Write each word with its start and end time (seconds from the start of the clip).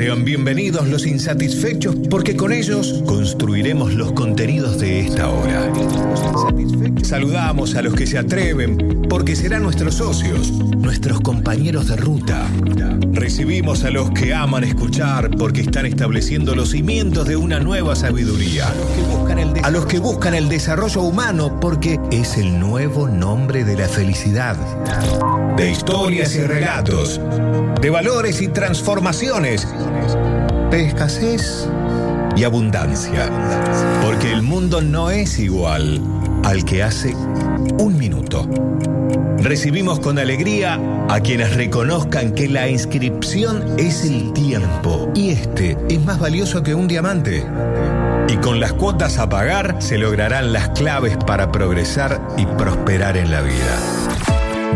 Sean 0.00 0.24
bienvenidos 0.24 0.88
los 0.88 1.06
insatisfechos 1.06 1.94
porque 2.08 2.34
con 2.34 2.54
ellos 2.54 3.02
construiremos 3.06 3.92
los 3.92 4.12
contenidos 4.12 4.80
de 4.80 5.00
esta 5.00 5.28
hora. 5.28 5.70
Saludamos 7.02 7.74
a 7.74 7.82
los 7.82 7.92
que 7.92 8.06
se 8.06 8.16
atreven 8.16 9.02
porque 9.10 9.36
serán 9.36 9.62
nuestros 9.62 9.96
socios, 9.96 10.52
nuestros 10.52 11.20
compañeros 11.20 11.88
de 11.88 11.96
ruta. 11.96 12.46
Recibimos 13.12 13.84
a 13.84 13.90
los 13.90 14.10
que 14.12 14.32
aman 14.32 14.64
escuchar 14.64 15.36
porque 15.36 15.60
están 15.60 15.84
estableciendo 15.84 16.54
los 16.54 16.70
cimientos 16.70 17.28
de 17.28 17.36
una 17.36 17.60
nueva 17.60 17.94
sabiduría. 17.94 18.72
A 19.62 19.70
los 19.70 19.84
que 19.84 19.98
buscan 19.98 20.34
el 20.34 20.48
desarrollo 20.48 21.02
humano 21.02 21.60
porque 21.60 22.00
es 22.10 22.38
el 22.38 22.58
nuevo 22.58 23.06
nombre 23.06 23.64
de 23.64 23.76
la 23.76 23.86
felicidad. 23.86 24.56
De 25.58 25.70
historias 25.70 26.34
y 26.36 26.40
relatos, 26.40 27.20
de 27.82 27.90
valores 27.90 28.40
y 28.40 28.48
transformaciones, 28.48 29.66
de 30.70 30.86
escasez 30.86 31.68
y 32.36 32.44
abundancia. 32.44 33.28
Porque 34.02 34.32
el 34.32 34.42
mundo 34.42 34.80
no 34.80 35.10
es 35.10 35.38
igual 35.38 36.00
al 36.44 36.64
que 36.64 36.82
hace 36.82 37.14
un 37.78 37.96
minuto. 37.98 38.48
Recibimos 39.38 40.00
con 40.00 40.18
alegría 40.18 40.78
a 41.08 41.20
quienes 41.20 41.54
reconozcan 41.56 42.32
que 42.32 42.48
la 42.48 42.68
inscripción 42.68 43.78
es 43.78 44.04
el 44.04 44.32
tiempo 44.32 45.10
y 45.14 45.30
este 45.30 45.76
es 45.88 46.04
más 46.04 46.18
valioso 46.20 46.62
que 46.62 46.74
un 46.74 46.86
diamante. 46.86 47.44
Y 48.28 48.36
con 48.36 48.60
las 48.60 48.74
cuotas 48.74 49.18
a 49.18 49.28
pagar 49.28 49.76
se 49.80 49.98
lograrán 49.98 50.52
las 50.52 50.68
claves 50.70 51.16
para 51.26 51.50
progresar 51.50 52.20
y 52.36 52.46
prosperar 52.46 53.16
en 53.16 53.30
la 53.30 53.40
vida. 53.40 53.78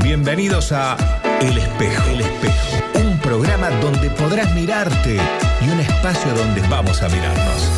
Bienvenidos 0.02 0.72
a 0.72 0.96
El 1.40 1.58
Espejo. 1.58 2.10
El 2.10 2.20
Espejo. 2.22 2.83
Programa 3.24 3.70
donde 3.80 4.10
podrás 4.10 4.54
mirarte 4.54 5.16
y 5.62 5.70
un 5.70 5.80
espacio 5.80 6.34
donde 6.34 6.60
vamos 6.68 7.02
a 7.02 7.08
mirarnos. 7.08 7.70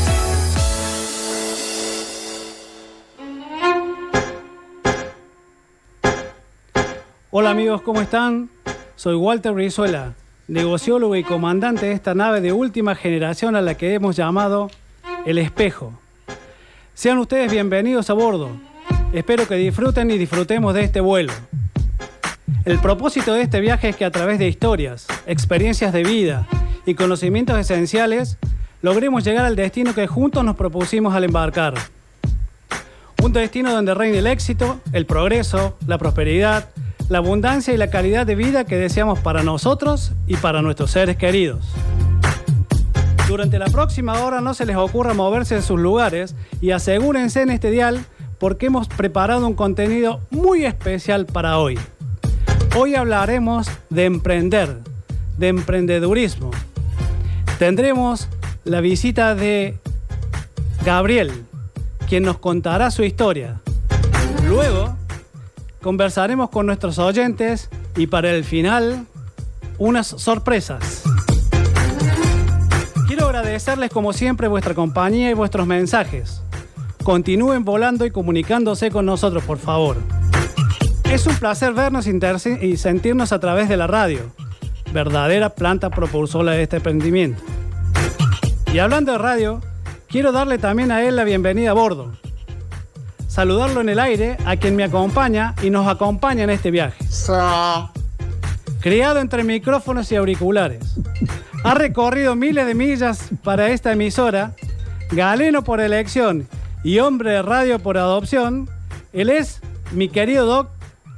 Hola 7.30 7.50
amigos, 7.50 7.80
¿cómo 7.82 8.00
están? 8.00 8.50
Soy 8.96 9.14
Walter 9.14 9.52
Brizuela, 9.52 10.14
negociólogo 10.48 11.14
y 11.14 11.22
comandante 11.22 11.86
de 11.86 11.92
esta 11.92 12.16
nave 12.16 12.40
de 12.40 12.52
última 12.52 12.96
generación 12.96 13.54
a 13.54 13.62
la 13.62 13.76
que 13.76 13.94
hemos 13.94 14.16
llamado 14.16 14.68
El 15.26 15.38
Espejo. 15.38 15.92
Sean 16.94 17.18
ustedes 17.18 17.52
bienvenidos 17.52 18.10
a 18.10 18.14
bordo. 18.14 18.50
Espero 19.12 19.46
que 19.46 19.54
disfruten 19.54 20.10
y 20.10 20.18
disfrutemos 20.18 20.74
de 20.74 20.82
este 20.82 20.98
vuelo. 20.98 21.32
El 22.64 22.78
propósito 22.80 23.32
de 23.34 23.42
este 23.42 23.60
viaje 23.60 23.88
es 23.88 23.96
que 23.96 24.04
a 24.04 24.10
través 24.10 24.38
de 24.38 24.48
historias, 24.48 25.06
experiencias 25.26 25.92
de 25.92 26.02
vida 26.02 26.46
y 26.84 26.94
conocimientos 26.94 27.58
esenciales, 27.58 28.38
logremos 28.82 29.24
llegar 29.24 29.44
al 29.44 29.56
destino 29.56 29.94
que 29.94 30.06
juntos 30.06 30.44
nos 30.44 30.56
propusimos 30.56 31.14
al 31.14 31.24
embarcar. 31.24 31.74
Un 33.22 33.32
destino 33.32 33.72
donde 33.72 33.94
reine 33.94 34.18
el 34.18 34.26
éxito, 34.26 34.80
el 34.92 35.06
progreso, 35.06 35.76
la 35.86 35.98
prosperidad, 35.98 36.68
la 37.08 37.18
abundancia 37.18 37.72
y 37.72 37.76
la 37.76 37.90
calidad 37.90 38.26
de 38.26 38.34
vida 38.34 38.64
que 38.64 38.76
deseamos 38.76 39.18
para 39.20 39.42
nosotros 39.42 40.12
y 40.26 40.36
para 40.36 40.62
nuestros 40.62 40.90
seres 40.90 41.16
queridos. 41.16 41.66
Durante 43.28 43.58
la 43.58 43.66
próxima 43.66 44.24
hora 44.24 44.40
no 44.40 44.54
se 44.54 44.66
les 44.66 44.76
ocurra 44.76 45.14
moverse 45.14 45.56
de 45.56 45.62
sus 45.62 45.80
lugares 45.80 46.36
y 46.60 46.70
asegúrense 46.70 47.42
en 47.42 47.50
este 47.50 47.70
dial 47.70 48.04
porque 48.38 48.66
hemos 48.66 48.86
preparado 48.88 49.46
un 49.46 49.54
contenido 49.54 50.20
muy 50.30 50.64
especial 50.64 51.26
para 51.26 51.58
hoy. 51.58 51.78
Hoy 52.78 52.94
hablaremos 52.94 53.70
de 53.88 54.04
emprender, 54.04 54.80
de 55.38 55.48
emprendedurismo. 55.48 56.50
Tendremos 57.58 58.28
la 58.64 58.82
visita 58.82 59.34
de 59.34 59.78
Gabriel, 60.84 61.32
quien 62.06 62.24
nos 62.24 62.36
contará 62.36 62.90
su 62.90 63.02
historia. 63.02 63.62
Luego 64.46 64.94
conversaremos 65.80 66.50
con 66.50 66.66
nuestros 66.66 66.98
oyentes 66.98 67.70
y 67.96 68.08
para 68.08 68.30
el 68.30 68.44
final, 68.44 69.06
unas 69.78 70.08
sorpresas. 70.08 71.02
Quiero 73.06 73.24
agradecerles 73.24 73.90
como 73.90 74.12
siempre 74.12 74.48
vuestra 74.48 74.74
compañía 74.74 75.30
y 75.30 75.34
vuestros 75.34 75.66
mensajes. 75.66 76.42
Continúen 77.02 77.64
volando 77.64 78.04
y 78.04 78.10
comunicándose 78.10 78.90
con 78.90 79.06
nosotros, 79.06 79.42
por 79.44 79.56
favor. 79.56 79.96
Es 81.10 81.26
un 81.26 81.36
placer 81.36 81.72
vernos 81.72 82.06
y 82.06 82.76
sentirnos 82.76 83.32
a 83.32 83.40
través 83.40 83.68
de 83.68 83.76
la 83.76 83.86
radio, 83.86 84.32
verdadera 84.92 85.50
planta 85.50 85.90
propulsora 85.90 86.52
de 86.52 86.62
este 86.62 86.76
emprendimiento. 86.76 87.42
Y 88.72 88.78
hablando 88.78 89.12
de 89.12 89.18
radio, 89.18 89.62
quiero 90.08 90.32
darle 90.32 90.58
también 90.58 90.90
a 90.90 91.02
él 91.02 91.16
la 91.16 91.24
bienvenida 91.24 91.70
a 91.70 91.74
bordo 91.74 92.12
saludarlo 93.36 93.82
en 93.82 93.90
el 93.90 93.98
aire 93.98 94.38
a 94.46 94.56
quien 94.56 94.76
me 94.76 94.84
acompaña 94.84 95.54
y 95.62 95.68
nos 95.68 95.86
acompaña 95.86 96.44
en 96.44 96.48
este 96.48 96.70
viaje. 96.70 97.04
Criado 98.80 99.20
entre 99.20 99.44
micrófonos 99.44 100.10
y 100.10 100.16
auriculares. 100.16 100.94
Ha 101.62 101.74
recorrido 101.74 102.34
miles 102.34 102.66
de 102.66 102.74
millas 102.74 103.28
para 103.44 103.68
esta 103.68 103.92
emisora, 103.92 104.54
galeno 105.10 105.64
por 105.64 105.82
elección 105.82 106.48
y 106.82 106.98
hombre 107.00 107.32
de 107.32 107.42
radio 107.42 107.78
por 107.78 107.98
adopción. 107.98 108.70
Él 109.12 109.28
es 109.28 109.60
mi 109.92 110.08
querido 110.08 110.46
doc 110.46 110.70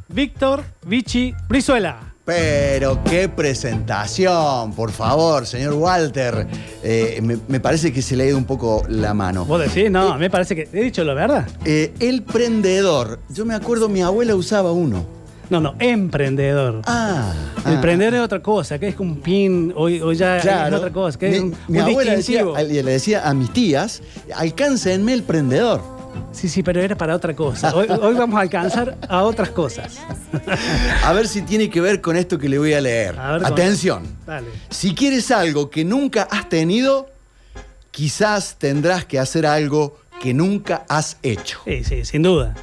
Víctor 0.09 0.65
Vichy 0.87 1.35
Brizuela. 1.49 2.15
Pero 2.25 3.03
qué 3.05 3.29
presentación, 3.31 4.75
por 4.75 4.91
favor, 4.91 5.47
señor 5.47 5.73
Walter. 5.75 6.47
Eh, 6.83 7.23
me, 7.23 7.61
parece 7.61 7.91
que 7.91 8.03
se 8.03 8.17
le 8.17 8.25
ha 8.25 8.27
ido 8.27 8.37
un 8.37 8.45
poco 8.45 8.85
la 8.89 9.15
mano. 9.15 9.47
¿Vos 9.47 9.61
decís? 9.61 9.91
No, 9.91 10.13
a 10.13 10.15
mí 10.15 10.21
me 10.21 10.31
parece 10.31 10.55
que 10.55 10.69
he 10.71 10.83
dicho 10.83 11.05
la 11.05 11.15
verdad. 11.15 11.49
Eh, 11.65 11.95
el 12.01 12.23
prendedor. 12.23 13.21
Yo 13.31 13.47
me 13.47 13.55
acuerdo, 13.55 13.89
mi 13.89 14.03
abuela 14.03 14.35
usaba 14.35 14.73
uno. 14.73 15.07
No, 15.49 15.61
no, 15.61 15.75
emprendedor. 15.79 16.83
Ah. 16.85 17.33
Emprender 17.65 18.13
es 18.13 18.21
otra 18.21 18.43
cosa, 18.43 18.79
que 18.79 18.89
es 18.89 19.01
un 19.01 19.21
pin, 19.21 19.73
o, 19.75 19.89
ya 20.13 20.37
es 20.37 20.73
otra 20.75 20.93
cosa, 20.93 21.19
que 21.19 21.31
mi, 21.31 21.37
es 21.37 21.43
un, 21.43 21.57
mi 21.69 21.79
abuela 21.79 22.15
le 22.15 22.83
decía 22.83 23.27
a 23.27 23.33
mis 23.33 23.51
tías, 23.55 24.03
alcáncenme 24.35 25.15
el 25.15 25.23
prendedor. 25.23 25.98
Sí, 26.33 26.49
sí, 26.49 26.63
pero 26.63 26.81
era 26.81 26.97
para 26.97 27.15
otra 27.15 27.35
cosa. 27.35 27.75
Hoy, 27.75 27.87
vamos 27.87 28.39
a 28.39 28.41
alcanzar 28.41 28.97
a 29.09 29.23
otras 29.23 29.51
cosas. 29.51 29.99
A 31.05 31.13
ver 31.13 31.29
si 31.29 31.43
tiene 31.43 31.71
que 31.71 31.81
ver 31.81 32.01
con 32.01 32.17
esto 32.17 32.39
que 32.39 32.49
le 32.49 32.59
voy 32.59 32.75
a 32.75 32.81
leer. 32.81 33.19
Atención. 33.19 34.05
Si 34.71 34.95
quieres 34.95 35.31
algo 35.31 35.71
que 35.71 35.85
nunca 35.85 36.29
has 36.31 36.49
tenido, 36.49 37.09
quizás 37.91 38.57
tendrás 38.59 39.05
que 39.05 39.19
hacer 39.19 39.47
algo 39.47 39.99
que 40.21 40.35
nunca 40.35 40.85
has 40.89 41.17
hecho. 41.23 41.61
Sí, 41.65 41.85
sí, 41.85 42.05
sin 42.05 42.23
duda. 42.23 42.55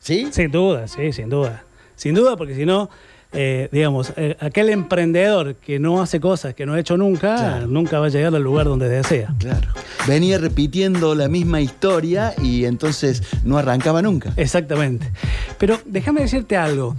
¿Sí? 0.00 0.28
Sin 0.32 0.50
duda, 0.50 0.86
sí, 0.86 1.12
sin 1.12 1.30
duda. 1.30 1.62
Sin 1.96 2.14
duda, 2.14 2.36
porque 2.36 2.54
si 2.54 2.66
no, 2.66 2.90
eh, 3.32 3.68
digamos, 3.72 4.12
eh, 4.16 4.36
aquel 4.40 4.68
emprendedor 4.68 5.54
que 5.56 5.78
no 5.78 6.02
hace 6.02 6.20
cosas 6.20 6.54
que 6.54 6.66
no 6.66 6.74
ha 6.74 6.80
hecho 6.80 6.96
nunca, 6.96 7.60
nunca 7.60 7.98
va 7.98 8.06
a 8.06 8.08
llegar 8.08 8.34
al 8.34 8.42
lugar 8.42 8.66
donde 8.66 8.88
desea. 8.88 9.34
Claro. 9.38 9.68
Venía 10.06 10.38
repitiendo 10.38 11.14
la 11.14 11.28
misma 11.28 11.60
historia 11.60 12.34
y 12.42 12.66
entonces 12.66 13.22
no 13.42 13.56
arrancaba 13.56 14.02
nunca. 14.02 14.32
Exactamente. 14.36 15.10
Pero 15.58 15.80
déjame 15.86 16.20
decirte 16.20 16.56
algo. 16.56 16.94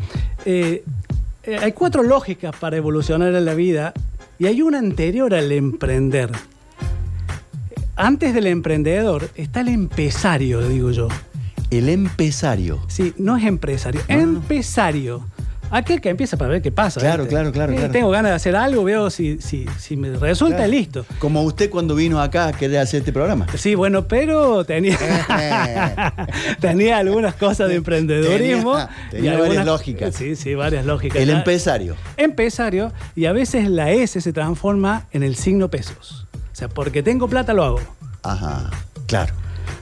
Eh, 0.46 0.84
hay 1.62 1.72
cuatro 1.74 2.02
lógicas 2.02 2.56
para 2.56 2.78
evolucionar 2.78 3.34
en 3.36 3.46
la 3.46 3.54
vida 3.54 3.94
y 4.40 4.48
hay 4.48 4.62
una 4.62 4.80
anterior 4.80 5.34
al 5.34 5.52
emprender. 5.52 6.32
Antes 7.96 8.34
del 8.34 8.48
emprendedor 8.48 9.30
está 9.36 9.62
el 9.62 9.70
empresario, 9.70 10.68
digo 10.68 10.92
yo. 10.92 11.08
El 11.70 11.90
empresario. 11.90 12.80
Sí, 12.88 13.14
no 13.18 13.38
es 13.38 13.46
empresario, 13.46 14.02
empresario. 14.08 15.26
Aquel 15.72 16.00
que 16.02 16.10
empieza 16.10 16.38
para 16.38 16.52
ver 16.52 16.62
qué 16.62 16.72
pasa. 16.72 17.00
Claro, 17.00 17.28
claro, 17.28 17.52
claro, 17.52 17.74
eh, 17.74 17.90
Tengo 17.92 18.10
ganas 18.10 18.32
de 18.32 18.36
hacer 18.36 18.56
algo, 18.56 18.84
veo 18.84 19.10
si, 19.10 19.40
si, 19.42 19.66
si 19.78 19.98
me 19.98 20.12
resulta 20.12 20.68
listo. 20.68 21.06
Como 21.20 21.42
usted 21.44 21.70
cuando 21.70 21.96
vino 21.96 22.22
acá 22.22 22.48
a 22.48 22.54
querer 22.54 22.80
hacer 22.80 23.00
este 23.00 23.12
programa. 23.12 23.48
Sí, 23.56 23.76
bueno, 23.76 24.08
pero 24.08 24.64
tenía, 24.64 24.98
tenía 26.60 26.98
algunas 26.98 27.36
cosas 27.36 27.70
de 27.70 27.76
emprendedorismo. 27.76 28.78
Tenía, 29.12 29.38
varias 29.38 29.66
lógicas. 29.66 30.16
Sí, 30.16 30.36
sí, 30.36 30.56
varias 30.56 30.86
lógicas. 30.86 31.22
El 31.22 31.30
empresario. 31.30 31.96
Empresario, 32.18 32.92
y 33.16 33.26
a 33.26 33.34
veces 33.34 33.70
la 33.70 33.92
S 33.92 34.22
se 34.22 34.34
transforma 34.34 35.08
en 35.12 35.24
el 35.24 35.36
signo 35.36 35.70
pesos. 35.70 36.28
O 36.34 36.56
sea, 36.56 36.70
porque 36.70 37.04
tengo 37.04 37.28
plata 37.28 37.54
lo 37.54 37.64
hago. 37.64 37.82
Ajá, 38.24 38.70
claro. 39.08 39.34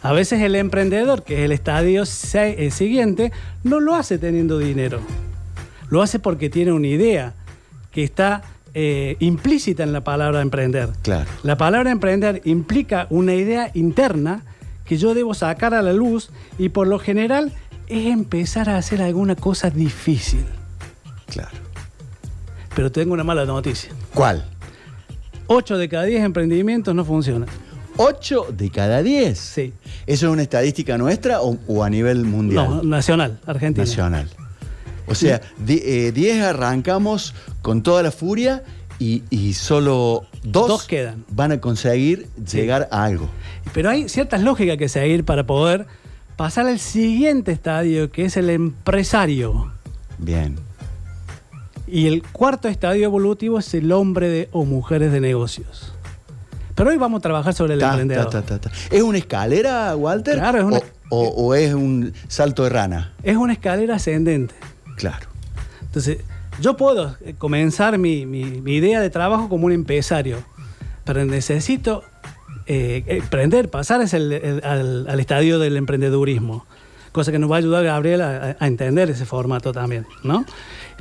A 0.01 0.11
veces 0.11 0.41
el 0.41 0.55
emprendedor, 0.55 1.23
que 1.23 1.39
es 1.39 1.45
el 1.45 1.51
estadio 1.51 2.03
eh, 2.03 2.71
siguiente, 2.71 3.31
no 3.63 3.79
lo 3.79 3.95
hace 3.95 4.17
teniendo 4.17 4.57
dinero. 4.57 4.99
Lo 5.89 6.01
hace 6.01 6.19
porque 6.19 6.49
tiene 6.49 6.71
una 6.71 6.87
idea 6.87 7.33
que 7.91 8.03
está 8.03 8.43
eh, 8.73 9.17
implícita 9.19 9.83
en 9.83 9.93
la 9.93 10.03
palabra 10.03 10.41
emprender. 10.41 10.89
Claro. 11.01 11.29
La 11.43 11.57
palabra 11.57 11.91
emprender 11.91 12.41
implica 12.45 13.07
una 13.09 13.35
idea 13.35 13.69
interna 13.73 14.43
que 14.85 14.97
yo 14.97 15.13
debo 15.13 15.33
sacar 15.33 15.73
a 15.73 15.81
la 15.81 15.93
luz 15.93 16.29
y 16.57 16.69
por 16.69 16.87
lo 16.87 16.99
general 16.99 17.53
es 17.87 18.07
empezar 18.07 18.69
a 18.69 18.77
hacer 18.77 19.01
alguna 19.01 19.35
cosa 19.35 19.69
difícil. 19.69 20.45
Claro. 21.27 21.57
Pero 22.75 22.91
tengo 22.91 23.13
una 23.13 23.23
mala 23.23 23.45
noticia. 23.45 23.91
¿Cuál? 24.13 24.43
8 25.47 25.77
de 25.77 25.89
cada 25.89 26.05
10 26.05 26.23
emprendimientos 26.23 26.95
no 26.95 27.05
funcionan. 27.05 27.47
8 27.97 28.47
de 28.51 28.69
cada 28.69 29.03
10. 29.03 29.37
Sí. 29.37 29.73
¿Eso 30.07 30.27
es 30.27 30.33
una 30.33 30.41
estadística 30.41 30.97
nuestra 30.97 31.41
o, 31.41 31.83
a 31.83 31.89
nivel 31.89 32.25
mundial? 32.25 32.67
No, 32.67 32.83
nacional, 32.83 33.39
Argentina. 33.45 33.85
Nacional. 33.85 34.29
O 35.07 35.15
sea, 35.15 35.41
10 35.57 35.85
eh, 35.85 36.41
arrancamos 36.43 37.33
con 37.61 37.83
toda 37.83 38.03
la 38.03 38.11
furia 38.11 38.63
y, 38.99 39.53
solo 39.53 40.25
dos, 40.43 40.85
quedan. 40.85 41.25
van 41.29 41.51
a 41.51 41.59
conseguir 41.59 42.27
llegar 42.49 42.87
a 42.91 43.03
algo. 43.03 43.27
Pero 43.73 43.89
hay 43.89 44.07
ciertas 44.07 44.41
lógicas 44.41 44.77
que 44.77 44.87
seguir 44.87 45.25
para 45.25 45.45
poder 45.45 45.87
pasar 46.37 46.67
al 46.67 46.79
siguiente 46.79 47.51
estadio, 47.51 48.11
que 48.11 48.25
es 48.25 48.37
el 48.37 48.49
empresario. 48.49 49.71
Bien. 50.17 50.55
Y 51.85 52.07
el 52.07 52.23
cuarto 52.23 52.69
estadio 52.69 53.03
evolutivo 53.03 53.59
es 53.59 53.73
el 53.73 53.91
hombre 53.91 54.29
de, 54.29 54.49
o 54.51 54.63
mujeres 54.63 55.11
de 55.11 55.19
negocios. 55.19 55.93
Pero 56.75 56.89
hoy 56.89 56.97
vamos 56.97 57.19
a 57.19 57.21
trabajar 57.21 57.53
sobre 57.53 57.73
el 57.75 57.81
emprendedor. 57.81 58.43
¿Es 58.89 59.01
una 59.01 59.17
escalera, 59.17 59.95
Walter? 59.95 60.35
Claro, 60.35 60.59
es 60.59 60.63
una... 60.63 60.79
o, 61.09 61.53
es 61.53 61.73
un 61.73 62.13
salto 62.27 62.63
de 62.63 62.69
rana? 62.69 63.13
Es 63.21 63.35
una 63.35 63.53
escalera 63.53 63.95
ascendente. 63.95 64.55
Claro. 64.95 65.27
Entonces, 65.81 66.19
yo 66.59 66.77
puedo 66.77 67.15
eh, 67.21 67.35
comenzar 67.37 67.97
mi, 67.97 68.21
idea 68.21 69.01
de 69.01 69.09
trabajo 69.09 69.49
como 69.49 69.65
un 69.65 69.71
empresario, 69.71 70.37
pero 71.03 71.25
necesito 71.25 72.03
eh, 72.65 73.03
emprender, 73.07 73.69
pasar 73.69 74.01
al, 74.01 75.19
estadio 75.19 75.59
del 75.59 75.77
emprendedurismo, 75.77 76.65
cosa 77.11 77.31
que 77.31 77.39
nos 77.39 77.51
va 77.51 77.55
a 77.55 77.59
ayudar 77.59 77.83
Gabriel 77.83 78.21
a, 78.21 78.57
entender 78.61 79.09
ese 79.09 79.25
formato 79.25 79.71
también, 79.71 80.05
¿no? 80.23 80.45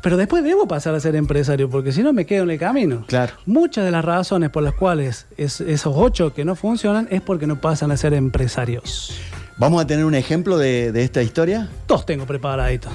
Pero 0.03 0.17
después 0.17 0.43
debo 0.43 0.67
pasar 0.67 0.97
a 0.97 1.00
ser 1.00 1.15
empresario, 1.15 1.71
porque 1.71 1.93
si 1.93 2.03
no 2.03 2.12
me 2.12 2.27
quedo 2.27 2.43
en 2.43 2.50
el 2.50 2.59
camino. 2.59 3.05
Claro. 3.06 3.35
Muchas 3.47 3.85
de 3.85 3.93
las 3.93 4.05
razones 4.05 4.50
por 4.50 4.65
las 4.65 4.75
cuales 4.75 5.27
esos 5.37 5.94
ocho 5.97 6.35
que 6.35 6.44
no 6.44 6.56
funcionan 6.56 7.06
es 7.11 7.21
porque 7.21 7.47
no 7.47 7.61
pasan 7.61 7.93
a 7.93 7.97
ser 7.97 8.12
empresarios. 8.12 9.17
¿Vamos 9.59 9.81
a 9.81 9.87
tener 9.87 10.05
un 10.05 10.17
ejemplo 10.17 10.59
de, 10.59 10.91
de 10.91 11.05
esta 11.05 11.23
historia? 11.23 11.69
Dos 11.87 12.05
tengo 12.05 12.27
preparaditos 12.27 12.93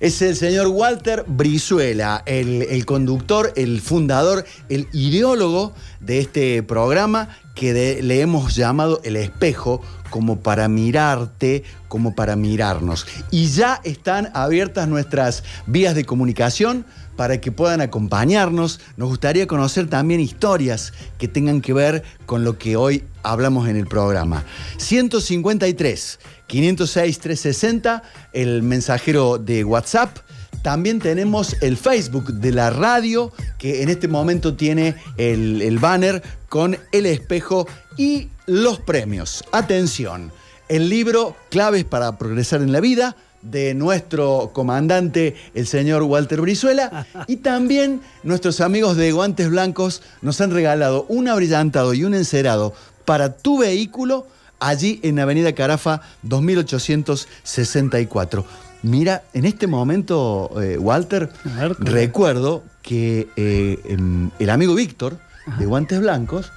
es 0.00 0.22
el 0.22 0.36
señor 0.36 0.68
Walter 0.68 1.24
Brizuela, 1.26 2.22
el, 2.26 2.84
conductor, 2.84 3.52
el 3.56 3.80
fundador, 3.80 4.44
el 4.68 4.88
ideólogo 4.92 5.72
de 6.00 6.18
este 6.18 6.62
programa 6.62 7.28
que 7.54 8.02
le 8.02 8.20
hemos 8.20 8.54
llamado 8.54 9.00
El 9.04 9.16
Espejo, 9.16 9.80
como 10.10 10.40
para 10.40 10.68
mirarte, 10.68 11.64
como 11.88 12.14
para 12.14 12.36
mirarnos. 12.36 13.06
Y 13.30 13.46
ya 13.46 13.80
están 13.84 14.30
abiertas 14.34 14.88
nuestras 14.88 15.42
vías 15.66 15.94
de 15.94 16.04
comunicación 16.04 16.84
para 17.16 17.40
que 17.40 17.50
puedan 17.50 17.80
acompañarnos. 17.80 18.80
Nos 18.96 19.08
gustaría 19.08 19.46
conocer 19.46 19.88
también 19.88 20.20
historias 20.20 20.92
que 21.18 21.28
tengan 21.28 21.60
que 21.60 21.72
ver 21.72 22.02
con 22.26 22.44
lo 22.44 22.58
que 22.58 22.76
hoy 22.76 23.04
hablamos 23.22 23.68
en 23.68 23.76
el 23.76 23.86
programa. 23.86 24.44
153 24.76 26.18
506 26.46 27.18
360, 27.18 28.02
el 28.32 28.62
mensajero 28.62 29.38
de 29.38 29.64
WhatsApp. 29.64 30.16
También 30.62 30.98
tenemos 30.98 31.56
el 31.60 31.76
Facebook 31.76 32.32
de 32.34 32.52
la 32.52 32.70
radio, 32.70 33.32
que 33.58 33.82
en 33.82 33.88
este 33.88 34.08
momento 34.08 34.54
tiene 34.54 34.96
el, 35.16 35.62
el 35.62 35.78
banner 35.78 36.22
con 36.48 36.76
el 36.92 37.06
espejo 37.06 37.68
y 37.96 38.28
los 38.46 38.80
premios. 38.80 39.44
Atención, 39.52 40.32
el 40.68 40.88
libro 40.88 41.36
Claves 41.50 41.84
para 41.84 42.18
Progresar 42.18 42.62
en 42.62 42.72
la 42.72 42.80
Vida 42.80 43.16
de 43.42 43.74
nuestro 43.74 44.50
comandante, 44.52 45.36
el 45.54 45.66
señor 45.66 46.02
Walter 46.02 46.40
Brizuela, 46.40 47.06
y 47.26 47.36
también 47.36 48.00
nuestros 48.22 48.60
amigos 48.60 48.96
de 48.96 49.12
Guantes 49.12 49.48
Blancos 49.50 50.02
nos 50.22 50.40
han 50.40 50.50
regalado 50.50 51.06
un 51.08 51.28
abrillantado 51.28 51.94
y 51.94 52.04
un 52.04 52.14
encerado 52.14 52.74
para 53.04 53.36
tu 53.36 53.58
vehículo 53.58 54.26
allí 54.60 55.00
en 55.02 55.18
Avenida 55.18 55.54
Carafa 55.54 56.02
2864. 56.22 58.44
Mira, 58.82 59.24
en 59.32 59.46
este 59.46 59.66
momento, 59.66 60.50
eh, 60.62 60.76
Walter, 60.78 61.30
recuerdo 61.78 62.62
que 62.82 63.28
eh, 63.36 63.80
em, 63.84 64.30
el 64.38 64.50
amigo 64.50 64.74
Víctor, 64.74 65.18
de 65.58 65.66
Guantes 65.66 66.00
Blancos, 66.00 66.52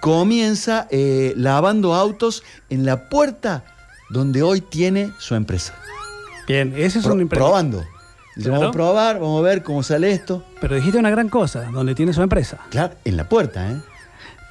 comienza 0.00 0.86
eh, 0.90 1.32
lavando 1.36 1.94
autos 1.94 2.42
en 2.68 2.84
la 2.84 3.08
puerta 3.08 3.64
donde 4.10 4.42
hoy 4.42 4.60
tiene 4.60 5.12
su 5.18 5.34
empresa. 5.34 5.74
Bien, 6.46 6.74
ese 6.76 6.98
es 6.98 7.06
un 7.06 7.26
Probando. 7.28 7.84
Vamos 8.36 8.64
a 8.64 8.70
probar, 8.72 9.20
vamos 9.20 9.40
a 9.40 9.42
ver 9.42 9.62
cómo 9.62 9.82
sale 9.82 10.10
esto. 10.10 10.44
Pero 10.60 10.74
dijiste 10.74 10.98
una 10.98 11.10
gran 11.10 11.28
cosa, 11.28 11.70
donde 11.70 11.94
tiene 11.94 12.12
su 12.12 12.20
empresa. 12.20 12.58
Claro, 12.70 12.94
en 13.04 13.16
la 13.16 13.28
puerta, 13.28 13.70
¿eh? 13.70 13.80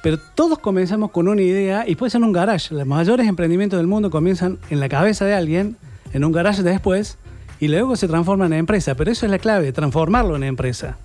Pero 0.04 0.18
todos 0.18 0.58
comenzamos 0.58 1.12
con 1.12 1.28
una 1.28 1.40
idea 1.40 1.88
y 1.88 1.94
puede 1.94 2.10
ser 2.10 2.22
un 2.22 2.30
garage. 2.30 2.74
Los 2.74 2.86
mayores 2.86 3.26
emprendimientos 3.26 3.78
del 3.78 3.86
mundo 3.86 4.10
comienzan 4.10 4.58
en 4.68 4.78
la 4.78 4.90
cabeza 4.90 5.24
de 5.24 5.32
alguien, 5.32 5.78
en 6.12 6.26
un 6.26 6.30
garage 6.30 6.62
después, 6.62 7.16
y 7.58 7.68
luego 7.68 7.96
se 7.96 8.06
transforman 8.06 8.52
en 8.52 8.58
empresa. 8.58 8.96
Pero 8.96 9.10
eso 9.10 9.24
es 9.24 9.32
la 9.32 9.38
clave, 9.38 9.72
transformarlo 9.72 10.36
en 10.36 10.42
empresa. 10.42 10.98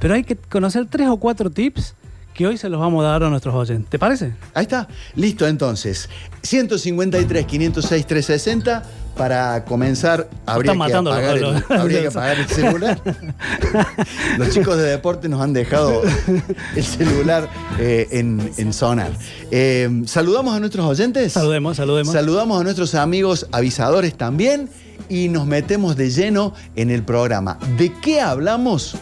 Pero 0.00 0.14
hay 0.14 0.24
que 0.24 0.36
conocer 0.36 0.86
tres 0.86 1.08
o 1.08 1.18
cuatro 1.18 1.50
tips 1.50 1.94
que 2.34 2.46
hoy 2.46 2.56
se 2.56 2.68
los 2.68 2.80
vamos 2.80 3.04
a 3.04 3.08
dar 3.08 3.24
a 3.24 3.30
nuestros 3.30 3.54
oyentes. 3.54 3.90
¿Te 3.90 3.98
parece? 3.98 4.32
Ahí 4.54 4.62
está. 4.62 4.88
Listo, 5.14 5.46
entonces. 5.46 6.08
153, 6.42 7.46
506, 7.46 8.06
360 8.06 8.82
para 9.16 9.64
comenzar 9.66 10.30
habría, 10.46 10.72
que 10.72 10.78
apagar, 10.78 11.36
el, 11.36 11.64
habría 11.68 12.00
que 12.00 12.06
apagar 12.06 12.38
el 12.38 12.48
celular. 12.48 13.02
los 14.38 14.50
chicos 14.50 14.76
de 14.78 14.84
deporte 14.84 15.28
nos 15.28 15.42
han 15.42 15.52
dejado 15.52 16.02
el 16.74 16.84
celular 16.84 17.48
eh, 17.78 18.08
en, 18.12 18.72
sonar. 18.72 19.12
Eh, 19.50 20.02
¿Saludamos 20.06 20.54
a 20.54 20.60
nuestros 20.60 20.86
oyentes? 20.86 21.32
Saludemos, 21.32 21.76
saludemos. 21.76 22.12
Saludamos 22.12 22.60
a 22.60 22.64
nuestros 22.64 22.94
amigos 22.94 23.46
avisadores 23.52 24.16
también 24.16 24.70
y 25.10 25.28
nos 25.28 25.46
metemos 25.46 25.96
de 25.96 26.10
lleno 26.10 26.54
en 26.76 26.90
el 26.90 27.02
programa. 27.02 27.58
¿De 27.76 27.92
qué 28.00 28.20
hablamos 28.20 28.96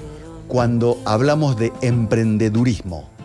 cuando 0.49 1.01
hablamos 1.05 1.57
de 1.59 1.73
emprendedurismo? 1.83 3.18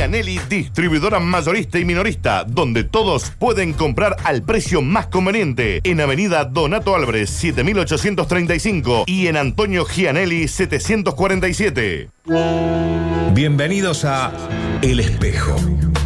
Gianelli, 0.00 0.40
distribuidora 0.48 1.20
mayorista 1.20 1.78
y 1.78 1.84
minorista, 1.84 2.44
donde 2.44 2.84
todos 2.84 3.32
pueden 3.38 3.74
comprar 3.74 4.16
al 4.24 4.42
precio 4.42 4.80
más 4.80 5.08
conveniente. 5.08 5.82
En 5.84 6.00
Avenida 6.00 6.46
Donato 6.46 6.94
Álvarez, 6.96 7.28
7835 7.28 9.04
y 9.06 9.26
en 9.26 9.36
Antonio 9.36 9.84
Gianelli, 9.84 10.48
747. 10.48 12.08
Bienvenidos 13.34 14.06
a 14.06 14.32
El 14.80 15.00
Espejo, 15.00 15.56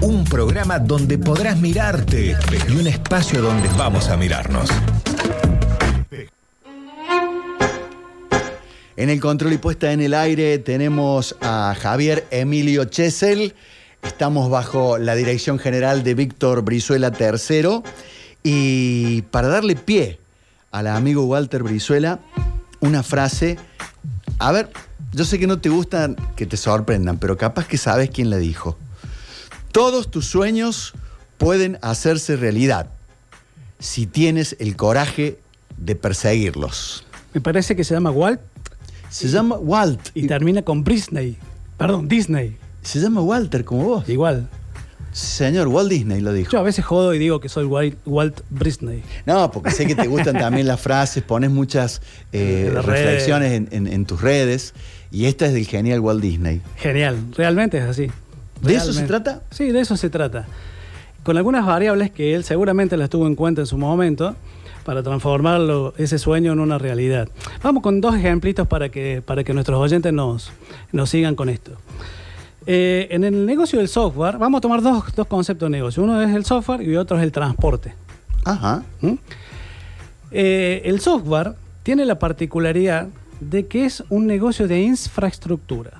un 0.00 0.24
programa 0.24 0.80
donde 0.80 1.16
podrás 1.16 1.60
mirarte 1.60 2.36
y 2.68 2.72
un 2.72 2.88
espacio 2.88 3.42
donde 3.42 3.68
vamos 3.78 4.08
a 4.08 4.16
mirarnos. 4.16 4.70
En 8.96 9.10
el 9.10 9.20
control 9.20 9.52
y 9.52 9.58
puesta 9.58 9.92
en 9.92 10.00
el 10.00 10.14
aire 10.14 10.58
tenemos 10.58 11.36
a 11.40 11.76
Javier 11.80 12.26
Emilio 12.32 12.86
Chesel 12.86 13.54
Estamos 14.04 14.50
bajo 14.50 14.98
la 14.98 15.14
dirección 15.14 15.58
general 15.58 16.04
de 16.04 16.14
Víctor 16.14 16.62
Brizuela 16.62 17.12
III 17.18 17.82
y 18.42 19.22
para 19.22 19.48
darle 19.48 19.76
pie 19.76 20.20
al 20.70 20.86
amigo 20.86 21.24
Walter 21.24 21.62
Brizuela, 21.62 22.20
una 22.80 23.02
frase, 23.02 23.58
a 24.38 24.52
ver, 24.52 24.70
yo 25.12 25.24
sé 25.24 25.38
que 25.38 25.46
no 25.46 25.60
te 25.60 25.68
gustan 25.68 26.16
que 26.36 26.46
te 26.46 26.56
sorprendan, 26.56 27.18
pero 27.18 27.36
capaz 27.36 27.66
que 27.66 27.78
sabes 27.78 28.10
quién 28.10 28.30
la 28.30 28.36
dijo. 28.36 28.76
Todos 29.72 30.10
tus 30.10 30.26
sueños 30.26 30.92
pueden 31.38 31.78
hacerse 31.82 32.36
realidad 32.36 32.90
si 33.78 34.06
tienes 34.06 34.56
el 34.58 34.76
coraje 34.76 35.38
de 35.76 35.96
perseguirlos. 35.96 37.04
Me 37.32 37.40
parece 37.40 37.74
que 37.74 37.84
se 37.84 37.94
llama 37.94 38.10
Walt. 38.10 38.40
Se 39.08 39.28
llama 39.28 39.56
Walt. 39.56 40.10
Y 40.14 40.26
termina 40.26 40.62
con 40.62 40.84
Brisney. 40.84 41.36
Perdón, 41.78 42.08
Disney. 42.08 42.56
Se 42.84 43.00
llama 43.00 43.20
Walter 43.22 43.64
como 43.64 43.84
vos. 43.84 44.08
Igual. 44.08 44.48
Señor, 45.14 45.68
Walt 45.68 45.88
Disney 45.90 46.20
lo 46.20 46.32
dijo. 46.32 46.50
Yo 46.50 46.58
a 46.58 46.62
veces 46.62 46.84
jodo 46.84 47.14
y 47.14 47.18
digo 47.20 47.38
que 47.38 47.48
soy 47.48 47.64
Walt, 47.64 48.40
Brisney. 48.50 49.04
No, 49.26 49.48
porque 49.52 49.70
sé 49.70 49.86
que 49.86 49.94
te 49.94 50.08
gustan 50.08 50.36
también 50.36 50.66
las 50.66 50.80
frases, 50.80 51.22
pones 51.22 51.50
muchas 51.50 52.02
eh, 52.32 52.68
reflexiones 52.74 53.68
en, 53.70 54.06
tus 54.06 54.20
redes 54.20 54.74
y 55.12 55.26
esta 55.26 55.46
es 55.46 55.54
del 55.54 55.66
genial 55.66 56.00
Walt 56.00 56.20
Disney. 56.20 56.60
Genial, 56.76 57.16
realmente 57.36 57.78
es 57.78 57.84
así. 57.84 58.10
¿De 58.60 58.74
eso 58.74 58.92
se 58.92 59.04
trata? 59.04 59.42
Sí, 59.52 59.70
de 59.70 59.80
eso 59.80 59.96
se 59.96 60.10
trata. 60.10 60.46
Con 61.22 61.36
algunas 61.36 61.64
variables 61.64 62.10
que 62.10 62.34
él 62.34 62.42
seguramente 62.42 62.96
las 62.96 63.08
tuvo 63.08 63.28
en 63.28 63.36
cuenta 63.36 63.60
en 63.60 63.66
su 63.68 63.78
momento 63.78 64.34
para 64.84 65.04
transformarlo, 65.04 65.94
ese 65.96 66.18
sueño 66.18 66.52
en 66.52 66.58
una 66.58 66.76
realidad. 66.78 67.28
Vamos 67.62 67.84
con 67.84 68.00
dos 68.00 68.16
ejemplitos 68.16 68.66
para 68.66 68.88
que, 68.88 69.22
para 69.24 69.44
que 69.44 69.54
nuestros 69.54 69.78
oyentes 69.78 70.12
nos, 70.12 70.50
nos 70.90 71.08
sigan 71.08 71.36
con 71.36 71.48
esto. 71.48 71.78
Eh, 72.66 73.08
en 73.10 73.24
el 73.24 73.44
negocio 73.44 73.78
del 73.78 73.88
software, 73.88 74.38
vamos 74.38 74.58
a 74.58 74.60
tomar 74.62 74.80
dos, 74.82 75.04
conceptos 75.28 75.66
de 75.66 75.70
negocio. 75.70 76.02
Uno 76.02 76.20
es 76.22 76.34
el 76.34 76.44
software 76.44 76.82
y 76.82 76.96
otro 76.96 77.18
es 77.18 77.22
el 77.22 77.32
transporte. 77.32 77.94
Ajá. 78.44 78.82
¿Mm? 79.00 79.14
Eh, 80.30 80.82
el 80.84 81.00
software 81.00 81.54
tiene 81.82 82.04
la 82.04 82.18
particularidad 82.18 83.08
de 83.40 83.66
que 83.66 83.84
es 83.84 84.02
un 84.08 84.26
negocio 84.26 84.66
de 84.66 84.82
infraestructura. 84.82 85.92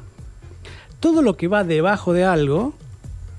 Todo 1.00 1.20
lo 1.20 1.36
que 1.36 1.48
va 1.48 1.64
debajo 1.64 2.14
de 2.14 2.24
algo, 2.24 2.72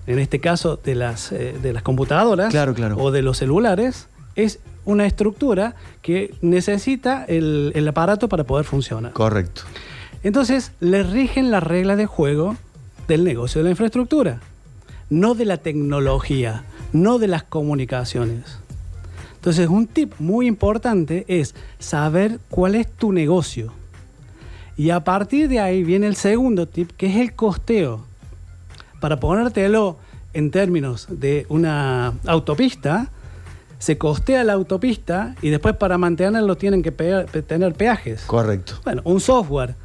en 0.06 0.20
este 0.20 0.40
caso 0.40 0.80
de 0.84 0.94
las, 0.94 1.32
eh, 1.32 1.56
de 1.62 1.74
las 1.74 1.82
computadoras 1.82 2.54
o 2.98 3.12
de 3.12 3.22
los 3.24 3.38
celulares, 3.38 4.08
es 4.36 4.60
una 4.84 5.08
estructura 5.08 5.76
que 6.04 6.36
necesita 6.42 7.26
el, 7.26 7.72
el 7.74 7.88
aparato 7.88 8.30
para 8.30 8.44
poder 8.44 8.66
funcionar. 8.66 9.14
Correcto. 9.14 9.64
Entonces, 10.22 10.74
le 10.80 11.02
rigen 11.02 11.50
las 11.50 11.64
reglas 11.64 11.98
de 11.98 12.06
juego 12.06 12.56
del 13.08 13.24
negocio 13.24 13.60
de 13.60 13.66
la 13.66 13.70
infraestructura, 13.72 14.42
no 15.10 15.36
de 15.36 15.46
la 15.46 15.58
tecnología, 15.58 16.64
no 16.94 17.20
de 17.20 17.28
las 17.28 17.44
comunicaciones. 17.44 18.60
Entonces, 19.36 19.68
un 19.70 19.86
tip 19.86 20.14
muy 20.18 20.48
importante 20.48 21.26
es 21.28 21.54
saber 21.78 22.40
cuál 22.50 22.76
es 22.76 22.92
tu 22.92 23.12
negocio. 23.12 23.72
Y 24.76 24.90
a 24.90 25.04
partir 25.04 25.48
de 25.48 25.60
ahí 25.60 25.84
viene 25.84 26.08
el 26.08 26.16
segundo 26.16 26.68
tip, 26.68 26.92
que 26.98 27.08
es 27.08 27.18
el 27.18 27.34
costeo. 27.34 28.02
Para 29.00 29.20
ponértelo 29.20 29.98
en 30.34 30.50
términos 30.52 31.08
de 31.10 31.46
una 31.48 32.14
autopista, 32.26 33.12
se 33.78 33.98
costea 33.98 34.44
la 34.44 34.54
autopista 34.54 35.36
y 35.42 35.50
después 35.50 35.76
para 35.76 35.98
mantenerlo 35.98 36.56
tienen 36.58 36.82
que 36.82 36.92
tener 36.92 37.74
peajes. 37.76 38.24
Correcto. 38.24 38.80
Bueno, 38.84 39.02
un 39.06 39.20
software 39.20 39.76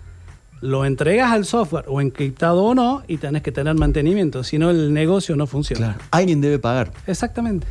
lo 0.60 0.84
entregas 0.84 1.32
al 1.32 1.44
software 1.44 1.86
o 1.88 2.00
encriptado 2.00 2.62
o 2.62 2.74
no 2.74 3.02
y 3.06 3.16
tenés 3.16 3.42
que 3.42 3.52
tener 3.52 3.74
mantenimiento, 3.74 4.44
si 4.44 4.58
no 4.58 4.70
el 4.70 4.92
negocio 4.92 5.36
no 5.36 5.46
funciona. 5.46 5.94
Claro, 5.94 6.00
alguien 6.10 6.40
debe 6.40 6.58
pagar. 6.58 6.92
Exactamente. 7.06 7.66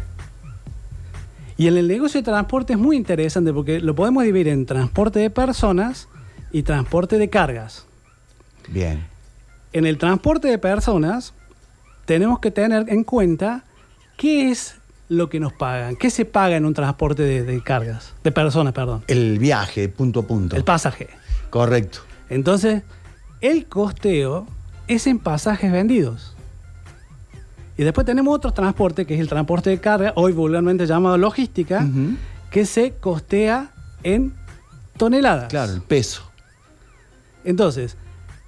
Y 1.58 1.67
en 1.67 1.77
el 1.77 1.88
negocio 1.88 2.22
de 2.22 2.25
transporte 2.25 2.74
es 2.74 2.79
muy 2.79 2.96
interesante 2.96 3.53
porque 3.53 3.79
lo 3.79 3.93
podemos 3.93 4.24
dividir 4.24 4.48
en 4.48 4.65
transporte 4.65 5.19
de 5.19 5.29
personas 5.29 6.08
y 6.51 6.63
transporte 6.63 7.17
de 7.17 7.29
cargas. 7.29 7.86
Bien. 8.69 9.05
En 9.74 9.86
el 9.86 9.98
transporte 9.98 10.48
de 10.48 10.58
personas 10.58 11.34
tenemos 12.05 12.39
que 12.39 12.50
tener 12.50 12.89
en 12.89 13.03
cuenta 13.03 13.65
qué 14.17 14.50
es 14.50 14.75
lo 15.10 15.29
que 15.29 15.39
nos 15.39 15.53
pagan, 15.53 15.96
qué 15.96 16.10
se 16.10 16.25
paga 16.25 16.55
en 16.55 16.65
un 16.65 16.74
transporte 16.74 17.24
de, 17.24 17.43
de 17.43 17.62
cargas, 17.62 18.13
de 18.24 18.31
personas, 18.31 18.74
perdón. 18.74 19.03
El 19.08 19.38
viaje, 19.38 19.89
punto 19.89 20.22
a 20.22 20.24
punto. 20.24 20.55
El 20.55 20.63
pasaje. 20.63 21.10
Correcto. 21.50 22.09
Entonces, 22.29 22.83
el 23.41 23.65
costeo 23.65 24.45
es 24.88 25.07
en 25.07 25.19
pasajes 25.19 25.71
vendidos. 25.71 26.36
Y 27.77 27.83
después 27.83 28.05
tenemos 28.05 28.36
otro 28.36 28.51
transporte, 28.51 29.05
que 29.05 29.15
es 29.15 29.21
el 29.21 29.29
transporte 29.29 29.69
de 29.69 29.79
carga, 29.79 30.12
hoy 30.15 30.33
vulgarmente 30.33 30.86
llamado 30.86 31.17
logística, 31.17 31.88
que 32.51 32.65
se 32.65 32.91
costea 33.00 33.71
en 34.03 34.33
toneladas. 34.98 35.48
Claro, 35.48 35.74
el 35.74 35.81
peso. 35.81 36.24
Entonces, 37.45 37.95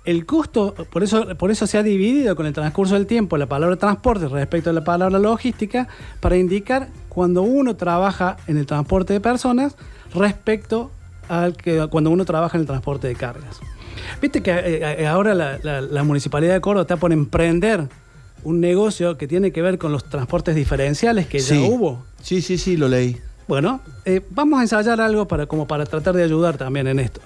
el 0.03 0.25
costo, 0.25 0.73
por 0.91 1.03
eso, 1.03 1.37
por 1.37 1.49
eso 1.49 1.65
se 1.65 1.77
ha 1.77 1.83
dividido 1.83 2.35
con 2.35 2.45
el 2.45 2.53
transcurso 2.53 2.95
del 2.95 3.05
tiempo 3.05 3.37
la 3.37 3.45
palabra 3.45 3.77
transporte 3.77 4.27
respecto 4.27 4.71
a 4.71 4.73
la 4.73 4.83
palabra 4.83 5.17
logística, 5.17 5.87
para 6.19 6.35
indicar 6.35 6.89
cuando 7.07 7.43
uno 7.43 7.77
trabaja 7.77 8.35
en 8.47 8.57
el 8.57 8.65
transporte 8.65 9.13
de 9.13 9.21
personas 9.21 9.75
respecto 10.13 10.91
al 11.29 11.55
que 11.55 11.87
cuando 11.89 12.09
uno 12.09 12.25
trabaja 12.25 12.57
en 12.57 12.61
el 12.61 12.67
transporte 12.67 13.07
de 13.07 13.15
cargas. 13.15 13.61
Viste 14.21 14.41
que 14.41 14.51
eh, 14.51 15.01
eh, 15.01 15.07
ahora 15.07 15.33
la, 15.33 16.03
Municipalidad 16.03 16.53
de 16.53 16.61
Córdoba 16.61 16.83
está 16.83 16.97
por 16.97 17.11
emprender 17.11 17.87
un 18.43 18.59
negocio 18.59 19.17
que 19.17 19.27
tiene 19.27 19.51
que 19.51 19.61
ver 19.61 19.77
con 19.77 19.91
los 19.91 20.05
transportes 20.05 20.55
diferenciales 20.55 21.27
que 21.27 21.39
ya 21.39 21.59
hubo. 21.59 22.03
Sí, 22.21 22.41
sí, 22.41 22.57
sí, 22.57 22.77
lo 22.77 22.87
leí. 22.87 23.17
Bueno, 23.47 23.81
eh, 24.05 24.21
vamos 24.29 24.59
a 24.59 24.63
ensayar 24.63 25.01
algo 25.01 25.27
para, 25.27 25.45
como 25.45 25.67
para 25.67 25.85
tratar 25.85 26.15
de 26.15 26.23
ayudar 26.23 26.57
también 26.57 26.87
en 26.87 26.99
esto. 26.99 27.21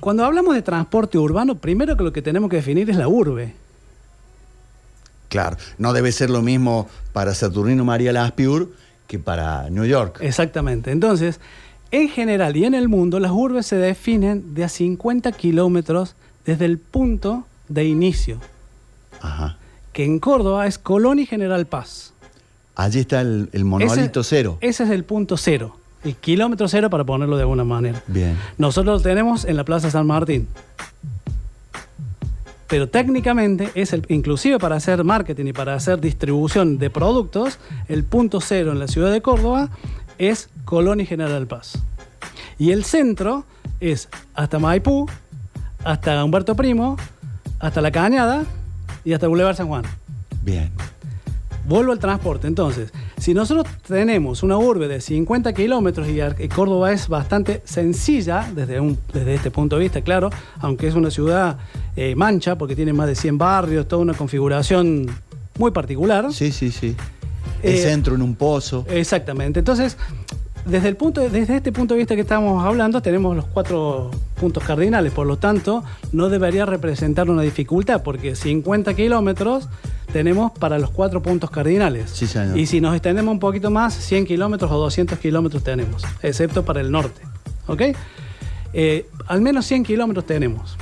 cuando 0.00 0.24
hablamos 0.24 0.54
de 0.54 0.62
transporte 0.62 1.18
urbano, 1.18 1.56
primero 1.56 1.96
que 1.96 2.04
lo 2.04 2.12
que 2.12 2.22
tenemos 2.22 2.50
que 2.50 2.56
definir 2.56 2.90
es 2.90 2.96
la 2.96 3.08
urbe. 3.08 3.54
Claro, 5.28 5.56
no 5.78 5.92
debe 5.92 6.12
ser 6.12 6.30
lo 6.30 6.42
mismo 6.42 6.88
para 7.12 7.34
Saturnino 7.34 7.84
María 7.84 8.12
Laspiur 8.12 8.70
que 9.06 9.18
para 9.18 9.70
New 9.70 9.84
York. 9.84 10.18
Exactamente. 10.20 10.90
Entonces, 10.90 11.40
en 11.90 12.08
general 12.08 12.56
y 12.56 12.64
en 12.64 12.74
el 12.74 12.88
mundo, 12.88 13.20
las 13.20 13.32
urbes 13.32 13.66
se 13.66 13.76
definen 13.76 14.54
de 14.54 14.64
a 14.64 14.68
50 14.68 15.32
kilómetros 15.32 16.14
desde 16.44 16.64
el 16.64 16.78
punto 16.78 17.46
de 17.68 17.84
inicio. 17.84 18.38
Ajá. 19.20 19.56
Que 19.92 20.04
en 20.04 20.18
Córdoba 20.18 20.66
es 20.66 20.78
Colón 20.78 21.18
y 21.18 21.26
General 21.26 21.66
Paz. 21.66 22.12
Allí 22.74 23.00
está 23.00 23.22
el, 23.22 23.48
monolito 23.64 24.22
cero. 24.22 24.58
Ese 24.60 24.84
es 24.84 24.90
el 24.90 25.04
punto 25.04 25.36
cero. 25.36 25.76
El 26.04 26.14
kilómetro 26.14 26.68
cero 26.68 26.90
para 26.90 27.04
ponerlo 27.04 27.36
de 27.36 27.42
alguna 27.42 27.64
manera. 27.64 28.02
Bien. 28.06 28.36
Nosotros 28.58 28.98
lo 28.98 29.02
tenemos 29.02 29.44
en 29.44 29.56
la 29.56 29.64
Plaza 29.64 29.90
San 29.90 30.06
Martín. 30.06 30.46
Pero 32.68 32.88
técnicamente 32.88 33.70
es 33.74 33.92
el, 33.92 34.04
inclusive 34.08 34.58
para 34.58 34.76
hacer 34.76 35.02
marketing 35.04 35.46
y 35.46 35.52
para 35.52 35.74
hacer 35.74 36.00
distribución 36.00 36.78
de 36.78 36.90
productos, 36.90 37.58
el 37.88 38.04
punto 38.04 38.40
cero 38.40 38.72
en 38.72 38.78
la 38.78 38.88
ciudad 38.88 39.12
de 39.12 39.22
Córdoba 39.22 39.70
es 40.18 40.48
Colón 40.64 41.00
y 41.00 41.06
General 41.06 41.46
Paz. 41.46 41.78
Y 42.58 42.70
el 42.72 42.84
centro 42.84 43.44
es 43.80 44.08
hasta 44.34 44.58
Maipú, 44.58 45.08
hasta 45.84 46.24
Humberto 46.24 46.56
Primo, 46.56 46.96
hasta 47.58 47.80
La 47.80 47.90
Cañada 47.90 48.44
y 49.04 49.12
hasta 49.12 49.28
Boulevard 49.28 49.56
San 49.56 49.68
Juan. 49.68 49.84
Bien. 50.42 50.70
Vuelvo 51.68 51.92
al 51.92 51.98
transporte. 51.98 52.46
Entonces, 52.46 52.92
si 53.18 53.34
nosotros 53.34 53.66
tenemos 53.86 54.42
una 54.42 54.56
urbe 54.56 54.86
de 54.86 55.00
50 55.00 55.52
kilómetros 55.52 56.06
y 56.08 56.48
Córdoba 56.48 56.92
es 56.92 57.08
bastante 57.08 57.60
sencilla 57.64 58.48
desde, 58.54 58.78
un, 58.78 58.96
desde 59.12 59.34
este 59.34 59.50
punto 59.50 59.76
de 59.76 59.82
vista, 59.82 60.00
claro, 60.02 60.30
aunque 60.60 60.86
es 60.86 60.94
una 60.94 61.10
ciudad 61.10 61.58
eh, 61.96 62.14
mancha 62.14 62.56
porque 62.56 62.76
tiene 62.76 62.92
más 62.92 63.08
de 63.08 63.16
100 63.16 63.38
barrios, 63.38 63.88
toda 63.88 64.02
una 64.02 64.14
configuración 64.14 65.06
muy 65.58 65.72
particular. 65.72 66.32
Sí, 66.32 66.52
sí, 66.52 66.70
sí. 66.70 66.94
El 67.62 67.74
eh, 67.74 67.82
centro 67.82 68.14
en 68.14 68.22
un 68.22 68.34
pozo. 68.34 68.84
Exactamente. 68.88 69.58
Entonces, 69.58 69.96
desde, 70.66 70.88
el 70.88 70.96
punto, 70.96 71.20
desde 71.28 71.56
este 71.56 71.72
punto 71.72 71.94
de 71.94 71.98
vista 71.98 72.14
que 72.14 72.22
estamos 72.22 72.64
hablando, 72.64 73.00
tenemos 73.00 73.36
los 73.36 73.46
cuatro 73.46 74.10
puntos 74.38 74.64
cardinales, 74.64 75.12
por 75.12 75.26
lo 75.26 75.38
tanto, 75.38 75.84
no 76.12 76.28
debería 76.28 76.66
representar 76.66 77.30
una 77.30 77.42
dificultad, 77.42 78.02
porque 78.02 78.34
50 78.34 78.94
kilómetros 78.94 79.68
tenemos 80.12 80.52
para 80.52 80.78
los 80.78 80.90
cuatro 80.90 81.22
puntos 81.22 81.50
cardinales. 81.50 82.10
Sí, 82.10 82.26
señor. 82.26 82.58
Y 82.58 82.66
si 82.66 82.80
nos 82.80 82.94
extendemos 82.94 83.32
un 83.32 83.38
poquito 83.38 83.70
más, 83.70 83.94
100 83.94 84.26
kilómetros 84.26 84.70
o 84.72 84.78
200 84.78 85.18
kilómetros 85.18 85.62
tenemos, 85.62 86.02
excepto 86.22 86.64
para 86.64 86.80
el 86.80 86.90
norte. 86.90 87.22
¿Ok? 87.66 87.82
Eh, 88.72 89.08
al 89.26 89.40
menos 89.40 89.66
100 89.66 89.84
kilómetros 89.84 90.26
tenemos. 90.26 90.76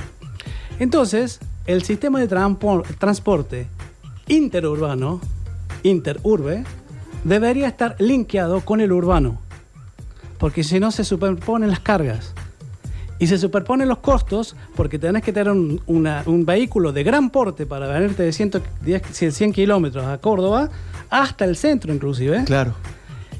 Entonces, 0.79 1.39
el 1.65 1.83
sistema 1.83 2.19
de 2.19 2.27
transporte 2.27 3.67
interurbano 4.27 5.21
interurbe, 5.89 6.63
debería 7.23 7.67
estar 7.67 7.95
linkeado 7.99 8.61
con 8.61 8.81
el 8.81 8.91
urbano, 8.91 9.39
porque 10.37 10.63
si 10.63 10.79
no 10.79 10.91
se 10.91 11.03
superponen 11.03 11.69
las 11.69 11.79
cargas. 11.79 12.33
Y 13.17 13.27
se 13.27 13.37
superponen 13.37 13.87
los 13.87 13.99
costos 13.99 14.57
porque 14.75 14.99
tenés 14.99 15.23
que 15.23 15.31
tener 15.31 15.49
un, 15.49 16.43
vehículo 16.45 16.91
de 16.91 17.03
gran 17.03 17.29
porte 17.29 17.65
para 17.65 17.87
venirte 17.87 18.23
de 18.23 18.33
110, 18.33 19.33
100 19.33 19.53
kilómetros 19.53 20.05
a 20.05 20.17
Córdoba 20.17 20.69
hasta 21.09 21.45
el 21.45 21.55
centro 21.55 21.93
inclusive. 21.93 22.43
Claro. 22.43 22.73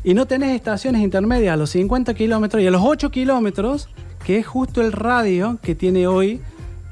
Y 0.02 0.14
no 0.14 0.28
tenés 0.28 0.56
estaciones 0.56 1.02
intermedias 1.02 1.54
a 1.54 1.58
los 1.58 1.72
50 1.72 2.14
kilómetros 2.14 2.64
y 2.64 2.68
a 2.68 2.72
los 2.72 2.84
8 2.86 3.12
kilómetros, 3.12 3.90
que 4.24 4.38
es 4.38 4.48
justo 4.48 4.82
el 4.82 4.94
radio 4.94 5.60
que 5.62 5.76
tiene 5.76 6.08
hoy 6.08 6.40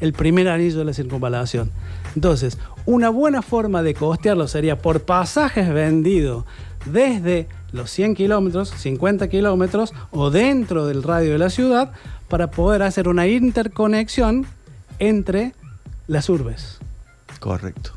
el 0.01 0.12
primer 0.12 0.50
anillo 0.50 0.79
de 0.79 0.86
la 0.86 0.93
circunvalación. 0.93 1.72
Entonces, 2.15 2.57
una 2.86 3.10
buena 3.10 3.42
forma 3.42 3.84
de 3.84 3.94
costearlo 3.94 4.48
sería 4.48 4.78
por 4.78 5.02
pasajes 5.02 5.74
vendidos 5.74 6.46
desde 6.86 7.48
los 7.72 7.90
100 7.92 8.16
kilómetros, 8.16 8.70
50 8.70 9.28
kilómetros 9.30 9.94
o 10.12 10.30
dentro 10.30 10.86
del 10.86 11.04
radio 11.04 11.32
de 11.32 11.38
la 11.38 11.50
ciudad 11.50 11.92
para 12.28 12.52
poder 12.52 12.84
hacer 12.84 13.08
una 13.08 13.28
interconexión 13.28 14.46
entre 15.00 15.54
las 16.08 16.30
urbes. 16.30 16.80
Correcto. 17.40 17.92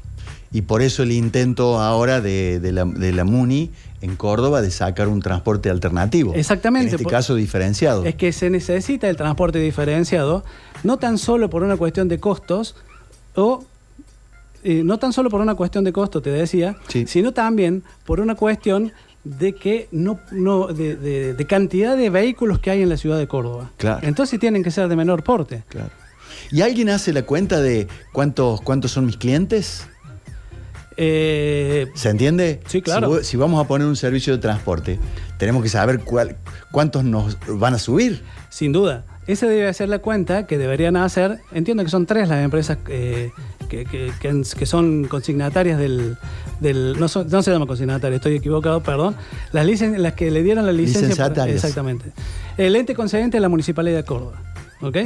Y 0.53 0.63
por 0.63 0.81
eso 0.81 1.03
el 1.03 1.13
intento 1.13 1.81
ahora 1.81 2.21
de, 2.21 2.61
la, 2.73 3.25
MUNI 3.25 3.71
en 4.01 4.17
Córdoba 4.17 4.63
de 4.63 4.71
sacar 4.71 5.09
un 5.09 5.21
transporte 5.21 5.69
alternativo. 5.69 6.33
Exactamente. 6.35 6.91
En 6.91 6.95
este 6.95 7.05
caso 7.07 7.35
diferenciado. 7.35 8.05
Es 8.05 8.15
que 8.15 8.33
se 8.33 8.49
necesita 8.49 9.09
el 9.09 9.17
transporte 9.17 9.59
diferenciado, 9.59 10.45
no 10.85 10.97
tan 10.97 11.19
solo 11.19 11.51
por 11.51 11.63
una 11.63 11.77
cuestión 11.77 12.09
de 12.09 12.19
costos, 12.19 12.77
o 13.35 13.65
eh, 14.69 14.83
no 14.83 14.99
tan 14.99 15.13
solo 15.13 15.31
por 15.31 15.41
una 15.41 15.55
cuestión 15.55 15.85
de 15.85 15.93
costo, 15.93 16.21
te 16.21 16.31
decía, 16.31 16.77
sino 17.07 17.31
también 17.31 17.85
por 18.05 18.19
una 18.19 18.35
cuestión 18.35 18.91
de 19.23 19.55
que 19.55 19.87
no, 19.93 20.19
no 20.33 20.67
de, 20.67 20.97
de, 21.35 21.47
cantidad 21.47 21.97
de 21.97 22.11
vehículos 22.11 22.59
que 22.59 22.73
hay 22.73 22.83
en 22.83 22.89
la 22.89 22.97
ciudad 22.97 23.17
de 23.17 23.29
Córdoba. 23.29 23.71
Claro. 23.77 24.01
Entonces 24.03 24.41
tienen 24.41 24.65
que 24.65 24.73
ser 24.73 24.89
de 24.89 24.97
menor 24.97 25.23
porte. 25.23 25.63
Claro. 25.69 25.91
¿Y 26.51 26.63
alguien 26.63 26.89
hace 26.89 27.13
la 27.13 27.23
cuenta 27.23 27.61
de 27.61 27.87
cuántos, 28.11 28.61
cuántos 28.61 28.91
son 28.91 29.07
mis 29.07 29.17
clientes? 29.17 29.87
Eh, 30.97 31.87
¿Se 31.95 32.09
entiende? 32.09 32.61
Sí, 32.67 32.83
claro. 32.83 33.23
Si, 33.23 33.37
vamos 33.37 33.65
a 33.65 33.69
poner 33.69 33.87
un 33.87 33.95
servicio 33.95 34.33
de 34.33 34.41
transporte, 34.41 34.99
tenemos 35.39 35.63
que 35.63 35.69
saber 35.69 36.01
cuál, 36.01 36.39
cuántos 36.73 37.05
nos 37.05 37.39
van 37.47 37.75
a 37.75 37.79
subir. 37.79 38.25
Sin 38.49 38.73
duda. 38.73 39.05
Esa 39.27 39.47
debe 39.47 39.73
ser 39.75 39.89
la 39.89 39.99
cuenta 39.99 40.47
que 40.47 40.59
deberían 40.59 40.97
hacer. 40.97 41.41
Entiendo 41.53 41.83
que 41.83 41.91
son 41.91 42.07
tres 42.07 42.29
las 42.29 42.45
empresas 42.45 42.79
eh, 42.89 43.31
que, 43.69 44.67
son 44.67 45.05
consignatarias 45.05 45.79
del. 45.79 46.17
no, 46.99 47.09
se 47.09 47.51
llama 47.51 47.67
consignataria, 47.67 48.17
estoy 48.17 48.37
equivocado, 48.37 48.83
perdón. 48.83 49.17
Las, 49.53 49.67
las 49.81 50.13
que 50.15 50.31
le 50.31 50.43
dieron 50.43 50.65
la 50.67 50.73
licencia. 50.73 51.27
Exactamente. 51.47 52.13
El 52.57 52.77
ente 52.77 52.95
concedente 52.95 53.37
es 53.39 53.41
la 53.41 53.49
Municipalidad 53.49 53.97
de 53.97 54.05
Córdoba. 54.05 54.43
¿Ok? 54.83 54.97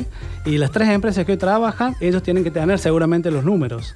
Y 0.46 0.58
las 0.58 0.72
tres 0.72 0.88
empresas 0.88 1.24
que 1.24 1.32
hoy 1.32 1.38
trabajan, 1.38 1.94
ellos 2.00 2.22
tienen 2.22 2.42
que 2.42 2.50
tener 2.50 2.78
seguramente 2.78 3.30
los 3.30 3.44
números 3.44 3.94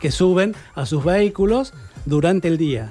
que 0.00 0.10
suben 0.10 0.54
a 0.74 0.86
sus 0.86 1.04
vehículos 1.04 1.72
durante 2.06 2.48
el 2.48 2.56
día. 2.56 2.90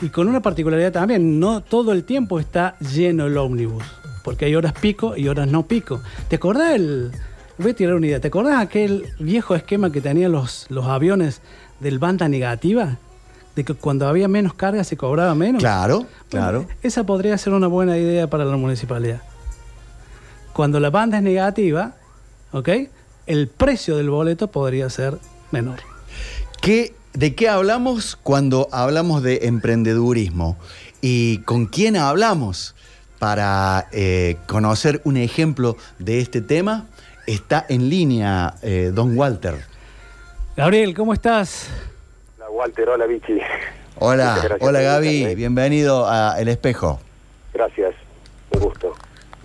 Y 0.00 0.08
con 0.08 0.28
una 0.28 0.42
particularidad 0.42 0.92
también, 0.92 1.38
no 1.38 1.60
todo 1.60 1.92
el 1.92 2.04
tiempo 2.04 2.40
está 2.40 2.76
lleno 2.78 3.26
el 3.26 3.36
ómnibus, 3.36 3.84
porque 4.22 4.46
hay 4.46 4.54
horas 4.54 4.72
pico 4.72 5.16
y 5.16 5.28
horas 5.28 5.48
no 5.48 5.66
pico. 5.66 6.00
¿Te 6.28 6.36
acordás 6.36 6.74
el... 6.74 7.12
Voy 7.58 7.72
a 7.72 7.74
tirar 7.74 7.94
una 7.94 8.06
idea. 8.06 8.20
¿Te 8.20 8.28
acordás 8.28 8.60
aquel 8.60 9.06
viejo 9.18 9.54
esquema 9.54 9.92
que 9.92 10.00
tenían 10.00 10.32
los, 10.32 10.66
los 10.68 10.86
aviones 10.86 11.42
del 11.80 11.98
banda 11.98 12.28
negativa? 12.28 12.98
De 13.54 13.64
que 13.64 13.74
cuando 13.74 14.08
había 14.08 14.28
menos 14.28 14.54
carga 14.54 14.84
se 14.84 14.96
cobraba 14.96 15.34
menos. 15.34 15.60
Claro, 15.60 16.06
claro. 16.30 16.66
esa 16.82 17.04
podría 17.04 17.36
ser 17.36 17.52
una 17.52 17.66
buena 17.66 17.98
idea 17.98 18.28
para 18.28 18.44
la 18.44 18.56
municipalidad. 18.56 19.20
Cuando 20.54 20.80
la 20.80 20.90
banda 20.90 21.18
es 21.18 21.22
negativa, 21.22 21.94
¿ok? 22.52 22.68
El 23.26 23.48
precio 23.48 23.96
del 23.96 24.10
boleto 24.10 24.48
podría 24.48 24.88
ser 24.88 25.18
menor. 25.50 25.80
¿De 27.14 27.34
qué 27.34 27.48
hablamos 27.48 28.16
cuando 28.16 28.68
hablamos 28.72 29.22
de 29.22 29.40
emprendedurismo? 29.42 30.56
¿Y 31.02 31.38
con 31.38 31.66
quién 31.66 31.96
hablamos? 31.96 32.74
Para 33.22 33.86
eh, 33.92 34.36
conocer 34.48 35.00
un 35.04 35.16
ejemplo 35.16 35.76
de 36.00 36.18
este 36.18 36.40
tema, 36.40 36.86
está 37.24 37.64
en 37.68 37.88
línea 37.88 38.54
eh, 38.62 38.90
don 38.92 39.16
Walter. 39.16 39.54
Gabriel, 40.56 40.92
¿cómo 40.92 41.14
estás? 41.14 41.70
Hola 42.36 42.50
Walter, 42.50 42.88
hola 42.88 43.06
Vichy. 43.06 43.38
Hola, 44.00 44.58
hola 44.58 44.80
Gaby, 44.80 45.36
bienvenido 45.36 46.08
a 46.08 46.34
El 46.40 46.48
Espejo. 46.48 46.98
Gracias, 47.54 47.94
un 48.56 48.60
gusto. 48.60 48.92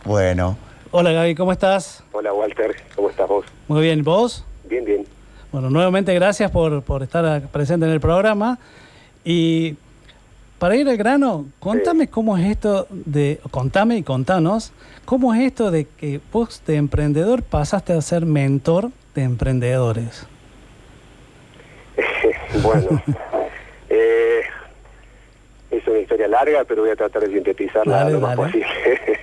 Bueno. 0.05 0.57
Hola 0.89 1.11
Gaby, 1.11 1.35
¿cómo 1.35 1.51
estás? 1.51 2.03
Hola 2.13 2.33
Walter, 2.33 2.75
¿cómo 2.95 3.11
estás 3.11 3.29
vos? 3.29 3.45
Muy 3.67 3.83
bien, 3.83 4.03
¿vos? 4.03 4.43
Bien, 4.67 4.85
bien. 4.85 5.05
Bueno, 5.51 5.69
nuevamente 5.69 6.15
gracias 6.15 6.49
por, 6.49 6.83
estar 7.03 7.43
presente 7.49 7.85
en 7.85 7.91
el 7.91 7.99
programa. 7.99 8.57
Y 9.23 9.75
para 10.59 10.75
ir 10.75 10.89
al 10.89 10.97
grano, 10.97 11.45
contame 11.59 12.07
cómo 12.07 12.37
es 12.37 12.45
esto 12.45 12.87
de, 12.89 13.39
contame 13.51 13.97
y 13.97 14.03
contanos, 14.03 14.73
cómo 15.05 15.33
es 15.33 15.41
esto 15.41 15.71
de 15.71 15.85
que 15.85 16.19
vos 16.31 16.61
de 16.65 16.75
emprendedor 16.75 17.43
pasaste 17.43 17.93
a 17.93 18.01
ser 18.01 18.25
mentor 18.25 18.91
de 19.15 19.23
emprendedores. 19.23 20.27
bueno, 22.63 23.01
eh, 23.89 24.41
es 25.71 25.87
una 25.87 25.99
historia 25.99 26.27
larga, 26.27 26.63
pero 26.63 26.81
voy 26.81 26.91
a 26.91 26.95
tratar 26.95 27.23
de 27.23 27.33
sintetizarla 27.33 28.09
lo 28.09 28.19
más 28.19 28.35
posible. 28.35 28.67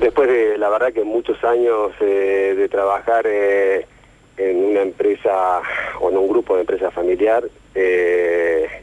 Después 0.00 0.28
de, 0.28 0.58
la 0.58 0.68
verdad 0.68 0.92
que 0.92 1.04
muchos 1.04 1.42
años 1.44 1.92
eh, 2.00 2.54
de 2.56 2.68
trabajar 2.68 3.24
eh, 3.26 3.86
en 4.36 4.64
una 4.64 4.82
empresa 4.82 5.60
o 6.00 6.10
en 6.10 6.16
un 6.16 6.28
grupo 6.28 6.54
de 6.54 6.62
empresa 6.62 6.90
familiar, 6.90 7.44
eh, 7.74 8.81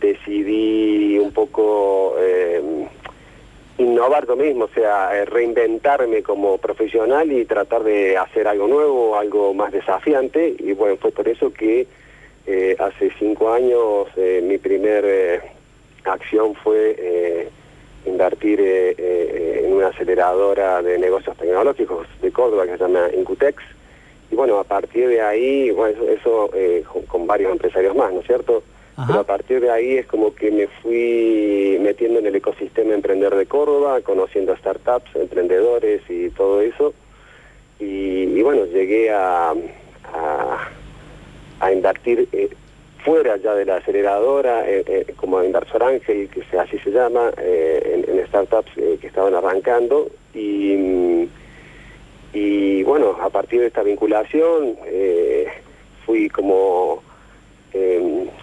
decidí 0.00 1.18
un 1.18 1.32
poco 1.32 2.14
eh, 2.18 2.62
innovar 3.78 4.26
lo 4.26 4.36
mismo, 4.36 4.64
o 4.64 4.68
sea, 4.68 5.16
eh, 5.16 5.24
reinventarme 5.24 6.22
como 6.22 6.58
profesional 6.58 7.30
y 7.32 7.44
tratar 7.44 7.84
de 7.84 8.16
hacer 8.16 8.48
algo 8.48 8.66
nuevo, 8.66 9.16
algo 9.16 9.54
más 9.54 9.72
desafiante. 9.72 10.54
Y 10.58 10.72
bueno, 10.72 10.96
fue 10.96 11.10
por 11.10 11.28
eso 11.28 11.52
que 11.52 11.86
hace 12.78 13.10
cinco 13.18 13.52
años 13.52 14.06
mi 14.16 14.56
primer 14.56 15.42
acción 16.02 16.54
fue 16.54 17.46
invertir 18.06 18.58
en 18.58 19.70
una 19.70 19.88
aceleradora 19.88 20.80
de 20.80 20.98
negocios 20.98 21.36
tecnológicos 21.36 22.06
de 22.22 22.32
Córdoba 22.32 22.64
que 22.64 22.72
se 22.72 22.78
llama 22.78 23.10
Incutex 23.14 23.62
y 24.30 24.34
bueno, 24.34 24.58
a 24.58 24.64
partir 24.64 25.08
de 25.08 25.22
ahí, 25.22 25.70
bueno, 25.70 26.04
eso, 26.04 26.50
eh, 26.54 26.84
con, 27.06 27.26
varios 27.26 27.52
empresarios 27.52 27.96
más, 27.96 28.12
¿no 28.12 28.20
es 28.20 28.26
cierto? 28.26 28.62
Pero 29.06 29.20
a 29.20 29.24
partir 29.24 29.60
de 29.60 29.70
ahí 29.70 29.96
es 29.98 30.06
como 30.06 30.34
que 30.34 30.50
me 30.50 30.66
fui 30.66 31.78
metiendo 31.80 32.18
en 32.18 32.26
el 32.26 32.34
ecosistema 32.34 32.94
emprender 32.94 33.34
de 33.34 33.46
Córdoba, 33.46 34.00
conociendo 34.00 34.56
startups, 34.56 35.14
emprendedores 35.14 36.02
y 36.08 36.30
todo 36.30 36.60
eso. 36.60 36.94
Y, 37.78 38.42
bueno, 38.42 38.64
llegué 38.66 39.10
a, 39.10 39.54
a, 41.60 41.72
invertir 41.72 42.28
eh, 42.32 42.50
fuera 43.04 43.36
ya 43.36 43.54
de 43.54 43.66
la 43.66 43.76
aceleradora, 43.76 44.68
eh, 44.68 45.06
como 45.16 45.44
inversor 45.44 45.84
ángel, 45.84 46.28
que 46.28 46.58
así 46.58 46.78
se 46.80 46.90
llama, 46.90 47.30
en, 47.36 48.04
en, 48.08 48.26
startups 48.26 48.72
que 48.74 49.06
estaban 49.06 49.34
arrancando. 49.34 50.10
Y 50.34 51.28
y 52.32 52.82
bueno, 52.82 53.16
a 53.20 53.30
partir 53.30 53.60
de 53.60 53.68
esta 53.68 53.82
vinculación 53.82 54.76
eh, 54.86 55.46
fui 56.04 56.28
como 56.28 57.02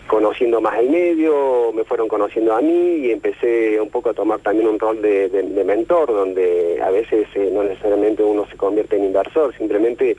conociendo 0.08 0.62
más 0.62 0.78
el 0.80 0.90
medio, 0.90 1.72
me 1.74 1.84
fueron 1.84 2.08
conociendo 2.08 2.56
a 2.56 2.62
mí 2.62 2.98
y 2.98 3.12
empecé 3.12 3.80
un 3.80 3.90
poco 3.90 4.10
a 4.10 4.14
tomar 4.14 4.40
también 4.40 4.68
un 4.68 4.80
rol 4.80 5.02
de, 5.02 5.64
mentor, 5.66 6.08
donde 6.08 6.82
a 6.82 6.90
veces 6.92 7.28
eh, 7.36 7.50
no 7.52 7.64
necesariamente 7.64 8.24
uno 8.24 8.46
se 8.48 8.56
convierte 8.56 8.98
en 8.98 9.06
inversor, 9.06 9.56
simplemente 9.58 10.18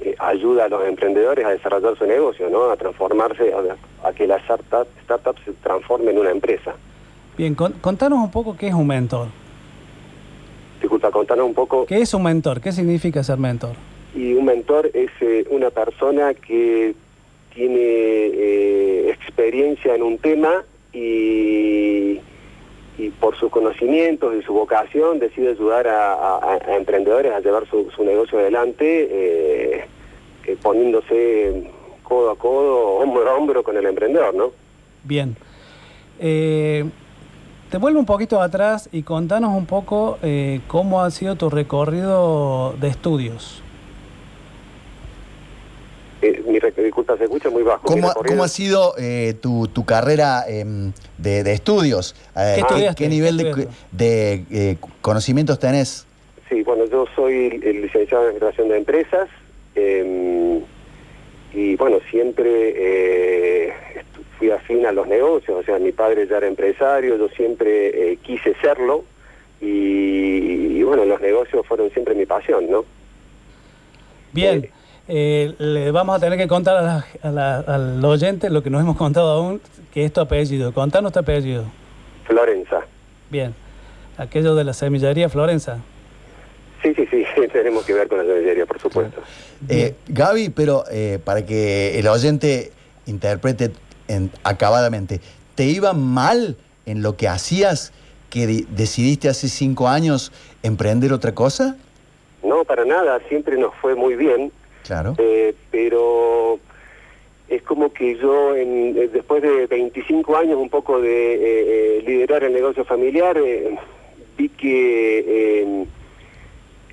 eh, 0.00 0.14
ayuda 0.18 0.66
a 0.66 0.68
los 0.68 0.86
emprendedores 0.86 1.44
a 1.44 1.50
desarrollar 1.50 1.98
su 1.98 2.06
negocio, 2.06 2.48
¿no? 2.48 2.70
a 2.70 2.76
transformarse, 2.76 3.52
a, 4.04 4.12
que 4.12 4.26
la 4.26 4.36
startup, 4.36 4.86
startup 5.02 5.36
se 5.44 5.52
transforme 5.54 6.12
en 6.12 6.18
una 6.18 6.30
empresa. 6.30 6.74
Bien, 7.36 7.54
contanos 7.54 8.18
un 8.18 8.30
poco 8.30 8.56
qué 8.56 8.68
es 8.68 8.74
un 8.74 8.86
mentor. 8.86 9.28
Disculpa, 10.80 11.10
contanos 11.10 11.46
un 11.46 11.54
poco. 11.54 11.86
¿Qué 11.86 12.00
es 12.00 12.14
un 12.14 12.22
mentor? 12.22 12.60
¿Qué 12.60 12.70
significa 12.70 13.22
ser 13.24 13.38
mentor? 13.38 13.72
Y 14.14 14.34
un 14.34 14.44
mentor 14.44 14.90
es 14.94 15.10
eh, 15.20 15.44
una 15.50 15.70
persona 15.70 16.34
que 16.34 16.94
tiene 17.58 17.80
eh, 17.80 19.10
experiencia 19.10 19.92
en 19.96 20.02
un 20.04 20.18
tema 20.18 20.62
y, 20.92 22.20
por 23.20 23.36
sus 23.36 23.50
conocimientos 23.50 24.32
y 24.38 24.42
su 24.42 24.52
vocación 24.52 25.18
decide 25.18 25.50
ayudar 25.50 25.88
a, 25.88 26.58
emprendedores 26.76 27.32
a 27.32 27.40
llevar 27.40 27.64
su, 27.68 27.90
negocio 28.04 28.38
adelante 28.38 29.08
eh, 29.10 29.86
poniéndose 30.62 31.68
codo 32.04 32.30
a 32.30 32.36
codo, 32.36 32.86
hombro 32.98 33.28
a 33.28 33.34
hombro 33.34 33.62
con 33.64 33.76
el 33.76 33.86
emprendedor, 33.86 34.34
¿no? 34.34 34.52
Bien. 35.02 35.36
Te 36.18 37.76
vuelvo 37.76 37.98
un 37.98 38.06
poquito 38.06 38.40
atrás 38.40 38.88
y 38.92 39.02
contanos 39.02 39.54
un 39.54 39.66
poco 39.66 40.18
eh, 40.22 40.60
cómo 40.68 41.02
ha 41.02 41.10
sido 41.10 41.34
tu 41.34 41.50
recorrido 41.50 42.74
de 42.80 42.88
estudios. 42.88 43.62
Eh, 46.20 46.42
mi 46.46 46.58
disculpa, 46.58 47.16
se 47.16 47.24
escucha 47.24 47.48
muy 47.50 47.62
bajo. 47.62 47.86
¿Cómo, 47.86 48.12
¿cómo 48.14 48.42
ha 48.42 48.48
sido 48.48 48.94
eh, 48.98 49.34
tu, 49.40 49.68
tu, 49.68 49.84
carrera 49.84 50.44
em, 50.48 50.92
de, 51.16 51.44
de, 51.44 51.52
estudios? 51.52 52.16
¿Qué, 52.34 52.90
¿Qué, 52.96 53.08
nivel 53.08 53.36
de, 53.36 53.68
de 53.92 54.78
conocimientos 55.00 55.58
tenés? 55.58 56.06
Sí, 56.48 56.62
bueno, 56.62 56.86
yo 56.86 57.06
soy 57.14 57.60
el 57.62 57.82
licenciado 57.82 58.24
en 58.24 58.28
Administración 58.30 58.68
de 58.68 58.78
Empresas 58.78 59.28
em, 59.76 60.60
y 61.52 61.76
bueno, 61.76 61.98
siempre 62.10 63.74
fui 64.38 64.50
afín 64.50 64.86
a 64.86 64.92
los 64.92 65.08
negocios, 65.08 65.60
o 65.60 65.62
sea, 65.64 65.78
mi 65.78 65.92
padre 65.92 66.26
ya 66.28 66.36
era 66.36 66.46
empresario, 66.46 67.16
yo 67.16 67.28
siempre 67.30 68.12
eh, 68.12 68.18
quise 68.22 68.54
serlo 68.60 69.04
y, 69.60 70.80
bueno, 70.84 71.04
los 71.04 71.20
negocios 71.20 71.66
fueron 71.66 71.90
siempre 71.90 72.14
mi 72.14 72.24
pasión, 72.24 72.70
¿no? 72.70 72.84
Bien, 74.32 74.70
eh, 75.08 75.54
le 75.58 75.90
vamos 75.90 76.16
a 76.16 76.20
tener 76.20 76.38
que 76.38 76.46
contar 76.46 77.04
al 77.22 78.04
oyente 78.04 78.50
lo 78.50 78.62
que 78.62 78.70
nos 78.70 78.82
hemos 78.82 78.96
contado 78.96 79.30
aún, 79.30 79.60
que 79.92 80.04
es 80.04 80.12
tu 80.12 80.20
apellido. 80.20 80.72
Contanos 80.74 81.12
tu 81.12 81.18
apellido. 81.18 81.64
Florenza. 82.26 82.82
Bien, 83.30 83.54
aquello 84.18 84.54
de 84.54 84.64
la 84.64 84.74
semillería 84.74 85.28
Florenza. 85.28 85.78
Sí, 86.82 86.94
sí, 86.94 87.06
sí, 87.10 87.24
tenemos 87.52 87.84
que 87.84 87.94
ver 87.94 88.06
con 88.06 88.18
la 88.18 88.24
semillería, 88.24 88.66
por 88.66 88.78
supuesto. 88.78 89.22
Eh, 89.68 89.94
Gaby, 90.08 90.50
pero 90.50 90.84
para 91.24 91.44
que 91.44 91.98
el 91.98 92.06
oyente 92.06 92.72
interprete 93.06 93.72
acabadamente, 94.44 95.20
¿te 95.54 95.64
iba 95.64 95.94
mal 95.94 96.56
en 96.84 97.02
lo 97.02 97.16
que 97.16 97.28
hacías 97.28 97.92
que 98.30 98.66
decidiste 98.68 99.28
hace 99.28 99.48
cinco 99.48 99.88
años 99.88 100.32
emprender 100.62 101.12
otra 101.12 101.34
cosa? 101.34 101.76
No, 102.42 102.64
para 102.64 102.84
nada, 102.84 103.18
siempre 103.28 103.56
nos 103.56 103.74
fue 103.76 103.94
muy 103.94 104.14
bien. 104.14 104.52
Claro. 104.88 105.14
Eh, 105.18 105.54
pero 105.70 106.58
es 107.46 107.62
como 107.62 107.92
que 107.92 108.16
yo, 108.16 108.56
en, 108.56 108.96
eh, 108.96 109.08
después 109.08 109.42
de 109.42 109.66
25 109.66 110.34
años 110.34 110.56
un 110.56 110.70
poco 110.70 110.98
de 110.98 111.98
eh, 111.98 112.02
liderar 112.06 112.42
el 112.42 112.54
negocio 112.54 112.86
familiar, 112.86 113.38
vi 114.38 114.48
que 114.48 115.76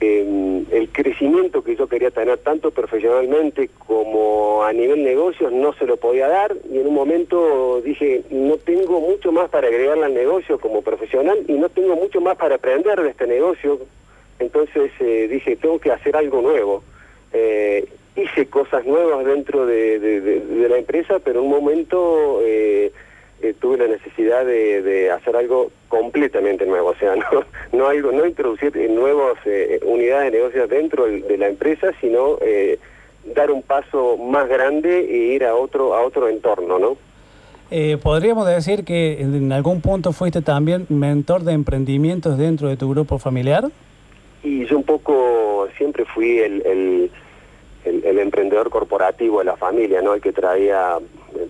el 0.02 0.90
crecimiento 0.92 1.64
que 1.64 1.78
yo 1.78 1.88
quería 1.88 2.12
tener 2.12 2.38
tanto 2.40 2.72
profesionalmente 2.72 3.70
como 3.88 4.64
a 4.64 4.74
nivel 4.74 5.04
negocios 5.04 5.54
no 5.54 5.74
se 5.74 5.86
lo 5.86 5.98
podía 5.98 6.28
dar 6.28 6.54
y 6.70 6.80
en 6.80 6.88
un 6.88 6.94
momento 6.94 7.82
dije 7.82 8.24
no 8.30 8.58
tengo 8.58 9.00
mucho 9.00 9.32
más 9.32 9.50
para 9.50 9.68
agregarle 9.68 10.06
al 10.06 10.14
negocio 10.14 10.60
como 10.60 10.82
profesional 10.82 11.40
y 11.48 11.54
no 11.54 11.70
tengo 11.70 11.96
mucho 11.96 12.20
más 12.20 12.36
para 12.36 12.56
aprender 12.56 13.02
de 13.02 13.10
este 13.10 13.26
negocio 13.26 13.80
entonces 14.38 14.92
eh, 15.00 15.28
dije 15.30 15.56
tengo 15.56 15.80
que 15.80 15.92
hacer 15.92 16.16
algo 16.16 16.42
nuevo 16.42 16.84
eh, 17.36 17.88
hice 18.16 18.48
cosas 18.48 18.86
nuevas 18.86 19.26
dentro 19.26 19.66
de, 19.66 20.68
la 20.70 20.78
empresa 20.78 21.20
pero 21.20 21.40
en 21.40 21.46
un 21.46 21.52
momento 21.52 22.40
eh, 22.44 22.92
eh, 23.42 23.54
tuve 23.60 23.78
la 23.78 23.88
necesidad 23.88 24.46
de, 24.46 25.12
hacer 25.12 25.36
algo 25.36 25.70
completamente 25.90 26.66
nuevo, 26.66 26.90
o 26.92 26.96
sea, 26.96 27.16
no, 27.16 27.44
no 27.74 27.88
algo, 27.88 28.12
no 28.12 28.26
introducir 28.26 28.76
nuevas 28.90 29.38
eh, 29.46 29.80
unidades 29.86 30.32
de 30.32 30.38
negocios 30.40 30.70
dentro 30.70 31.06
de 31.06 31.38
la 31.38 31.48
empresa, 31.48 31.92
sino 32.02 32.38
eh, 32.42 32.80
dar 33.36 33.52
un 33.52 33.62
paso 33.62 34.18
más 34.18 34.48
grande 34.48 35.00
e 35.00 35.36
ir 35.36 35.44
a 35.44 35.54
otro, 35.56 35.94
a 35.94 36.04
otro 36.04 36.30
entorno, 36.30 36.80
¿no? 36.80 36.98
Podríamos 38.02 38.48
decir 38.48 38.86
que 38.86 39.20
en 39.20 39.52
algún 39.52 39.82
punto 39.82 40.14
fuiste 40.14 40.42
también 40.42 40.86
mentor 40.88 41.44
de 41.44 41.54
emprendimientos 41.54 42.38
dentro 42.38 42.70
de 42.70 42.78
tu 42.78 42.90
grupo 42.90 43.20
familiar. 43.20 43.66
Y 44.44 44.66
yo 44.66 44.78
un 44.78 44.84
poco 44.84 45.68
siempre 45.76 46.06
fui 46.06 46.38
el, 46.40 46.62
el 46.66 47.12
emprendedor 47.86 48.70
corporativo 48.70 49.40
de 49.40 49.46
la 49.46 49.56
familia, 49.56 50.02
¿no? 50.02 50.14
El 50.14 50.22
que 50.22 50.32
traía 50.32 50.98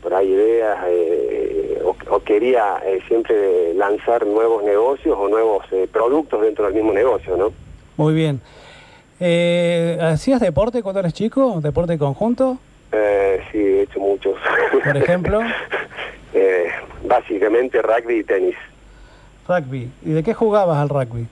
por 0.02 0.14
ahí 0.14 0.32
ideas 0.32 0.78
eh, 0.88 1.82
o, 1.84 2.20
quería 2.20 2.78
eh, 2.86 3.00
siempre 3.08 3.74
lanzar 3.74 4.26
nuevos 4.26 4.64
negocios 4.64 5.16
o 5.18 5.28
nuevos 5.28 5.66
eh, 5.72 5.88
productos 5.92 6.42
dentro 6.42 6.66
del 6.66 6.74
mismo 6.74 6.94
negocio, 6.94 7.38
¿no? 7.38 7.52
Muy 7.98 8.14
bien. 8.14 8.42
¿Hacías 10.02 10.42
deporte 10.42 10.84
cuando 10.84 11.00
eres 11.00 11.14
chico? 11.14 11.60
¿Deporte 11.62 11.98
conjunto? 11.98 12.58
sí, 13.52 13.58
he 13.58 13.82
hecho 13.82 14.00
muchos. 14.00 14.36
¿Por 14.84 14.98
ejemplo? 14.98 15.40
básicamente 17.08 17.82
rugby 17.82 18.20
y 18.20 18.24
tenis. 18.24 18.56
Rugby. 19.48 19.90
¿Y 20.04 20.12
de 20.12 20.24
qué 20.24 20.34
jugabas 20.34 20.78
al 20.78 20.90
rugby? 20.90 21.28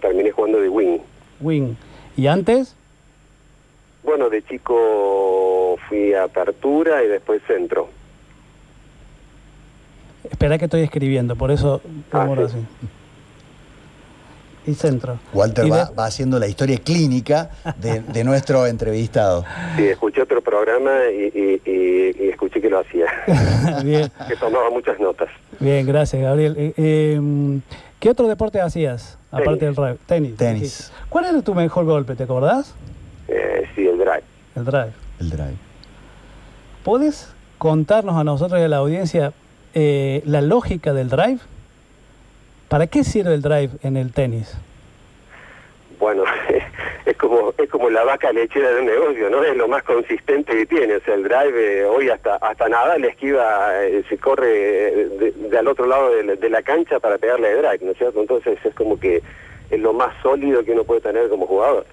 terminé 0.00 0.30
jugando 0.32 0.60
de 0.60 0.68
wing. 0.68 0.98
Wing. 1.40 1.74
¿Y 2.16 2.26
antes? 2.26 2.76
Bueno, 4.02 4.28
de 4.28 4.42
chico 4.44 5.76
fui 5.88 6.12
a 6.14 6.24
apertura 6.24 7.02
y 7.04 7.08
después 7.08 7.40
centro. 7.46 7.88
Espera 10.28 10.58
que 10.58 10.64
estoy 10.64 10.82
escribiendo, 10.82 11.36
por 11.36 11.50
eso 11.50 11.80
ah, 12.12 12.28
así. 12.44 12.58
Y 14.64 14.74
centro. 14.74 15.18
Walter 15.32 15.70
va, 15.70 15.90
haciendo 16.04 16.38
la 16.38 16.46
historia 16.46 16.78
clínica 16.78 17.50
de, 17.78 18.24
nuestro 18.24 18.66
entrevistado. 18.66 19.44
Sí, 19.76 19.86
escuché 19.88 20.22
otro 20.22 20.40
programa 20.40 20.90
y, 21.12 21.60
escuché 22.28 22.60
que 22.60 22.70
lo 22.70 22.78
hacía. 22.78 23.06
Bien. 23.84 24.10
Que 24.28 24.36
tomaba 24.36 24.70
muchas 24.70 25.00
notas. 25.00 25.28
Bien, 25.58 25.84
gracias, 25.84 26.22
Gabriel. 26.22 26.54
Eh, 26.56 27.14
em, 27.16 27.60
¿Qué 27.98 28.10
otro 28.10 28.28
deporte 28.28 28.60
hacías? 28.60 29.18
Aparte 29.32 29.64
del 29.64 29.74
rugby. 29.74 29.98
Tenis. 30.06 30.36
Tenis. 30.36 30.92
¿Cuál 31.08 31.24
era 31.26 31.42
tu 31.42 31.54
mejor 31.54 31.84
golpe? 31.84 32.14
¿Te 32.14 32.24
acordás? 32.24 32.74
Eh, 33.72 33.74
sí, 33.74 33.88
el 33.88 33.98
drive. 33.98 34.22
El 34.56 34.64
drive. 34.64 34.92
El 35.20 35.30
drive. 35.30 35.56
¿Puedes 36.84 37.34
contarnos 37.58 38.16
a 38.16 38.24
nosotros 38.24 38.60
y 38.60 38.64
a 38.64 38.68
la 38.68 38.78
audiencia 38.78 39.32
eh, 39.74 40.22
la 40.26 40.40
lógica 40.40 40.92
del 40.92 41.08
drive? 41.08 41.38
¿Para 42.68 42.86
qué 42.86 43.04
sirve 43.04 43.34
el 43.34 43.42
drive 43.42 43.70
en 43.82 43.96
el 43.96 44.12
tenis? 44.12 44.56
Bueno, 45.98 46.24
es 47.06 47.16
como 47.16 47.54
es 47.56 47.70
como 47.70 47.88
la 47.88 48.02
vaca 48.02 48.32
lechera 48.32 48.70
de 48.70 48.80
un 48.80 48.86
negocio, 48.86 49.30
¿no? 49.30 49.44
Es 49.44 49.56
lo 49.56 49.68
más 49.68 49.84
consistente 49.84 50.52
que 50.52 50.66
tiene. 50.66 50.96
O 50.96 51.00
sea, 51.00 51.14
el 51.14 51.22
drive 51.22 51.80
eh, 51.80 51.84
hoy 51.84 52.08
hasta 52.08 52.36
hasta 52.36 52.68
nada 52.68 52.98
le 52.98 53.08
esquiva, 53.08 53.70
se 54.08 54.18
corre 54.18 54.48
de, 54.48 55.58
al 55.58 55.68
otro 55.68 55.86
lado 55.86 56.10
de 56.10 56.50
la, 56.50 56.62
cancha 56.62 56.98
para 56.98 57.18
pegarle 57.18 57.52
el 57.52 57.58
drive, 57.58 57.78
¿no 57.82 57.92
es 57.92 57.98
cierto? 57.98 58.20
Entonces 58.20 58.58
es 58.64 58.74
como 58.74 58.98
que 58.98 59.22
es 59.70 59.80
lo 59.80 59.92
más 59.92 60.14
sólido 60.22 60.64
que 60.64 60.72
uno 60.72 60.84
puede 60.84 61.00
tener 61.00 61.28
como 61.28 61.46
jugador. 61.46 61.86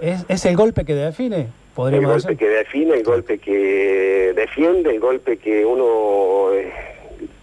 ¿Es, 0.00 0.44
el 0.44 0.56
golpe 0.56 0.84
que 0.84 0.94
define? 0.94 1.48
el 1.76 2.06
golpe 2.06 2.36
que 2.36 2.48
define, 2.48 2.94
el 2.94 3.04
golpe 3.04 3.38
que 3.38 4.32
defiende, 4.34 4.90
el 4.90 5.00
golpe 5.00 5.36
que 5.36 5.64
uno 5.64 6.52
eh, 6.52 6.72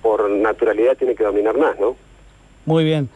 por 0.02 0.30
naturalidad 0.30 0.98
tiene 0.98 1.14
que 1.14 1.24
dominar 1.24 1.58
más, 1.58 1.80
¿no? 1.80 1.96
Muy 2.66 2.84
bien. 2.84 3.10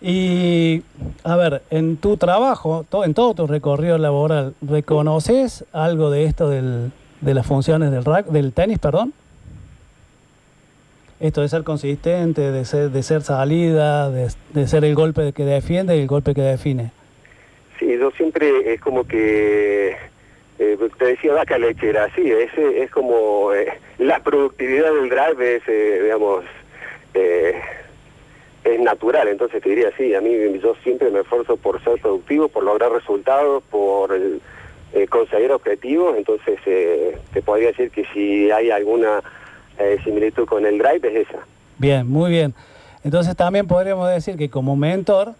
Y, 0.00 0.82
a 1.24 1.34
ver, 1.36 1.62
en 1.70 1.96
tu 1.96 2.16
trabajo, 2.16 2.84
en 3.04 3.14
todo 3.14 3.34
tu 3.34 3.46
recorrido 3.46 3.98
laboral, 3.98 4.54
¿reconoces 4.60 5.64
algo 5.72 6.10
de 6.10 6.24
esto 6.24 6.48
del, 6.48 6.92
de 7.20 7.34
las 7.34 7.46
funciones 7.46 7.90
del, 7.90 8.04
rack, 8.04 8.26
del 8.26 8.52
tenis, 8.52 8.78
perdón? 8.78 9.14
Esto 11.20 11.40
de 11.40 11.48
ser 11.48 11.64
consistente, 11.64 12.52
de 12.52 12.64
ser, 12.64 12.90
de 12.90 13.02
ser 13.02 13.22
salida, 13.22 14.10
de, 14.10 14.28
de 14.52 14.66
ser 14.68 14.84
el 14.84 14.94
golpe 14.94 15.32
que 15.32 15.44
defiende 15.44 15.96
y 15.96 16.00
el 16.00 16.06
golpe 16.06 16.34
que 16.34 16.42
define. 16.42 16.92
Sí, 17.78 17.98
yo 17.98 18.10
siempre 18.12 18.72
es 18.72 18.80
como 18.80 19.04
que, 19.04 19.96
eh, 20.58 20.78
te 20.98 21.04
decía 21.04 21.32
vaca 21.32 21.58
lechera, 21.58 22.08
sí, 22.14 22.30
es, 22.30 22.56
es 22.56 22.90
como 22.90 23.52
eh, 23.52 23.72
la 23.98 24.20
productividad 24.20 24.92
del 24.92 25.08
drive 25.08 25.56
es, 25.56 25.62
eh, 25.66 26.00
digamos, 26.02 26.44
es 27.14 28.80
natural, 28.80 29.28
entonces 29.28 29.62
te 29.62 29.68
diría, 29.68 29.90
sí, 29.96 30.14
a 30.14 30.20
mí 30.20 30.30
yo 30.60 30.74
siempre 30.82 31.10
me 31.10 31.20
esfuerzo 31.20 31.56
por 31.56 31.82
ser 31.84 32.00
productivo, 32.00 32.48
por 32.48 32.64
lograr 32.64 32.90
resultados, 32.92 33.62
por 33.70 34.18
conseguir 35.10 35.52
objetivos, 35.52 36.16
entonces 36.16 36.58
te 36.64 37.42
podría 37.42 37.68
decir 37.68 37.90
que 37.90 38.04
si 38.12 38.50
hay 38.50 38.70
alguna 38.70 39.22
similitud 40.02 40.46
con 40.46 40.66
el 40.66 40.78
drive 40.78 41.08
es 41.08 41.28
esa. 41.28 41.38
Bien, 41.78 42.08
muy 42.08 42.30
bien. 42.30 42.54
Entonces 43.04 43.36
también 43.36 43.66
podríamos 43.66 44.08
decir 44.10 44.36
que 44.36 44.48
como 44.48 44.76
mentor, 44.76 45.34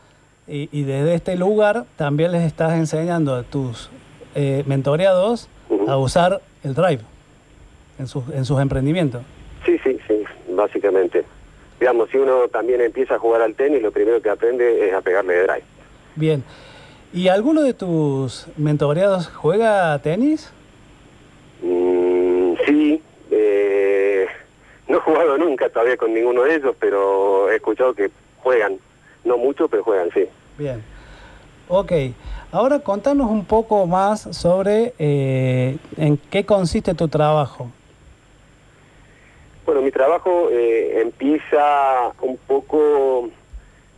y, 0.46 0.82
desde 0.82 1.14
este 1.14 1.36
lugar 1.36 1.86
también 1.96 2.32
les 2.32 2.42
estás 2.42 2.74
enseñando 2.74 3.34
a 3.34 3.42
tus 3.44 3.90
eh, 4.34 4.62
mentoreados 4.66 5.48
a 5.88 5.96
usar 5.96 6.40
el 6.62 6.74
drive 6.74 7.00
en 7.98 8.06
sus, 8.06 8.24
en 8.28 8.44
sus 8.44 8.60
emprendimientos. 8.60 9.22
Sí, 9.64 9.78
sí, 9.82 9.98
sí, 10.06 10.24
básicamente. 10.50 11.24
Digamos, 11.80 12.10
si 12.10 12.18
uno 12.18 12.48
también 12.48 12.80
empieza 12.80 13.14
a 13.14 13.18
jugar 13.18 13.42
al 13.42 13.54
tenis, 13.54 13.82
lo 13.82 13.90
primero 13.90 14.20
que 14.20 14.30
aprende 14.30 14.88
es 14.88 14.94
a 14.94 15.00
pegarle 15.00 15.34
de 15.34 15.42
drive. 15.44 15.64
Bien. 16.14 16.44
¿Y 17.12 17.28
alguno 17.28 17.62
de 17.62 17.74
tus 17.74 18.46
mentoreados 18.56 19.28
juega 19.28 19.98
tenis? 20.00 20.52
Mm, 21.62 22.54
sí. 22.66 23.02
Eh, 23.30 24.26
no 24.88 24.98
he 24.98 25.00
jugado 25.00 25.38
nunca 25.38 25.68
todavía 25.68 25.96
con 25.96 26.12
ninguno 26.12 26.42
de 26.42 26.56
ellos, 26.56 26.74
pero 26.78 27.50
he 27.50 27.56
escuchado 27.56 27.94
que 27.94 28.10
juegan. 28.42 28.78
No 29.24 29.38
mucho, 29.38 29.68
pero 29.68 29.82
juegan, 29.82 30.10
sí. 30.12 30.26
Bien. 30.58 30.82
Ok, 31.68 31.92
ahora 32.52 32.80
contanos 32.80 33.30
un 33.30 33.46
poco 33.46 33.86
más 33.86 34.20
sobre 34.36 34.92
eh, 34.98 35.78
en 35.96 36.18
qué 36.18 36.44
consiste 36.44 36.94
tu 36.94 37.08
trabajo. 37.08 37.70
Bueno, 39.64 39.80
mi 39.80 39.90
trabajo 39.90 40.50
eh, 40.50 41.00
empieza 41.00 42.12
un 42.20 42.36
poco 42.36 43.30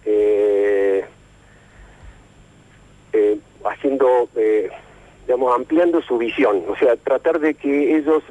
eh, 0.04 1.04
haciendo, 3.64 4.28
digamos, 5.26 5.56
ampliando 5.56 6.00
su 6.02 6.16
visión, 6.16 6.62
o 6.68 6.76
sea, 6.76 6.94
tratar 6.96 7.40
de 7.40 7.54
que 7.54 7.96
ellos 7.96 8.22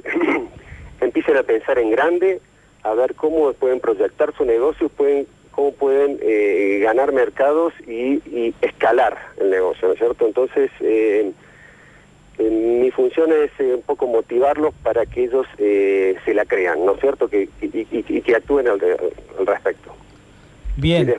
empiecen 1.02 1.36
a 1.36 1.44
pensar 1.44 1.78
en 1.78 1.92
grande, 1.92 2.40
a 2.84 2.94
ver 2.94 3.16
cómo 3.16 3.52
pueden 3.52 3.82
proyectar 3.82 4.34
su 4.38 4.46
negocio, 4.46 4.88
pueden 4.88 5.28
cómo 5.56 5.72
pueden 5.72 6.20
eh, 6.22 6.80
ganar 6.84 7.14
mercados 7.14 7.74
y, 7.88 8.54
escalar 8.62 9.18
el 9.40 9.50
negocio, 9.50 9.88
¿no 9.88 9.94
es 9.94 10.00
cierto? 10.00 10.28
Entonces, 10.28 10.70
eh, 10.82 11.32
mi 12.38 12.92
función 12.92 13.32
es 13.32 13.52
un 13.60 13.82
poco 13.82 14.08
motivarlos 14.08 14.74
para 14.84 15.06
que 15.06 15.24
ellos 15.24 15.48
se 15.58 16.34
la 16.34 16.46
crean, 16.46 16.86
¿no 16.86 16.96
es 16.96 17.00
cierto? 17.00 17.30
Que, 17.30 17.48
y, 17.62 18.22
que 18.22 18.36
actúen 18.36 18.68
al, 18.68 18.80
respecto. 19.46 19.92
Bien. 20.76 21.16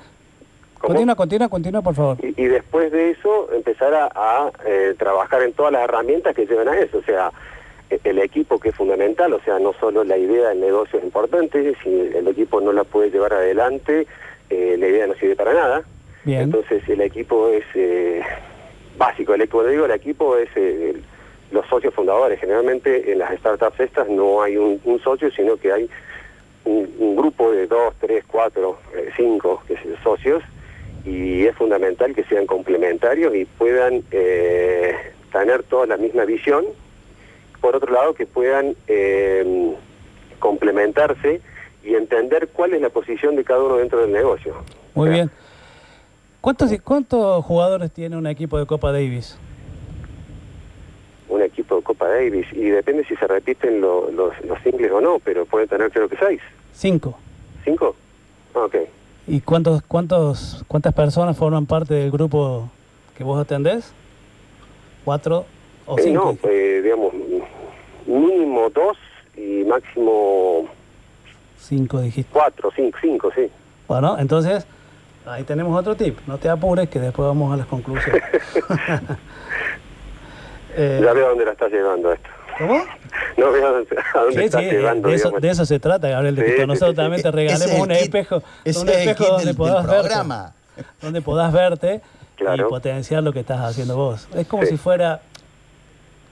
Continúa, 0.78 1.14
continúa, 1.14 1.48
continúa, 1.48 1.80
por 1.80 1.94
favor. 1.94 2.18
Y, 2.20 2.44
después 2.44 2.92
de 2.92 3.12
eso, 3.12 3.50
empezar 3.54 3.94
a, 3.94 4.52
trabajar 4.98 5.42
en 5.42 5.54
todas 5.54 5.72
las 5.72 5.84
herramientas 5.84 6.34
que 6.34 6.44
llevan 6.44 6.68
a 6.68 6.78
eso, 6.78 6.98
o 6.98 7.02
sea, 7.02 7.32
el 7.90 8.18
equipo 8.18 8.58
que 8.58 8.70
es 8.70 8.74
fundamental, 8.74 9.32
o 9.32 9.40
sea, 9.40 9.58
no 9.58 9.72
solo 9.74 10.02
la 10.04 10.16
idea 10.16 10.48
del 10.48 10.60
negocio 10.60 10.98
es 10.98 11.04
importante, 11.04 11.74
si 11.82 11.90
el 11.90 12.26
equipo 12.28 12.60
no 12.60 12.72
la 12.72 12.84
puede 12.84 13.10
llevar 13.10 13.34
adelante, 13.34 14.06
eh, 14.50 14.76
la 14.78 14.88
idea 14.88 15.06
no 15.06 15.14
sirve 15.14 15.36
para 15.36 15.54
nada. 15.54 15.82
Entonces 16.24 16.82
el 16.88 17.00
equipo 17.02 17.48
es 17.50 17.64
eh, 17.74 18.20
básico, 18.98 19.34
el, 19.34 19.42
equipo 19.42 19.64
digo, 19.64 19.84
el 19.84 19.92
equipo 19.92 20.36
es 20.36 20.48
eh, 20.56 20.96
los 21.52 21.64
socios 21.68 21.94
fundadores. 21.94 22.40
Generalmente 22.40 23.12
en 23.12 23.20
las 23.20 23.38
startups 23.38 23.78
estas 23.78 24.08
no 24.08 24.42
hay 24.42 24.56
un, 24.56 25.00
socio, 25.04 25.30
sino 25.30 25.56
que 25.56 25.72
hay 25.72 25.88
un, 26.64 27.14
grupo 27.14 27.52
de 27.52 27.68
dos, 27.68 27.94
tres, 28.00 28.24
cuatro, 28.26 28.78
cinco 29.16 29.62
que 29.68 29.76
socios 30.02 30.42
y 31.04 31.46
es 31.46 31.54
fundamental 31.54 32.12
que 32.12 32.24
sean 32.24 32.46
complementarios 32.46 33.32
y 33.36 33.44
puedan 33.44 34.02
tener 34.02 35.62
toda 35.68 35.86
la 35.86 35.96
misma 35.96 36.24
visión 36.24 36.64
por 37.66 37.74
otro 37.74 37.92
lado, 37.92 38.14
que 38.14 38.26
puedan 38.26 38.76
eh, 38.86 39.74
complementarse 40.38 41.40
y 41.82 41.94
entender 41.96 42.46
cuál 42.52 42.74
es 42.74 42.80
la 42.80 42.90
posición 42.90 43.34
de 43.34 43.42
cada 43.42 43.60
uno 43.64 43.78
dentro 43.78 44.00
del 44.02 44.12
negocio. 44.12 44.54
Muy 44.94 45.10
bien. 45.10 45.32
¿Cuántos, 46.40 46.70
¿Cuántos 46.84 47.44
jugadores 47.44 47.90
tiene 47.90 48.16
un 48.16 48.28
equipo 48.28 48.56
de 48.56 48.66
Copa 48.66 48.92
Davis? 48.92 49.36
Un 51.28 51.42
equipo 51.42 51.74
de 51.74 51.82
Copa 51.82 52.06
Davis, 52.06 52.46
y 52.52 52.66
depende 52.66 53.04
si 53.04 53.16
se 53.16 53.26
repiten 53.26 53.80
los, 53.80 54.14
los 54.14 54.32
singles 54.62 54.92
o 54.92 55.00
no, 55.00 55.18
pero 55.18 55.44
puede 55.44 55.66
tener 55.66 55.90
creo 55.90 56.08
que 56.08 56.16
seis. 56.18 56.40
Cinco. 56.72 57.18
¿Cinco? 57.64 57.96
Ah, 58.54 58.66
ok. 58.66 58.76
¿Y 59.26 59.40
cuántos, 59.40 59.82
cuántos, 59.82 60.64
cuántas 60.68 60.94
personas 60.94 61.36
forman 61.36 61.66
parte 61.66 61.94
del 61.94 62.12
grupo 62.12 62.70
que 63.18 63.24
vos 63.24 63.40
atendés? 63.40 63.92
¿Cuatro 65.04 65.46
o 65.84 65.98
eh, 65.98 66.02
cinco? 66.02 66.36
no, 66.44 66.48
eh, 66.48 66.80
digamos, 66.84 67.12
mínimo 68.06 68.70
dos 68.70 68.96
y 69.36 69.64
máximo... 69.64 70.68
Cinco, 71.58 72.00
dijiste. 72.00 72.30
Cuatro, 72.32 72.70
cinco, 72.74 72.98
cinco, 73.00 73.30
sí. 73.34 73.50
Bueno, 73.88 74.16
entonces, 74.18 74.66
ahí 75.24 75.44
tenemos 75.44 75.78
otro 75.78 75.96
tip. 75.96 76.18
No 76.26 76.38
te 76.38 76.48
apures, 76.48 76.88
que 76.88 77.00
después 77.00 77.26
vamos 77.26 77.52
a 77.52 77.56
las 77.56 77.66
conclusiones. 77.66 78.22
eh, 80.76 81.00
ya 81.02 81.12
veo 81.12 81.30
dónde 81.30 81.44
la 81.44 81.52
estás 81.52 81.72
llevando 81.72 82.12
esto. 82.12 82.28
¿Cómo? 82.58 82.82
No 83.36 83.52
veo 83.52 83.66
a 83.66 84.22
dónde 84.22 84.44
estás 84.44 84.62
llevando. 84.62 85.08
De 85.08 85.14
eso, 85.14 85.30
de 85.30 85.50
eso, 85.50 85.66
se 85.66 85.78
trata, 85.78 86.08
Gabriel, 86.08 86.36
de 86.36 86.54
que 86.54 86.66
nosotros 86.66 86.96
también 86.96 87.22
te 87.22 87.30
regalemos 87.30 87.80
un 87.80 87.90
espejo, 87.90 88.42
un 88.64 88.88
espejo 88.88 89.26
donde 89.26 89.52
podás 89.52 89.86
verte. 89.86 90.14
Donde 91.02 91.20
podás 91.20 91.52
verte 91.52 92.00
y 92.38 92.62
potenciar 92.62 93.22
lo 93.22 93.32
que 93.32 93.40
estás 93.40 93.60
haciendo 93.60 93.96
vos. 93.96 94.26
Es 94.34 94.46
como 94.46 94.64
si 94.64 94.78
fuera 94.78 95.20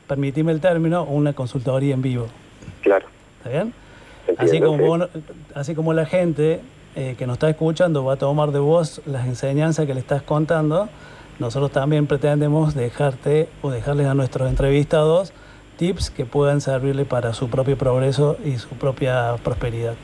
permitime 0.07 0.53
el 0.53 0.61
término, 0.61 1.05
una 1.05 1.33
consultoría 1.33 1.95
en 1.95 2.03
vivo. 2.03 2.27
Claro. 2.83 3.07
¿Está 3.39 3.51
bien? 3.51 3.75
así, 4.39 4.61
como 4.61 5.07
así 5.55 5.75
como 5.75 5.93
la 5.93 6.07
gente 6.07 6.61
eh, 6.97 7.15
que 7.19 7.27
nos 7.27 7.35
está 7.35 7.51
escuchando 7.51 8.05
va 8.05 8.15
a 8.15 8.17
tomar 8.17 8.53
de 8.53 8.59
vos 8.59 9.03
las 9.07 9.27
enseñanzas 9.27 9.87
que 9.87 9.95
le 9.95 10.01
estás 10.01 10.23
contando, 10.23 10.89
nosotros 11.39 11.73
también 11.73 12.07
pretendemos 12.07 12.75
dejarte 12.75 13.49
o 13.63 13.71
dejarles 13.71 14.07
a 14.07 14.15
nuestros 14.15 14.49
entrevistados 14.49 15.33
tips 15.77 16.11
que 16.11 16.25
puedan 16.25 16.61
servirle 16.61 17.05
para 17.05 17.33
su 17.35 17.49
propio 17.51 17.77
progreso 17.77 18.37
y 18.45 18.59
su 18.59 18.69
propia 18.71 19.35
prosperidad. 19.43 19.95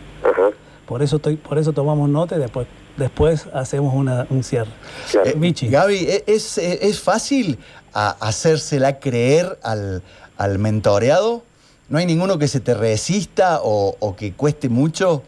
Por 0.86 1.02
eso 1.02 1.20
por 1.20 1.58
eso 1.58 1.72
tomamos 1.72 2.08
nota 2.08 2.34
y 2.34 2.40
después 2.40 2.66
después 2.96 3.46
hacemos 3.54 3.94
una, 3.94 4.26
un 4.30 4.42
cierre. 4.42 4.70
Claro. 5.10 5.30
Eh, 5.30 5.68
Gaby, 5.70 5.96
¿e-, 5.96 6.24
¿es, 6.26 6.58
¿es 6.58 7.00
fácil 7.00 7.58
a 7.94 8.10
hacérsela 8.20 8.98
creer 8.98 9.58
al, 9.62 10.02
al 10.36 10.58
mentoreado? 10.58 11.42
¿No 11.90 11.98
hay 11.98 12.06
ninguno 12.06 12.38
que 12.38 12.46
se 12.46 12.60
te 12.60 12.72
resista 12.74 13.58
o, 13.64 14.14
que 14.16 14.32
cueste 14.32 14.68
mucho? 14.68 15.24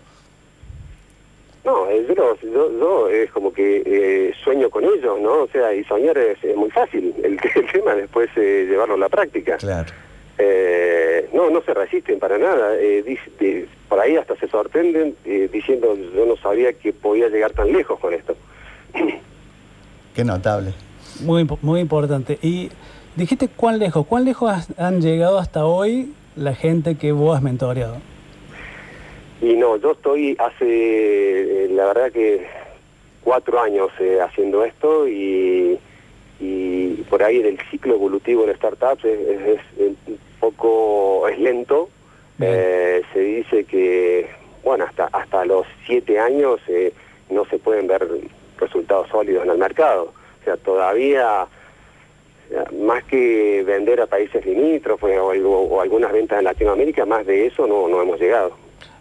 No, 1.64 1.90
eh, 1.90 2.06
yo, 2.16 2.36
yo, 2.78 3.08
es 3.08 3.32
como 3.32 3.52
que 3.52 3.82
eh, 3.84 4.32
sueño 4.44 4.70
con 4.70 4.84
ellos, 4.84 5.20
¿no? 5.20 5.42
O 5.42 5.48
sea, 5.48 5.74
y 5.74 5.82
soñar 5.82 6.16
es, 6.18 6.38
muy 6.56 6.70
fácil. 6.70 7.14
El, 7.24 7.36
tema 7.72 7.96
después 7.96 8.30
es 8.36 8.68
llevarlo 8.68 8.94
a 8.94 8.98
la 8.98 9.08
práctica. 9.08 9.56
Claro. 9.56 9.92
Eh, 10.38 11.28
no, 11.32 11.50
no 11.50 11.62
se 11.62 11.74
resisten 11.74 12.20
para 12.20 12.38
nada. 12.38 12.74
por 13.88 13.98
ahí 13.98 14.16
hasta 14.16 14.36
se 14.36 14.46
sorprenden 14.46 15.16
diciendo 15.24 15.96
yo 16.14 16.26
no 16.26 16.36
sabía 16.36 16.72
que 16.72 16.92
podía 16.92 17.28
llegar 17.28 17.50
tan 17.52 17.72
lejos 17.72 17.98
con 17.98 18.14
esto. 18.14 18.36
Qué 20.14 20.24
notable. 20.24 20.74
Muy, 21.20 21.46
muy 21.60 21.80
importante. 21.80 22.38
Y 22.42 22.70
dijiste 23.16 23.48
cuán 23.48 23.78
lejos, 23.78 24.06
cuán 24.06 24.24
lejos 24.24 24.52
han 24.78 25.00
llegado 25.00 25.38
hasta 25.38 25.66
hoy 25.66 26.12
la 26.36 26.54
gente 26.54 26.96
que 26.96 27.12
vos 27.12 27.36
has 27.36 27.42
mentoreado. 27.42 27.96
Y 29.40 29.54
no, 29.54 29.76
yo 29.76 29.92
estoy 29.92 30.36
hace, 30.38 31.64
eh, 31.64 31.68
la 31.70 31.86
verdad 31.86 32.12
que 32.12 32.46
cuatro 33.24 33.60
años 33.60 33.90
eh, 33.98 34.20
haciendo 34.20 34.64
esto 34.64 35.08
y, 35.08 35.78
y, 36.40 37.04
por 37.10 37.22
ahí 37.22 37.42
del 37.42 37.58
ciclo 37.70 37.94
evolutivo 37.94 38.46
de 38.46 38.54
startups 38.54 39.04
es, 39.04 39.60
un 39.78 39.96
poco, 40.38 41.28
es 41.28 41.38
lento. 41.38 41.88
Eh, 42.40 43.02
se 43.12 43.20
dice 43.20 43.64
que, 43.64 44.28
bueno, 44.64 44.84
hasta, 44.84 45.06
hasta 45.12 45.44
los 45.44 45.66
siete 45.86 46.18
años 46.18 46.60
no 47.30 47.44
se 47.46 47.58
pueden 47.58 47.86
ver 47.86 48.08
resultados 48.58 49.08
sólidos 49.08 49.44
en 49.44 49.50
el 49.50 49.58
mercado. 49.58 50.12
O 50.42 50.44
sea, 50.44 50.56
todavía, 50.56 51.46
más 52.80 53.04
que 53.04 53.62
vender 53.64 54.00
a 54.00 54.06
países 54.06 54.44
limítrofes 54.44 55.18
o, 55.18 55.80
algunas 55.80 56.12
ventas 56.12 56.38
en 56.38 56.44
Latinoamérica, 56.44 57.06
más 57.06 57.24
de 57.26 57.46
eso 57.46 57.66
no, 57.66 57.88
no 57.88 58.02
hemos 58.02 58.20
llegado. 58.20 58.52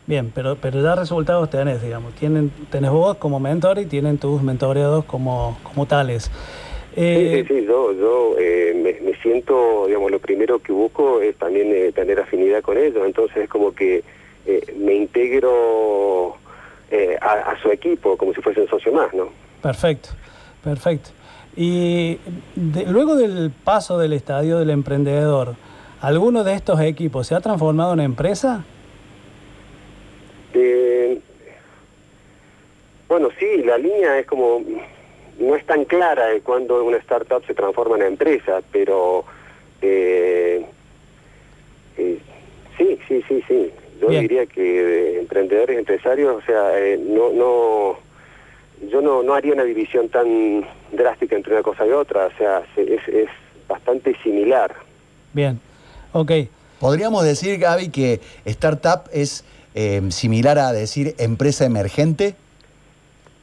Bien, 0.08 0.32
pero, 0.34 0.58
pero 0.60 0.82
ya 0.82 0.96
resultados 0.96 1.50
tenés, 1.50 1.82
digamos. 1.82 2.14
Tienen, 2.16 2.52
tenés 2.70 2.92
vos 2.92 3.18
como 3.18 3.40
mentor 3.40 3.80
y 3.80 3.86
tienen 3.86 4.18
tus 4.18 4.42
mentoreados 4.42 5.06
como, 5.06 5.58
como 5.64 5.86
tales. 5.86 6.32
sí, 6.96 7.30
sí, 7.34 7.46
sí, 7.48 7.66
yo, 7.66 7.94
yo 7.94 8.36
eh, 8.40 9.00
me, 9.02 9.14
siento, 9.22 9.86
digamos, 9.88 10.12
lo 10.12 10.20
primero 10.20 10.60
que 10.60 10.74
busco 10.74 11.22
es 11.22 11.36
también 11.38 11.72
eh, 11.72 11.92
tener 11.94 12.20
afinidad 12.20 12.62
con 12.62 12.78
ellos, 12.78 13.04
entonces 13.06 13.38
es 13.38 13.50
como 13.50 13.74
que 13.74 14.04
eh, 14.46 14.74
me 14.78 14.96
integro 14.96 16.38
a, 17.22 17.56
su 17.62 17.72
equipo 17.72 18.18
como 18.18 18.34
si 18.34 18.42
fuese 18.42 18.60
un 18.60 18.68
socio 18.68 18.92
más, 18.92 19.14
¿no? 19.14 19.30
Perfecto, 19.62 20.10
perfecto. 20.62 21.12
Y 21.56 22.20
luego 22.66 23.16
del 23.16 23.52
paso 23.52 23.98
del 23.98 24.14
estadio 24.14 24.60
del 24.60 24.70
emprendedor, 24.70 25.56
¿alguno 26.00 26.44
de 26.44 26.54
estos 26.54 26.80
equipos 26.80 27.28
se 27.28 27.36
ha 27.36 27.42
transformado 27.42 27.94
en 27.94 28.00
empresa? 28.00 28.64
Eh, 30.54 31.20
bueno, 33.10 33.30
sí, 33.38 33.64
la 33.64 33.78
línea 33.78 34.20
es 34.20 34.26
como, 34.26 34.62
no 35.40 35.56
es 35.56 35.66
tan 35.66 35.84
clara 35.86 36.28
de 36.28 36.42
cuando 36.42 36.84
una 36.84 36.98
startup 36.98 37.46
se 37.46 37.54
transforma 37.54 37.98
en 37.98 38.04
empresa, 38.04 38.62
pero 38.72 39.26
eh, 39.82 40.66
eh, 41.98 42.20
sí, 42.78 43.00
sí, 43.08 43.24
sí, 43.28 43.44
sí. 43.48 43.72
Yo 44.00 44.08
diría 44.08 44.48
que 44.48 45.20
emprendedores, 45.20 45.78
empresarios, 45.78 46.42
o 46.42 46.46
sea, 46.46 46.72
no, 46.98 47.32
no 47.34 47.98
yo 48.90 49.02
no, 49.02 49.22
no 49.22 49.34
haría 49.34 49.54
una 49.54 49.64
división 49.64 50.10
tan 50.10 50.66
drástica 50.92 51.36
entre 51.36 51.54
una 51.54 51.64
cosa 51.64 51.86
y 51.86 51.92
otra, 51.92 52.28
o 52.28 52.38
sea, 52.38 52.64
es, 52.76 53.08
es 53.08 53.30
bastante 53.68 54.16
similar. 54.24 54.76
Bien, 55.34 55.60
ok. 56.14 56.32
¿Podríamos 56.80 57.24
decir, 57.24 57.60
Gaby, 57.60 57.90
que 57.90 58.22
startup 58.46 59.04
es 59.12 59.46
eh, 59.76 60.02
similar 60.10 60.58
a 60.58 60.72
decir 60.72 61.16
empresa 61.20 61.66
emergente? 61.66 62.36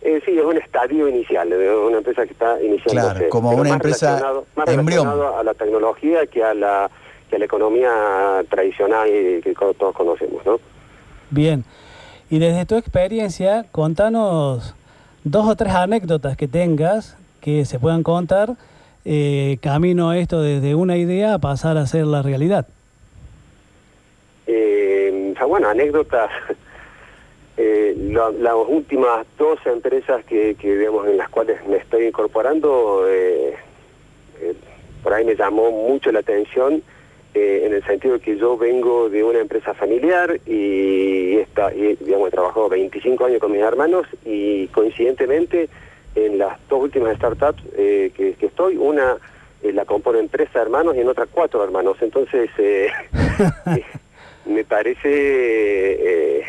Eh, 0.03 0.21
sí, 0.25 0.39
es 0.39 0.45
un 0.45 0.57
estadio 0.57 1.09
inicial, 1.09 1.53
una 1.87 1.99
empresa 1.99 2.25
que 2.27 2.33
está 2.33 2.61
iniciando. 2.63 3.01
Claro, 3.01 3.29
como 3.31 3.51
una 3.51 3.71
empresa 3.71 4.43
más 4.55 4.67
relacionado 4.69 5.39
a 5.39 5.43
la 5.43 5.55
tecnología 5.55 6.27
que 6.27 6.43
a 6.43 6.55
la, 6.55 6.91
que 7.29 7.37
a 7.37 7.39
la 7.39 7.45
economía 7.45 8.45
tradicional 8.49 9.09
que 9.09 9.55
todos 9.79 9.95
conocemos, 9.95 10.45
¿no? 10.45 10.61
Bien. 11.31 11.65
Y 12.31 12.39
desde 12.39 12.67
tu 12.67 12.77
experiencia, 12.77 13.67
contanos 13.73 14.75
dos 15.25 15.49
o 15.49 15.57
tres 15.57 15.75
anécdotas 15.75 16.37
que 16.37 16.47
tengas 16.47 17.17
que 17.41 17.65
se 17.65 17.79
puedan 17.79 18.03
contar 18.03 18.57
eh, 19.05 19.59
camino 19.63 20.11
a 20.11 20.19
esto 20.19 20.43
desde 20.43 20.75
una 20.75 20.97
idea 20.97 21.35
a 21.35 21.39
pasar 21.39 21.77
a 21.77 21.87
ser 21.87 22.07
la 22.07 22.23
realidad. 22.23 22.67
Eh, 24.47 25.35
bueno, 25.47 25.69
anécdotas. 25.69 26.31
Eh, 27.61 27.97
las 28.09 28.55
últimas 28.69 29.27
dos 29.37 29.59
empresas 29.67 30.25
que, 30.27 30.55
digamos, 30.55 31.09
en 31.09 31.17
las 31.17 31.29
cuales 31.29 31.59
me 31.67 31.79
estoy 31.79 32.05
incorporando, 32.07 33.05
eh, 33.09 33.53
eh, 34.41 34.55
por 35.03 35.13
ahí 35.13 35.25
me 35.25 35.35
llamó 35.35 35.73
mucho 35.73 36.13
la 36.13 36.21
atención 36.21 36.85
en 37.35 37.75
el 37.75 37.85
sentido 37.85 38.21
que 38.21 38.37
yo 38.37 38.57
vengo 38.57 39.09
de 39.09 39.25
una 39.25 39.41
empresa 39.41 39.75
familiar 39.75 40.39
y, 40.47 41.39
esta, 41.39 41.71
digamos, 41.71 42.29
he 42.29 42.31
trabajado 42.31 42.69
25 42.69 43.25
años 43.25 43.41
con 43.41 43.51
mis 43.51 43.61
hermanos 43.61 44.07
y 44.25 44.69
coincidentemente 44.69 45.69
en 46.27 46.39
las 46.39 46.59
dos 46.69 46.83
últimas 46.83 47.17
startups 47.17 47.63
que, 47.75 48.37
estoy, 48.41 48.77
una 48.77 49.17
la 49.63 49.85
compone 49.85 50.21
empresa 50.21 50.61
hermanos 50.61 50.95
y 50.97 51.01
en 51.01 51.09
otra 51.09 51.27
cuatro 51.27 51.63
hermanos. 51.65 51.97
Entonces, 52.01 52.49
me 54.47 54.65
parece 54.65 56.45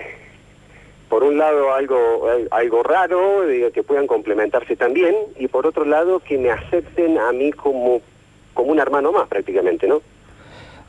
por 1.10 1.24
un 1.24 1.38
lado 1.38 1.74
algo 1.74 2.28
algo 2.52 2.84
raro 2.84 3.48
digo, 3.48 3.72
que 3.72 3.84
puedan 3.84 4.08
complementarse 4.08 4.76
también 4.76 5.16
y 5.38 5.48
por 5.48 5.66
otro 5.66 5.84
lado 5.84 6.20
que 6.20 6.38
me 6.38 6.52
acepten 6.52 7.18
a 7.18 7.32
mí 7.34 7.52
como 7.52 8.02
como 8.54 8.72
un 8.72 8.80
hermano 8.80 9.12
más 9.12 9.28
prácticamente 9.28 9.88
no 9.88 10.02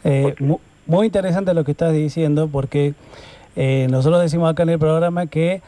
eh, 0.04 0.34
muy 0.86 1.06
interesante 1.06 1.54
lo 1.54 1.64
que 1.64 1.72
estás 1.72 1.92
diciendo 1.92 2.48
porque 2.52 2.94
eh, 3.56 3.86
nosotros 3.90 4.20
decimos 4.20 4.50
acá 4.50 4.62
en 4.62 4.70
el 4.70 4.78
programa 4.78 5.26
que 5.26 5.62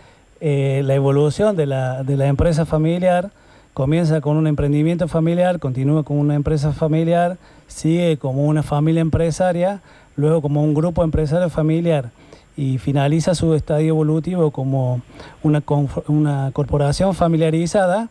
eh, 0.44 0.82
la 0.84 0.96
evolución 0.96 1.54
de 1.54 1.66
la, 1.66 2.02
de 2.02 2.16
la 2.16 2.26
empresa 2.26 2.66
familiar 2.66 3.30
comienza 3.74 4.20
con 4.20 4.36
un 4.36 4.48
emprendimiento 4.48 5.06
familiar, 5.06 5.60
continúa 5.60 6.02
con 6.02 6.18
una 6.18 6.34
empresa 6.34 6.72
familiar, 6.72 7.38
sigue 7.68 8.16
como 8.16 8.46
una 8.46 8.64
familia 8.64 9.02
empresaria, 9.02 9.82
luego 10.16 10.42
como 10.42 10.64
un 10.64 10.74
grupo 10.74 11.04
empresario 11.04 11.48
familiar 11.48 12.10
y 12.56 12.78
finaliza 12.78 13.36
su 13.36 13.54
estadio 13.54 13.90
evolutivo 13.90 14.50
como 14.50 15.00
una, 15.44 15.62
una 16.08 16.50
corporación 16.52 17.14
familiarizada 17.14 18.08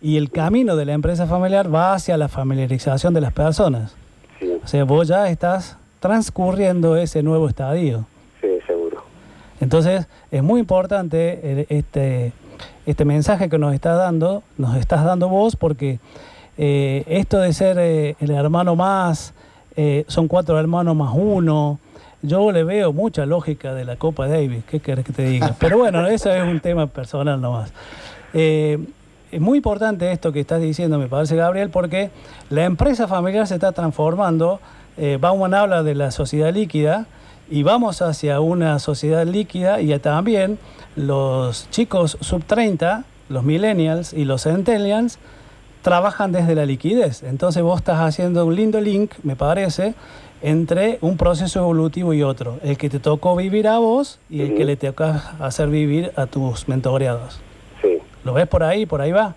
y 0.00 0.16
el 0.16 0.30
camino 0.30 0.74
de 0.74 0.86
la 0.86 0.94
empresa 0.94 1.26
familiar 1.26 1.72
va 1.72 1.92
hacia 1.92 2.16
la 2.16 2.28
familiarización 2.28 3.12
de 3.12 3.20
las 3.20 3.34
personas. 3.34 3.94
O 4.64 4.66
sea, 4.66 4.84
vos 4.84 5.08
ya 5.08 5.28
estás 5.28 5.76
transcurriendo 6.00 6.96
ese 6.96 7.22
nuevo 7.22 7.46
estadio. 7.46 8.06
Entonces, 9.60 10.06
es 10.30 10.42
muy 10.42 10.60
importante 10.60 11.66
este, 11.68 12.32
este 12.86 13.04
mensaje 13.04 13.48
que 13.48 13.58
nos 13.58 13.74
está 13.74 13.94
dando, 13.94 14.42
nos 14.56 14.76
estás 14.76 15.04
dando 15.04 15.28
vos, 15.28 15.56
porque 15.56 15.98
eh, 16.56 17.04
esto 17.06 17.38
de 17.40 17.52
ser 17.52 17.78
eh, 17.78 18.16
el 18.20 18.30
hermano 18.30 18.76
más, 18.76 19.34
eh, 19.76 20.04
son 20.08 20.28
cuatro 20.28 20.58
hermanos 20.58 20.96
más 20.96 21.12
uno, 21.14 21.78
yo 22.22 22.50
le 22.50 22.64
veo 22.64 22.92
mucha 22.92 23.26
lógica 23.26 23.74
de 23.74 23.84
la 23.84 23.96
Copa 23.96 24.26
Davis, 24.26 24.64
¿qué 24.68 24.80
querés 24.80 25.04
que 25.04 25.12
te 25.12 25.22
diga? 25.22 25.54
Pero 25.58 25.78
bueno, 25.78 26.06
eso 26.08 26.32
es 26.32 26.42
un 26.42 26.60
tema 26.60 26.86
personal 26.88 27.40
nomás. 27.40 27.72
Eh, 28.34 28.78
es 29.30 29.40
muy 29.40 29.58
importante 29.58 30.10
esto 30.10 30.32
que 30.32 30.40
estás 30.40 30.60
diciendo, 30.60 30.98
me 30.98 31.06
parece, 31.06 31.36
Gabriel, 31.36 31.70
porque 31.70 32.10
la 32.50 32.64
empresa 32.64 33.06
familiar 33.06 33.46
se 33.46 33.54
está 33.54 33.72
transformando. 33.72 34.60
Eh, 34.96 35.18
Bauman 35.20 35.54
habla 35.54 35.82
de 35.82 35.94
la 35.94 36.10
sociedad 36.10 36.52
líquida 36.52 37.06
y 37.50 37.62
vamos 37.62 38.02
hacia 38.02 38.40
una 38.40 38.78
sociedad 38.78 39.26
líquida 39.26 39.80
y 39.80 39.96
también 39.98 40.58
los 40.96 41.70
chicos 41.70 42.18
sub 42.20 42.44
30, 42.44 43.04
los 43.28 43.44
millennials 43.44 44.12
y 44.12 44.24
los 44.24 44.42
centennials, 44.42 45.18
trabajan 45.82 46.32
desde 46.32 46.54
la 46.54 46.66
liquidez. 46.66 47.22
Entonces 47.22 47.62
vos 47.62 47.78
estás 47.78 48.00
haciendo 48.00 48.44
un 48.44 48.56
lindo 48.56 48.80
link, 48.80 49.12
me 49.22 49.36
parece, 49.36 49.94
entre 50.42 50.98
un 51.00 51.16
proceso 51.16 51.60
evolutivo 51.60 52.12
y 52.14 52.22
otro. 52.22 52.58
El 52.62 52.76
que 52.76 52.90
te 52.90 52.98
tocó 52.98 53.36
vivir 53.36 53.68
a 53.68 53.78
vos 53.78 54.20
y 54.28 54.42
el 54.42 54.54
que 54.54 54.64
le 54.64 54.76
toca 54.76 55.34
hacer 55.40 55.68
vivir 55.68 56.12
a 56.16 56.26
tus 56.26 56.68
mentoreados. 56.68 57.40
Sí. 57.82 57.98
¿Lo 58.24 58.34
ves 58.34 58.46
por 58.46 58.62
ahí? 58.62 58.86
¿Por 58.86 59.00
ahí 59.00 59.12
va? 59.12 59.34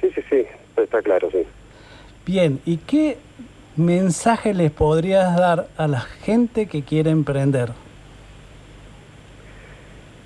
Sí, 0.00 0.10
sí, 0.14 0.20
sí, 0.30 0.44
está 0.76 1.02
claro, 1.02 1.28
sí. 1.30 1.42
Bien, 2.24 2.60
¿y 2.64 2.76
qué 2.76 3.18
mensaje 3.76 4.54
les 4.54 4.70
podrías 4.70 5.36
dar 5.36 5.68
a 5.76 5.88
la 5.88 6.00
gente 6.00 6.66
que 6.66 6.82
quiere 6.82 7.10
emprender? 7.10 7.70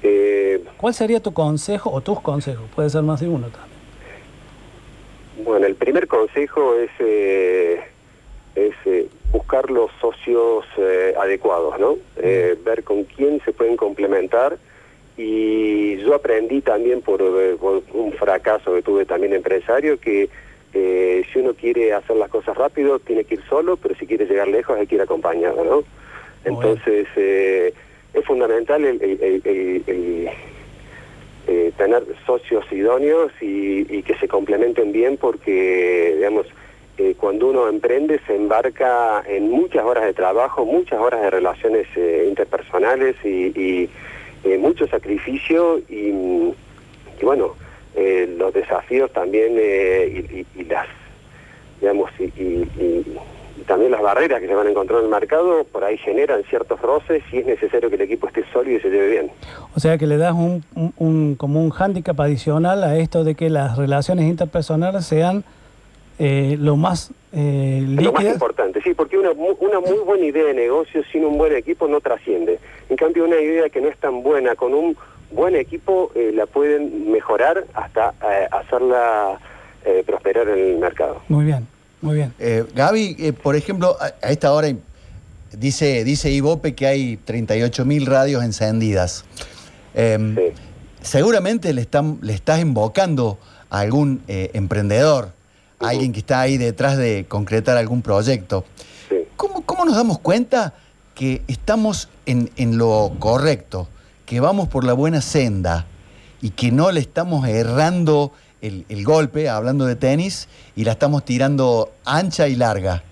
Eh, 0.02 0.62
¿Cuál 0.76 0.94
sería 0.94 1.20
tu 1.20 1.32
consejo 1.32 1.90
o 1.90 2.00
tus 2.00 2.20
consejos? 2.20 2.68
Puede 2.74 2.90
ser 2.90 3.02
más 3.02 3.20
de 3.20 3.28
uno 3.28 3.48
también. 3.48 3.76
Bueno, 5.44 5.66
el 5.66 5.74
primer 5.74 6.06
consejo 6.06 6.74
es... 6.74 6.90
Eh 6.98 7.96
es 8.56 8.74
eh, 8.86 9.06
buscar 9.30 9.70
los 9.70 9.90
socios 10.00 10.64
eh, 10.78 11.14
adecuados, 11.20 11.78
¿no? 11.78 11.96
Eh, 12.16 12.56
ver 12.64 12.82
con 12.82 13.04
quién 13.04 13.40
se 13.44 13.52
pueden 13.52 13.76
complementar 13.76 14.56
y 15.16 15.98
yo 15.98 16.14
aprendí 16.14 16.62
también 16.62 17.02
por, 17.02 17.22
un 17.22 18.12
fracaso 18.18 18.74
que 18.74 18.82
tuve 18.82 19.04
también 19.04 19.34
empresario 19.34 20.00
que 20.00 20.28
si 21.32 21.38
uno 21.38 21.54
quiere 21.54 21.92
hacer 21.92 22.16
las 22.16 22.30
cosas 22.30 22.56
rápido 22.56 22.98
tiene 22.98 23.24
que 23.24 23.34
ir 23.34 23.42
solo, 23.48 23.76
pero 23.76 23.94
si 23.94 24.06
quiere 24.06 24.26
llegar 24.26 24.48
lejos 24.48 24.78
hay 24.78 24.86
que 24.86 24.96
ir 24.96 25.02
acompañado, 25.02 25.64
¿no? 25.64 25.84
Entonces 26.44 27.06
es 27.16 28.24
fundamental 28.24 28.84
el, 28.84 30.30
tener 31.76 32.04
socios 32.24 32.64
idóneos 32.72 33.30
y, 33.40 33.86
y, 33.96 34.02
que 34.02 34.14
se 34.16 34.28
complementen 34.28 34.92
bien 34.92 35.16
porque, 35.16 36.14
digamos, 36.16 36.46
eh, 36.98 37.14
cuando 37.14 37.48
uno 37.48 37.68
emprende 37.68 38.18
se 38.26 38.34
embarca 38.34 39.22
en 39.28 39.50
muchas 39.50 39.84
horas 39.84 40.04
de 40.04 40.14
trabajo, 40.14 40.64
muchas 40.64 40.98
horas 40.98 41.20
de 41.20 41.30
relaciones 41.30 41.86
eh, 41.94 42.24
interpersonales 42.26 43.16
y, 43.22 43.90
eh, 44.44 44.58
mucho 44.58 44.86
sacrificio 44.86 45.78
y, 45.90 46.54
bueno, 47.20 47.54
los 47.96 48.52
desafíos 48.52 49.10
también 49.12 49.56
y, 49.56 50.64
las, 50.64 50.86
digamos, 51.80 52.10
y, 52.20 52.66
también 53.66 53.90
las 53.90 54.02
barreras 54.02 54.40
que 54.40 54.46
se 54.46 54.54
van 54.54 54.66
a 54.66 54.70
encontrar 54.70 55.00
en 55.00 55.06
el 55.06 55.10
mercado, 55.10 55.64
por 55.64 55.82
ahí 55.82 55.96
generan 55.98 56.44
ciertos 56.44 56.80
roces 56.80 57.22
y 57.32 57.38
es 57.38 57.46
necesario 57.46 57.88
que 57.88 57.96
el 57.96 58.02
equipo 58.02 58.28
esté 58.28 58.44
sólido 58.52 58.78
y 58.78 58.80
se 58.80 58.90
lleve 58.90 59.08
bien. 59.08 59.30
O 59.74 59.80
sea 59.80 59.98
que 59.98 60.06
le 60.06 60.18
das 60.18 60.34
un, 60.34 60.62
un 60.96 61.34
como 61.34 61.60
un 61.60 61.70
hándicap 61.70 62.20
adicional 62.20 62.84
a 62.84 62.96
esto 62.98 63.24
de 63.24 63.34
que 63.34 63.50
las 63.50 63.76
relaciones 63.76 64.26
interpersonales 64.26 65.06
sean 65.06 65.42
eh, 66.18 66.56
lo 66.58 66.76
más 66.76 67.12
eh, 67.32 67.84
Lo 67.86 68.12
más 68.12 68.24
importante, 68.24 68.80
sí, 68.80 68.94
porque 68.94 69.18
una, 69.18 69.32
una 69.32 69.80
muy 69.80 69.98
buena 69.98 70.24
idea 70.24 70.44
de 70.44 70.54
negocio 70.54 71.02
sin 71.12 71.24
un 71.24 71.36
buen 71.36 71.54
equipo 71.54 71.86
no 71.86 72.00
trasciende. 72.00 72.58
En 72.88 72.96
cambio, 72.96 73.24
una 73.24 73.38
idea 73.38 73.68
que 73.68 73.82
no 73.82 73.88
es 73.88 73.98
tan 73.98 74.22
buena 74.22 74.54
con 74.54 74.72
un 74.72 74.96
buen 75.30 75.56
equipo 75.56 76.10
eh, 76.14 76.32
la 76.34 76.46
pueden 76.46 77.10
mejorar 77.10 77.64
hasta 77.74 78.14
eh, 78.30 78.48
hacerla 78.50 79.40
prosperar 80.04 80.48
en 80.48 80.58
el 80.58 80.78
mercado. 80.78 81.22
Muy 81.28 81.44
bien, 81.44 81.68
muy 82.00 82.16
bien. 82.16 82.34
Gaby, 82.74 83.36
por 83.40 83.54
ejemplo, 83.54 83.96
a, 84.00 84.28
esta 84.28 84.52
hora 84.52 84.66
dice, 85.52 86.02
dice 86.02 86.28
Ivope 86.32 86.74
que 86.74 86.88
hay 86.88 87.20
38.000 87.24 88.04
radios 88.04 88.42
encendidas. 88.42 89.24
Em, 89.94 90.34
seguramente 91.02 91.72
le, 91.72 91.82
están, 91.82 92.18
le 92.20 92.32
estás 92.32 92.60
invocando 92.60 93.38
a 93.70 93.78
algún 93.78 94.22
emprendedor 94.26 95.30
alguien 95.80 96.12
que 96.12 96.20
está 96.20 96.40
ahí 96.40 96.56
detrás 96.56 96.96
de 96.96 97.26
concretar 97.28 97.76
algún 97.76 98.02
proyecto. 98.02 98.64
¿Cómo, 99.36 99.84
nos 99.84 99.96
damos 99.96 100.18
cuenta 100.18 100.74
que 101.14 101.42
estamos 101.48 102.08
en, 102.24 102.78
lo 102.78 103.12
correcto, 103.18 103.88
que 104.26 104.40
vamos 104.40 104.68
por 104.68 104.84
la 104.84 104.92
buena 104.92 105.20
senda 105.20 105.86
y 106.42 106.50
que 106.50 106.70
no 106.70 106.90
le 106.90 107.00
estamos 107.00 107.48
errando 107.48 108.32
el, 108.60 109.04
golpe, 109.04 109.48
hablando 109.48 109.86
de 109.86 109.94
tenis, 109.94 110.48
y 110.74 110.84
la 110.84 110.92
estamos 110.92 111.24
tirando 111.24 111.90
ancha 112.04 112.48
y 112.48 112.56
larga? 112.56 113.04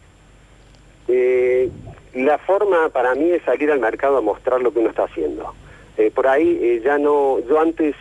Eh, 1.07 1.71
la 2.15 2.39
forma 2.39 2.89
para 2.89 3.15
mí 3.15 3.31
es 3.31 3.43
salir 3.45 3.71
al 3.71 3.79
mercado 3.79 4.17
a 4.17 4.21
mostrar 4.21 4.61
lo 4.61 4.73
que 4.73 4.81
uno 4.81 4.91
está 4.91 5.05
haciendo. 5.05 5.55
Eh, 5.97 6.11
por 6.11 6.27
ahí 6.27 6.59
eh, 6.61 6.83
ya 6.85 6.99
no, 6.99 7.39
yo 7.49 7.61
antes 7.61 7.95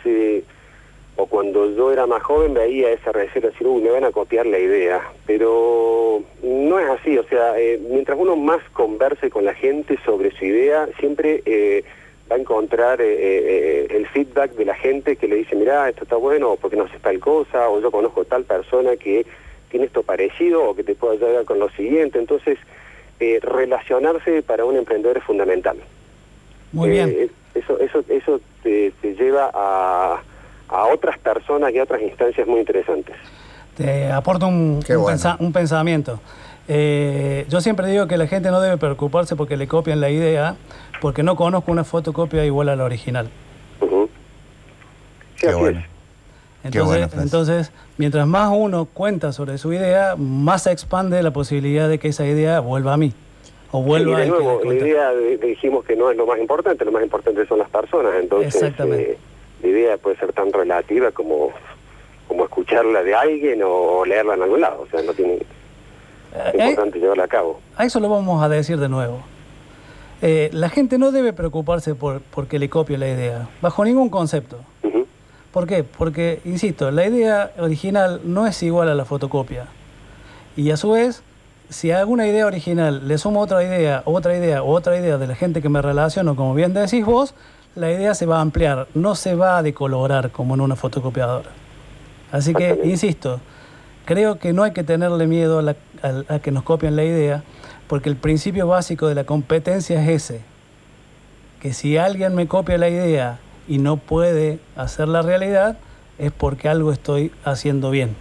o 1.16 1.28
cuando 1.28 1.70
yo 1.76 1.92
era 1.92 2.08
más 2.08 2.24
joven 2.24 2.56
veía 2.56 2.90
esa 2.90 3.12
receta 3.12 3.50
decir, 3.50 3.68
uy, 3.68 3.84
me 3.84 3.92
van 3.92 4.04
a 4.04 4.12
copiar 4.12 4.48
la 4.48 4.58
idea, 4.58 5.00
pero 5.28 6.24
no 6.42 6.80
es 6.80 6.90
así, 6.90 7.18
o 7.20 7.24
sea, 7.28 7.54
mientras 7.88 8.18
uno 8.18 8.36
más 8.36 8.62
converse 8.74 9.30
con 9.30 9.46
la 9.46 9.54
gente 9.54 10.00
sobre 10.06 10.32
su 10.32 10.46
idea, 10.46 10.90
siempre 11.00 11.44
eh, 11.46 11.84
va 12.34 12.38
a 12.38 12.40
encontrar 12.40 13.00
eh, 13.02 13.88
el 13.90 14.08
feedback 14.08 14.52
de 14.52 14.66
la 14.66 14.76
gente 14.76 15.16
que 15.16 15.28
le 15.28 15.38
dice, 15.38 15.56
mira, 15.56 15.90
esto 15.90 16.04
está 16.04 16.16
bueno, 16.16 16.58
porque 16.60 16.76
no 16.76 16.84
haces 16.84 17.02
tal 17.02 17.20
cosa, 17.20 17.70
o 17.70 17.80
yo 17.80 17.92
conozco 17.92 18.26
tal 18.26 18.44
persona 18.44 18.96
que 18.98 19.26
tiene 19.70 19.86
esto 19.86 20.04
parecido, 20.04 20.70
o 20.70 20.76
que 20.76 20.84
te 20.84 20.96
pueda 20.96 21.14
ayudar 21.14 21.46
con 21.46 21.60
lo 21.60 21.70
siguiente, 21.72 22.20
entonces 22.20 22.58
relacionarse 23.42 24.42
para 24.44 24.66
un 24.66 24.76
emprendedor 24.76 25.18
es 25.18 25.24
fundamental. 25.24 25.78
Muy 26.74 26.90
bien. 26.90 27.32
Eso, 27.56 27.80
eso, 27.80 28.04
eso 28.10 28.42
te 28.64 28.92
lleva 29.02 29.50
a 29.54 30.22
a 30.74 30.88
otras 30.88 31.18
personas 31.20 31.72
y 31.74 31.80
a 31.80 31.84
otras 31.84 32.02
instancias 32.02 32.48
muy 32.48 32.60
interesantes. 32.60 33.16
te 33.78 34.12
aporto 34.12 34.48
un, 34.48 34.82
pensamiento. 35.54 36.20
Eh, 36.68 37.46
yo 37.50 37.62
siempre 37.62 37.88
digo 37.88 38.08
que 38.08 38.18
la 38.18 38.26
gente 38.28 38.50
no 38.50 38.60
debe 38.60 38.78
preocuparse 38.78 39.36
porque 39.36 39.56
le 39.56 39.68
copian 39.68 40.02
la 40.02 40.10
idea, 40.10 40.56
porque 41.04 41.22
no 41.22 41.36
conozco 41.36 41.70
una 41.70 41.84
fotocopia 41.84 42.45
igual 42.45 42.70
a 42.70 42.78
la 42.78 42.86
original. 42.86 43.30
Qué 45.38 45.54
bueno. 45.54 45.84
Entonces, 46.64 47.10
entonces, 47.18 47.72
mientras 47.97 48.26
más 48.26 48.49
uno 48.56 48.86
cuenta 48.86 49.34
sobre 49.34 49.58
su 49.58 49.74
idea, 49.74 50.16
más 50.18 50.64
se 50.64 50.72
expande 50.72 51.22
la 51.22 51.32
posibilidad 51.32 51.89
de 51.89 51.99
que 51.99 52.08
esa 52.08 52.26
idea 52.26 52.62
vuelva 52.62 52.93
a 52.93 52.97
mí. 52.97 53.12
O 53.72 53.82
vuelva 53.82 54.18
de 54.22 54.28
nuevo, 54.28 54.62
la 54.64 54.74
idea 54.74 55.12
dijimos 55.41 55.84
que 55.84 55.97
no 55.97 56.10
es 56.10 56.16
lo 56.16 56.26
más 56.26 56.39
importante, 56.39 56.86
lo 56.86 56.93
más 56.93 57.04
importante 57.04 57.45
son 57.47 57.60
las 57.60 57.70
personas. 57.70 58.14
Entonces, 58.22 58.74
eh, 58.80 59.18
la 59.62 59.68
idea 59.68 59.97
puede 59.97 60.16
ser 60.16 60.32
tan 60.32 60.54
relativa 60.54 61.12
como, 61.12 61.49
como 62.30 62.45
escucharla 62.45 63.04
de 63.04 63.14
alguien 63.14 63.62
o 63.62 64.06
leerla 64.06 64.36
en 64.36 64.43
algún 64.43 64.62
lado. 64.62 64.84
O 64.84 64.88
sea, 64.88 65.01
no 65.01 65.14
tiene. 65.14 65.34
Es 65.34 66.54
eh, 66.54 66.70
importante 66.70 66.97
llevarla 66.97 67.26
a 67.26 67.28
cabo. 67.28 67.60
A 67.76 67.84
eso 67.84 67.99
lo 67.99 68.08
vamos 68.08 68.41
a 68.41 68.47
decir 68.47 68.78
de 68.78 68.88
nuevo. 68.88 69.33
Eh, 70.22 70.49
la 70.53 70.70
gente 70.70 70.97
no 70.97 71.11
debe 71.11 71.34
preocuparse 71.34 71.95
por 71.95 72.22
porque 72.22 72.59
le 72.59 72.70
copie 72.70 72.97
la 72.97 73.07
idea, 73.07 73.49
bajo 73.61 73.84
ningún 73.84 74.09
concepto. 74.09 74.59
¿Por 75.51 75.68
qué? 75.68 75.84
Porque, 75.84 76.41
insisto, 76.45 76.89
la 76.89 77.05
idea 77.05 77.51
original 77.59 78.22
no 78.24 78.47
es 78.47 78.64
igual 78.64 78.89
a 78.89 78.95
la 78.95 79.05
fotocopia. 79.05 79.68
Y 80.55 80.72
a 80.72 80.78
su 80.78 80.91
vez, 80.91 81.22
si 81.70 81.91
a 81.91 81.99
alguna 81.99 82.28
idea 82.28 82.47
original 82.47 83.07
le 83.07 83.18
sumo 83.20 83.41
otra 83.41 83.64
idea, 83.64 84.01
otra 84.05 84.36
idea, 84.36 84.64
otra 84.64 84.97
idea 84.97 85.20
de 85.20 85.28
la 85.28 85.36
gente 85.36 85.61
que 85.61 85.70
me 85.70 85.82
relaciono, 85.82 86.36
como 86.36 86.55
bien 86.55 86.74
decís 86.74 87.05
vos, 87.05 87.36
la 87.76 87.91
idea 87.91 88.16
se 88.16 88.26
va 88.26 88.38
a 88.38 88.41
ampliar, 88.41 88.88
no 88.95 89.14
se 89.14 89.36
va 89.36 89.57
a 89.57 89.64
decolorar 89.64 90.32
como 90.32 90.55
en 90.55 90.61
una 90.61 90.76
fotocopiadora. 90.76 91.49
Así 92.32 92.53
que, 92.55 92.80
insisto, 92.84 93.39
creo 94.05 94.39
que 94.39 94.53
no 94.53 94.64
hay 94.64 94.72
que 94.72 94.84
tenerle 94.84 95.28
miedo 95.28 95.59
a, 95.59 96.34
a 96.34 96.39
que 96.39 96.51
nos 96.51 96.64
copien 96.64 96.95
la 96.95 97.03
idea, 97.03 97.43
porque 97.94 98.10
el 98.10 98.16
principio 98.16 98.66
básico 98.66 99.08
de 99.08 99.14
la 99.14 99.24
competencia 99.24 100.02
es 100.02 100.10
ese, 100.10 100.41
que 101.62 101.74
si 101.74 101.96
alguien 101.96 102.34
me 102.34 102.48
copia 102.48 102.76
la 102.80 102.89
idea 102.89 103.38
y 103.68 103.78
no 103.78 103.98
puede 103.98 104.58
hacer 104.76 105.08
la 105.08 105.22
realidad, 105.22 105.78
es 106.18 106.32
porque 106.32 106.70
algo 106.70 106.91
estoy 106.91 107.32
haciendo 107.46 107.91
bien. 107.91 108.16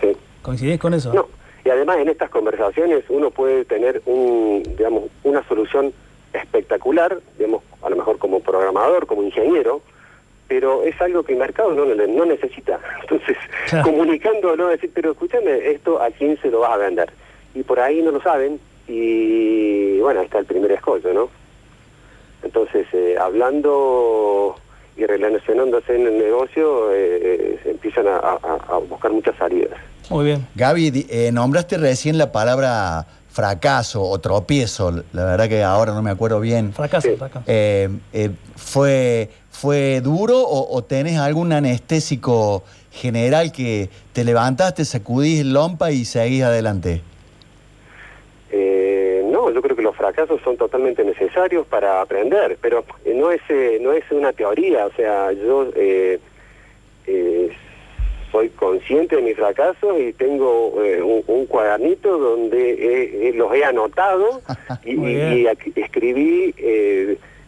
Sí. 0.00 0.16
¿Coincidís 0.42 0.80
con 0.80 0.94
eso? 0.94 1.14
No, 1.14 1.28
y 1.64 1.70
además 1.70 1.98
en 1.98 2.08
estas 2.08 2.28
conversaciones 2.28 3.04
uno 3.08 3.30
puede 3.30 3.64
tener 3.64 4.02
un, 4.04 4.64
digamos, 4.76 5.04
una 5.22 5.46
solución 5.46 5.92
espectacular, 6.32 7.16
digamos, 7.38 7.62
a 7.82 7.90
lo 7.90 7.94
mejor 7.94 8.18
como 8.18 8.40
programador, 8.40 9.06
como 9.06 9.22
ingeniero, 9.22 9.80
pero 10.48 10.82
es 10.82 11.00
algo 11.00 11.22
que 11.22 11.34
el 11.34 11.38
mercado 11.38 11.72
no, 11.72 11.84
no 11.84 12.24
necesita. 12.24 12.80
Entonces, 13.02 13.36
comunicando, 13.84 14.56
no 14.56 14.66
decir, 14.66 14.90
pero 14.92 15.12
escúchame, 15.12 15.70
esto 15.70 16.02
a 16.02 16.10
quién 16.10 16.36
se 16.42 16.50
lo 16.50 16.58
vas 16.58 16.72
a 16.72 16.78
vender. 16.78 17.12
Y 17.54 17.62
por 17.62 17.78
ahí 17.78 18.02
no 18.02 18.10
lo 18.10 18.20
saben, 18.20 18.58
y 18.86 19.98
bueno, 20.00 20.20
ahí 20.20 20.26
está 20.26 20.38
el 20.38 20.46
primer 20.46 20.72
escollo, 20.72 21.12
¿no? 21.12 21.28
Entonces, 22.42 22.86
eh, 22.92 23.16
hablando 23.18 24.56
y 24.96 25.06
relacionándose 25.06 25.96
en 25.96 26.06
el 26.06 26.18
negocio, 26.18 26.92
eh, 26.92 27.58
se 27.62 27.70
empiezan 27.70 28.06
a, 28.06 28.38
buscar 28.88 29.10
muchas 29.10 29.36
salidas. 29.36 29.78
Muy 30.10 30.26
bien. 30.26 30.46
Gaby, 30.54 31.06
eh, 31.08 31.30
nombraste 31.32 31.78
recién 31.78 32.18
la 32.18 32.30
palabra 32.30 33.06
fracaso 33.28 34.02
o 34.02 34.20
tropiezo, 34.20 35.02
la 35.12 35.24
verdad 35.24 35.48
que 35.48 35.64
ahora 35.64 35.92
no 35.92 36.02
me 36.02 36.10
acuerdo 36.10 36.38
bien. 36.38 36.72
Fracaso, 36.72 37.16
fracaso. 37.16 37.44
Eh, 37.48 37.88
¿fue, 38.54 39.30
¿Fue 39.50 40.00
duro 40.00 40.38
o, 40.40 40.76
o, 40.76 40.84
tenés 40.84 41.18
algún 41.18 41.52
anestésico 41.52 42.62
general 42.92 43.50
que 43.50 43.90
te 44.12 44.22
levantaste, 44.22 44.84
sacudís 44.84 45.44
lompa 45.44 45.90
y 45.90 46.04
seguís 46.04 46.44
adelante? 46.44 47.02
yo 49.52 49.62
creo 49.62 49.76
que 49.76 49.82
los 49.82 49.93
fracasos 50.04 50.38
son 50.42 50.58
totalmente 50.58 51.02
necesarios 51.02 51.66
para 51.66 52.02
aprender, 52.02 52.58
pero 52.60 52.84
eh, 53.06 53.14
no 53.14 53.30
es 53.30 53.40
eh, 53.48 53.78
no 53.80 53.92
es 53.92 54.04
una 54.10 54.34
teoría, 54.34 54.84
o 54.84 54.92
sea, 54.92 55.32
yo 55.32 55.70
eh, 55.74 56.20
soy 58.30 58.50
consciente 58.50 59.16
de 59.16 59.22
mis 59.22 59.34
fracasos 59.34 59.98
y 59.98 60.12
tengo 60.12 60.74
un, 61.26 61.46
cuadernito 61.46 62.18
donde 62.18 63.32
los 63.34 63.54
he 63.54 63.64
anotado 63.64 64.42
y, 64.84 65.46
escribí 65.76 66.54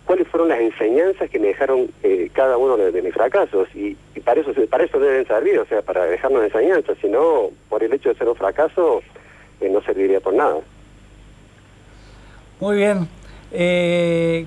cuáles 0.07 0.29
fueron 0.29 0.49
las 0.49 0.61
enseñanzas 0.61 1.29
que 1.29 1.39
me 1.39 1.49
dejaron 1.49 1.91
cada 2.33 2.57
uno 2.57 2.79
de, 2.79 3.03
mis 3.03 3.13
fracasos 3.13 3.69
y, 3.75 3.97
para 4.25 4.41
eso 4.41 4.53
para 4.71 4.85
eso 4.85 4.99
deben 4.99 5.27
servir, 5.27 5.59
o 5.59 5.67
sea, 5.67 5.83
para 5.83 6.07
dejarnos 6.07 6.45
enseñanzas, 6.45 6.97
si 7.03 7.09
no, 7.09 7.51
por 7.69 7.83
el 7.83 7.93
hecho 7.93 8.09
de 8.11 8.15
ser 8.15 8.29
un 8.29 8.37
fracaso, 8.37 9.03
no 9.61 9.83
serviría 9.83 10.21
por 10.21 10.33
nada. 10.33 10.61
Muy 12.59 12.77
bien. 12.77 13.07
Eh, 13.53 14.47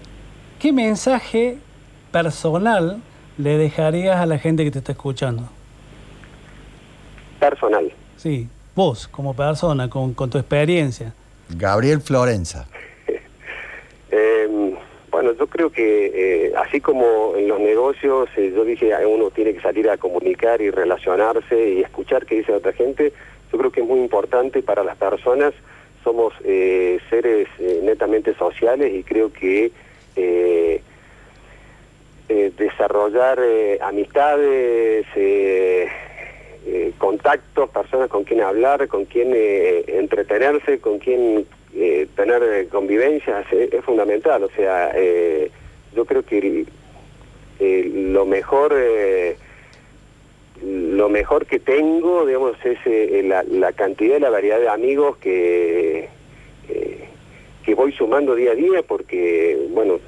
¿Qué 0.59 0.73
mensaje 0.73 1.57
personal 2.11 3.01
le 3.37 3.57
dejarías 3.57 4.17
a 4.17 4.25
la 4.25 4.39
gente 4.39 4.63
que 4.63 4.71
te 4.71 4.79
está 4.79 4.93
escuchando? 4.93 5.43
Personal. 7.39 7.91
Sí, 8.17 8.47
vos 8.75 9.07
como 9.07 9.35
persona, 9.35 9.89
con, 9.89 10.15
tu 10.15 10.37
experiencia. 10.37 11.13
Gabriel 11.49 12.01
Florenza. 12.01 12.67
Em, 14.11 14.73
bueno, 15.11 15.33
yo 15.33 15.45
creo 15.45 15.69
que 15.71 16.47
eh, 16.47 16.53
así 16.57 16.81
como 16.81 17.35
en 17.37 17.47
los 17.47 17.59
negocios, 17.59 18.27
eh, 18.35 18.51
yo 18.55 18.65
dije, 18.65 18.91
uno 19.05 19.29
tiene 19.29 19.53
que 19.53 19.61
salir 19.61 19.87
a 19.87 19.97
comunicar 19.97 20.61
y 20.61 20.71
relacionarse 20.71 21.73
y 21.73 21.81
escuchar 21.81 22.25
qué 22.25 22.37
dice 22.37 22.53
otra 22.53 22.73
gente, 22.73 23.13
yo 23.51 23.57
creo 23.59 23.71
que 23.71 23.81
es 23.81 23.87
muy 23.87 23.99
importante 23.99 24.63
para 24.63 24.83
las 24.83 24.97
personas 24.97 25.53
somos 26.03 26.33
eh, 26.43 26.99
seres 27.09 27.47
eh, 27.59 27.79
netamente 27.83 28.33
sociales 28.35 28.93
y 28.93 29.03
creo 29.03 29.31
que 29.31 29.71
eh, 30.15 30.81
desarrollar 32.27 33.39
amistades, 33.81 35.07
contactos, 36.99 37.69
personas 37.71 38.07
con 38.09 38.23
quien 38.23 38.41
hablar, 38.41 38.87
con 38.87 39.05
quien 39.05 39.33
entretenerse, 39.35 40.79
con 40.79 40.99
quien 40.99 41.47
tener 42.15 42.67
convivencias 42.67 43.51
es, 43.51 43.83
fundamental. 43.83 44.43
O 44.43 44.49
sea, 44.51 44.93
yo 45.95 46.05
creo 46.05 46.23
que 46.23 46.65
lo 47.59 48.25
mejor 48.27 48.75
lo 50.63 51.09
mejor 51.09 51.45
que 51.45 51.59
tengo, 51.59 52.25
digamos, 52.25 52.55
es 52.63 52.77
eh, 52.85 53.23
la, 53.23 53.71
cantidad 53.73 54.17
y 54.17 54.19
la 54.19 54.29
variedad 54.29 54.59
de 54.59 54.69
amigos 54.69 55.17
que, 55.17 56.09
eh, 56.67 57.09
que 57.63 57.75
voy 57.75 57.91
sumando 57.93 58.35
día 58.35 58.51
a 58.51 58.55
día 58.55 58.81
porque, 58.83 59.57
bueno, 59.69 59.99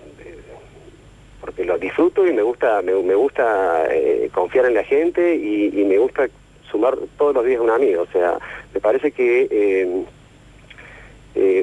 porque 1.39 1.66
lo 1.66 1.78
disfruto 1.78 2.28
y 2.28 2.34
me 2.34 2.41
gusta 2.41 2.82
me, 2.82 2.93
gusta 3.16 3.86
eh, 3.89 4.30
confiar 4.34 4.66
en 4.66 4.76
la 4.76 4.84
gente 4.84 5.36
y, 5.36 5.72
me 5.86 5.97
gusta 5.97 6.30
sumar 6.70 6.97
todos 7.18 7.36
los 7.36 7.45
días 7.45 7.60
un 7.60 7.70
amigo. 7.70 8.04
O 8.04 8.12
sea, 8.12 8.38
me 8.74 8.80
parece 8.80 9.12
que 9.12 10.04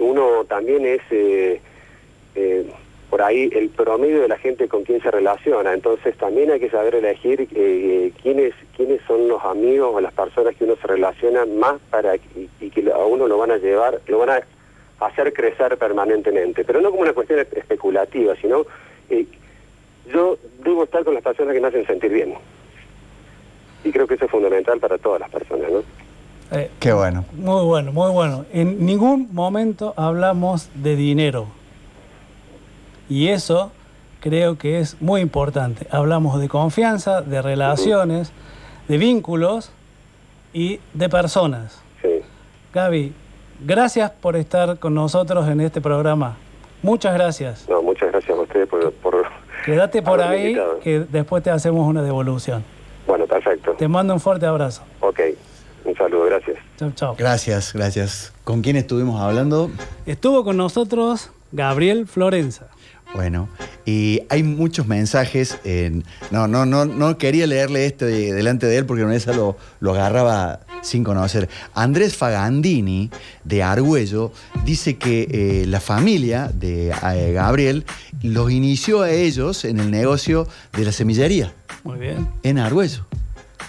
uno 0.00 0.44
también 0.46 0.86
es 0.86 1.02
por 3.10 3.22
ahí 3.22 3.50
el 3.54 3.70
promedio 3.70 4.20
de 4.20 4.28
la 4.28 4.38
gente 4.38 4.68
con 4.68 4.84
quien 4.84 5.00
se 5.00 5.10
relaciona. 5.10 5.72
Entonces 5.72 6.16
también 6.16 6.50
hay 6.50 6.60
que 6.60 6.70
saber 6.70 6.94
elegir 6.94 7.48
eh, 7.54 8.12
quiénes 8.22 8.54
quiénes 8.76 9.00
son 9.06 9.28
los 9.28 9.42
amigos 9.44 9.90
o 9.94 10.00
las 10.00 10.12
personas 10.12 10.54
que 10.56 10.64
uno 10.64 10.76
se 10.80 10.86
relaciona 10.86 11.46
más 11.46 11.80
para 11.90 12.16
y, 12.16 12.70
que 12.70 12.90
a 12.92 12.98
uno 12.98 13.26
lo 13.26 13.38
van 13.38 13.50
a 13.50 13.56
llevar, 13.56 14.00
lo 14.06 14.18
van 14.18 14.30
a 14.30 15.06
hacer 15.06 15.32
crecer 15.32 15.76
permanentemente. 15.78 16.64
Pero 16.64 16.80
no 16.80 16.90
como 16.90 17.02
una 17.02 17.12
cuestión 17.12 17.40
especulativa, 17.40 18.34
sino 18.40 18.66
eh, 19.08 19.26
yo 20.12 20.38
debo 20.62 20.84
estar 20.84 21.04
con 21.04 21.14
las 21.14 21.22
personas 21.22 21.54
que 21.54 21.60
me 21.60 21.68
hacen 21.68 21.86
sentir 21.86 22.12
bien. 22.12 22.34
Y 23.84 23.90
creo 23.90 24.06
que 24.06 24.14
eso 24.14 24.26
es 24.26 24.30
fundamental 24.30 24.78
para 24.80 24.98
todas 24.98 25.20
las 25.20 25.30
personas, 25.30 25.70
¿no? 25.70 25.82
Eh, 26.50 26.70
Qué 26.80 26.92
bueno. 26.92 27.24
Muy 27.32 27.64
bueno, 27.64 27.92
muy 27.92 28.10
bueno. 28.10 28.44
En 28.52 28.84
ningún 28.84 29.28
momento 29.32 29.94
hablamos 29.96 30.70
de 30.74 30.96
dinero 30.96 31.57
y 33.08 33.28
eso 33.28 33.72
creo 34.20 34.58
que 34.58 34.80
es 34.80 35.00
muy 35.00 35.20
importante. 35.20 35.86
Hablamos 35.90 36.40
de 36.40 36.48
confianza, 36.48 37.22
de 37.22 37.42
relaciones, 37.42 38.32
de 38.88 38.98
vínculos 38.98 39.70
y 40.52 40.80
de 40.94 41.08
personas. 41.08 41.80
Sí. 42.02 42.20
Gaby, 42.72 43.12
gracias 43.64 44.10
por 44.10 44.36
estar 44.36 44.78
con 44.78 44.94
nosotros 44.94 45.48
en 45.48 45.60
este 45.60 45.80
programa. 45.80 46.36
Muchas 46.82 47.14
gracias. 47.14 47.66
No, 47.68 47.82
muchas 47.82 48.10
gracias 48.10 48.36
a 48.36 48.40
ustedes 48.40 48.68
por... 48.68 49.26
Quédate 49.64 50.02
por 50.02 50.22
ahí 50.22 50.56
que 50.82 51.00
después 51.00 51.42
te 51.42 51.50
hacemos 51.50 51.86
una 51.86 52.02
devolución. 52.02 52.64
Bueno, 53.06 53.26
perfecto. 53.26 53.72
Te 53.72 53.88
mando 53.88 54.14
un 54.14 54.20
fuerte 54.20 54.46
abrazo. 54.46 54.82
Ok, 55.00 55.20
un 55.84 55.96
saludo, 55.96 56.24
gracias. 56.26 56.58
Chao, 56.78 56.92
chao. 56.94 57.14
Gracias, 57.18 57.72
gracias. 57.72 58.32
¿Con 58.44 58.62
quién 58.62 58.76
estuvimos 58.76 59.20
hablando? 59.20 59.70
Estuvo 60.06 60.44
con 60.44 60.56
nosotros 60.56 61.30
Gabriel 61.52 62.06
Florenza. 62.06 62.68
Bueno, 63.14 63.48
Y 63.84 64.20
hay 64.28 64.42
muchos 64.42 64.86
mensajes. 64.86 65.58
En, 65.64 66.04
no, 66.30 66.46
no, 66.46 66.66
no, 66.66 66.84
no 66.84 67.16
quería 67.18 67.46
leerle 67.46 67.86
esto 67.86 68.04
delante 68.04 68.66
de 68.66 68.76
él 68.76 68.86
porque 68.86 69.02
no 69.02 69.12
esa 69.12 69.32
lo, 69.32 69.56
lo 69.80 69.92
agarraba 69.94 70.60
sin 70.82 71.04
conocer. 71.04 71.48
Andrés 71.74 72.16
Fagandini, 72.16 73.10
de 73.44 73.62
Argüello, 73.62 74.32
dice 74.64 74.96
que 74.96 75.26
eh, 75.30 75.66
la 75.66 75.80
familia 75.80 76.50
de 76.52 76.90
eh, 76.90 77.32
Gabriel 77.32 77.84
los 78.22 78.50
inició 78.50 79.02
a 79.02 79.10
ellos 79.10 79.64
en 79.64 79.80
el 79.80 79.90
negocio 79.90 80.46
de 80.72 80.84
la 80.84 80.92
semillería. 80.92 81.54
Muy 81.84 81.98
bien. 81.98 82.28
En 82.42 82.58
Argüello. 82.58 83.06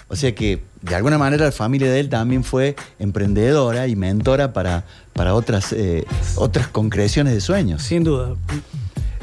O 0.08 0.16
sea 0.16 0.34
que, 0.34 0.60
de 0.82 0.94
alguna 0.96 1.18
manera, 1.18 1.44
la 1.44 1.52
familia 1.52 1.90
de 1.90 2.00
él 2.00 2.08
también 2.08 2.42
fue 2.42 2.74
emprendedora 2.98 3.86
y 3.86 3.94
mentora 3.94 4.52
para, 4.52 4.84
para 5.12 5.34
otras, 5.34 5.72
eh, 5.72 6.04
otras 6.34 6.66
concreciones 6.66 7.32
de 7.32 7.40
sueños. 7.40 7.82
Sin 7.82 8.02
duda. 8.02 8.34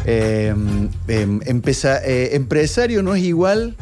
Em, 0.08 0.90
em, 1.08 1.40
empresario 1.44 3.04
no 3.04 3.14
es 3.14 3.24
igual 3.24 3.76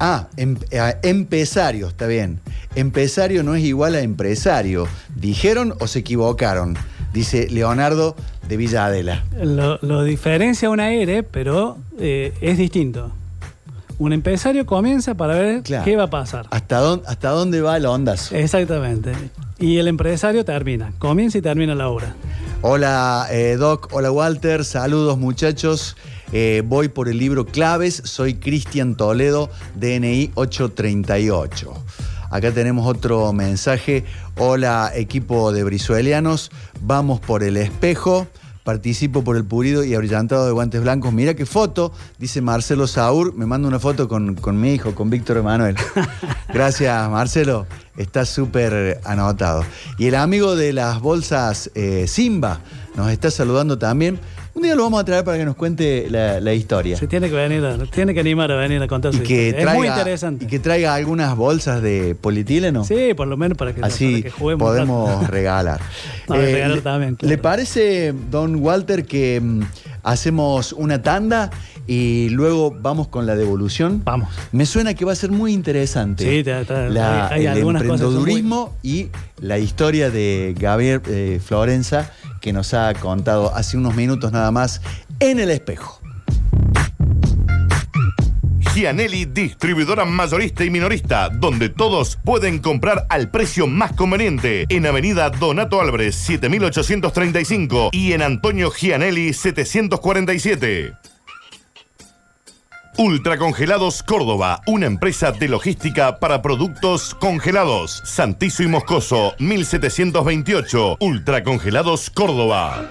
Ah, 0.00 0.28
em, 0.36 0.56
empresario, 1.02 1.88
está 1.88 2.06
bien. 2.06 2.38
Empresario 2.76 3.42
no 3.42 3.56
es 3.56 3.64
igual 3.64 3.96
a 3.96 4.00
empresario. 4.00 4.86
¿Dijeron 5.16 5.74
o 5.80 5.88
se 5.88 6.00
equivocaron? 6.00 6.76
Dice 7.12 7.48
Leonardo 7.50 8.14
de 8.46 8.56
Villadela. 8.56 9.24
Lo, 9.42 10.04
diferencia 10.04 10.70
una 10.70 10.92
R, 10.92 11.24
pero 11.24 11.78
eh, 11.98 12.32
es 12.40 12.58
distinto. 12.58 13.10
Un 13.98 14.12
empresario 14.12 14.66
comienza 14.66 15.16
para 15.16 15.34
ver 15.34 15.62
qué 15.64 15.96
va 15.96 16.04
a 16.04 16.10
pasar. 16.10 16.46
¿Hasta 16.50 16.78
dónde, 16.78 17.04
¿Hasta 17.08 17.30
dónde 17.30 17.60
va 17.60 17.76
la 17.80 17.90
onda? 17.90 18.14
Exactamente. 18.30 19.12
Y 19.58 19.78
el 19.78 19.88
empresario 19.88 20.44
termina. 20.44 20.92
Comienza 20.98 21.38
y 21.38 21.42
termina 21.42 21.74
la 21.74 21.88
obra. 21.88 22.14
Hola 22.62 23.26
eh, 23.30 23.56
Doc, 23.58 23.88
hola 23.92 24.10
Walter, 24.10 24.64
saludos 24.64 25.18
muchachos. 25.18 25.96
Eh, 26.32 26.62
voy 26.64 26.88
por 26.88 27.08
el 27.08 27.18
libro 27.18 27.46
Claves, 27.46 28.02
soy 28.04 28.34
Cristian 28.34 28.96
Toledo, 28.96 29.50
DNI 29.76 30.32
838. 30.34 31.72
Acá 32.30 32.52
tenemos 32.52 32.86
otro 32.86 33.32
mensaje. 33.32 34.04
Hola 34.36 34.92
equipo 34.94 35.52
de 35.52 35.64
Brizuelianos, 35.64 36.50
vamos 36.80 37.20
por 37.20 37.42
el 37.42 37.56
espejo. 37.56 38.26
Participo 38.68 39.24
por 39.24 39.38
el 39.38 39.46
pulido 39.46 39.82
y 39.82 39.94
abrillantado 39.94 40.44
de 40.44 40.52
guantes 40.52 40.82
blancos. 40.82 41.10
Mira 41.10 41.32
qué 41.32 41.46
foto, 41.46 41.90
dice 42.18 42.42
Marcelo 42.42 42.86
Saur. 42.86 43.32
Me 43.32 43.46
manda 43.46 43.66
una 43.66 43.78
foto 43.78 44.08
con, 44.08 44.60
mi 44.60 44.74
hijo, 44.74 44.94
con 44.94 45.08
Víctor 45.08 45.38
Emanuel. 45.38 45.74
Gracias, 46.52 47.10
Marcelo. 47.10 47.66
Está 47.96 48.26
súper 48.26 49.00
anotado. 49.04 49.64
Y 49.96 50.08
el 50.08 50.16
amigo 50.16 50.54
de 50.54 50.74
las 50.74 51.00
bolsas 51.00 51.70
eh, 51.74 52.04
Simba 52.08 52.60
nos 52.94 53.10
está 53.10 53.30
saludando 53.30 53.78
también. 53.78 54.20
Un 54.58 54.64
día 54.64 54.74
lo 54.74 54.82
vamos 54.82 55.00
a 55.00 55.04
traer 55.04 55.22
para 55.22 55.38
que 55.38 55.44
nos 55.44 55.54
cuente 55.54 56.08
la, 56.10 56.52
historia. 56.52 56.96
Se 56.96 57.06
tiene 57.06 57.28
que 57.28 57.36
venir, 57.36 57.62
tiene 57.92 58.12
que 58.12 58.18
animar 58.18 58.50
a 58.50 58.56
venir 58.56 58.82
a 58.82 58.88
contar 58.88 59.14
su 59.14 59.22
que 59.22 59.50
Es 59.50 59.72
muy 59.72 59.86
interesante. 59.86 60.46
Y 60.46 60.48
que 60.48 60.58
traiga 60.58 60.96
algunas 60.96 61.36
bolsas 61.36 61.80
de 61.80 62.16
polietileno. 62.20 62.82
Sí, 62.82 63.14
por 63.16 63.28
lo 63.28 63.36
menos 63.36 63.56
para 63.56 63.72
que, 63.72 63.82
Así 63.82 64.24
juguemos. 64.36 64.68
Podemos 64.68 65.28
regalar. 65.28 65.80
Eh, 66.28 66.52
regalar 66.52 66.80
también, 66.80 67.16
¿Le 67.20 67.38
parece, 67.38 68.12
don 68.30 68.56
Walter, 68.56 69.06
que 69.06 69.40
mm, 69.40 69.62
hacemos 70.02 70.74
una 70.74 71.02
tanda 71.02 71.50
y 71.86 72.28
luego 72.28 72.70
vamos 72.70 73.08
con 73.08 73.24
la 73.26 73.34
devolución? 73.34 74.02
Vamos. 74.04 74.28
Me 74.52 74.66
suena 74.66 74.92
que 74.92 75.04
va 75.06 75.12
a 75.12 75.16
ser 75.16 75.30
muy 75.30 75.54
interesante. 75.54 76.24
Sí, 76.24 76.50
está, 76.50 77.28
hay, 77.32 77.46
el 77.46 77.58
emprendedurismo 77.58 78.74
y 78.82 79.06
la 79.40 79.58
historia 79.58 80.10
de 80.10 80.54
Gabriel 80.58 81.00
eh, 81.06 81.40
Florenza 81.42 82.12
que 82.40 82.52
nos 82.52 82.74
ha 82.74 82.92
contado 82.94 83.54
hace 83.54 83.76
unos 83.76 83.94
minutos 83.94 84.32
nada 84.32 84.50
más 84.50 84.80
en 85.20 85.40
el 85.40 85.50
espejo. 85.50 86.00
Gianelli, 88.78 89.24
distribuidora 89.24 90.04
mayorista 90.04 90.64
y 90.64 90.70
minorista, 90.70 91.30
donde 91.30 91.68
todos 91.68 92.16
pueden 92.24 92.60
comprar 92.60 93.06
al 93.08 93.28
precio 93.28 93.66
más 93.66 93.92
conveniente. 93.94 94.66
En 94.68 94.86
Avenida 94.86 95.30
Donato 95.30 95.80
Álvarez, 95.80 96.14
7835 96.14 97.90
y 97.90 98.12
en 98.12 98.22
Antonio 98.22 98.70
Gianelli, 98.70 99.32
747. 99.32 101.07
Ultracongelados 102.98 104.02
Córdoba, 104.02 104.60
una 104.66 104.86
empresa 104.86 105.30
de 105.30 105.46
logística 105.46 106.18
para 106.18 106.42
productos 106.42 107.14
congelados. 107.14 108.02
Santizo 108.04 108.64
y 108.64 108.66
Moscoso, 108.66 109.36
1728. 109.38 110.96
Ultracongelados 110.98 112.10
Córdoba. 112.10 112.90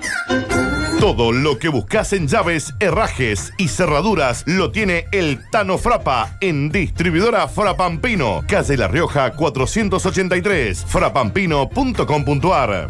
Todo 1.02 1.34
lo 1.34 1.60
que 1.60 1.68
buscas 1.68 2.14
en 2.14 2.30
llaves, 2.30 2.74
herrajes 2.80 3.52
y 3.58 3.68
cerraduras 3.68 4.46
lo 4.48 4.72
tiene 4.72 5.08
el 5.12 5.42
Tano 5.52 5.78
Frapa 5.78 6.38
en 6.40 6.70
distribuidora 6.70 7.50
Frapampino, 7.50 8.46
calle 8.48 8.78
La 8.78 8.88
Rioja 8.88 9.34
483, 9.34 10.86
frapampino.com.ar. 10.88 12.88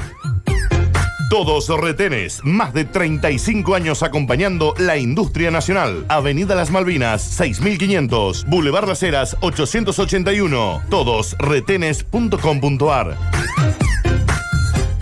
Todos 1.30 1.68
retenes, 1.68 2.40
más 2.44 2.74
de 2.74 2.86
35 2.86 3.76
años 3.76 4.02
acompañando 4.02 4.74
la 4.78 4.96
industria 4.98 5.52
nacional. 5.52 6.06
Avenida 6.08 6.56
Las 6.56 6.72
Malvinas, 6.72 7.22
6500, 7.22 8.46
Boulevard 8.46 8.88
Las 8.88 9.04
Heras, 9.04 9.36
881. 9.42 10.84
Todosretenes.com.ar. 10.90 13.18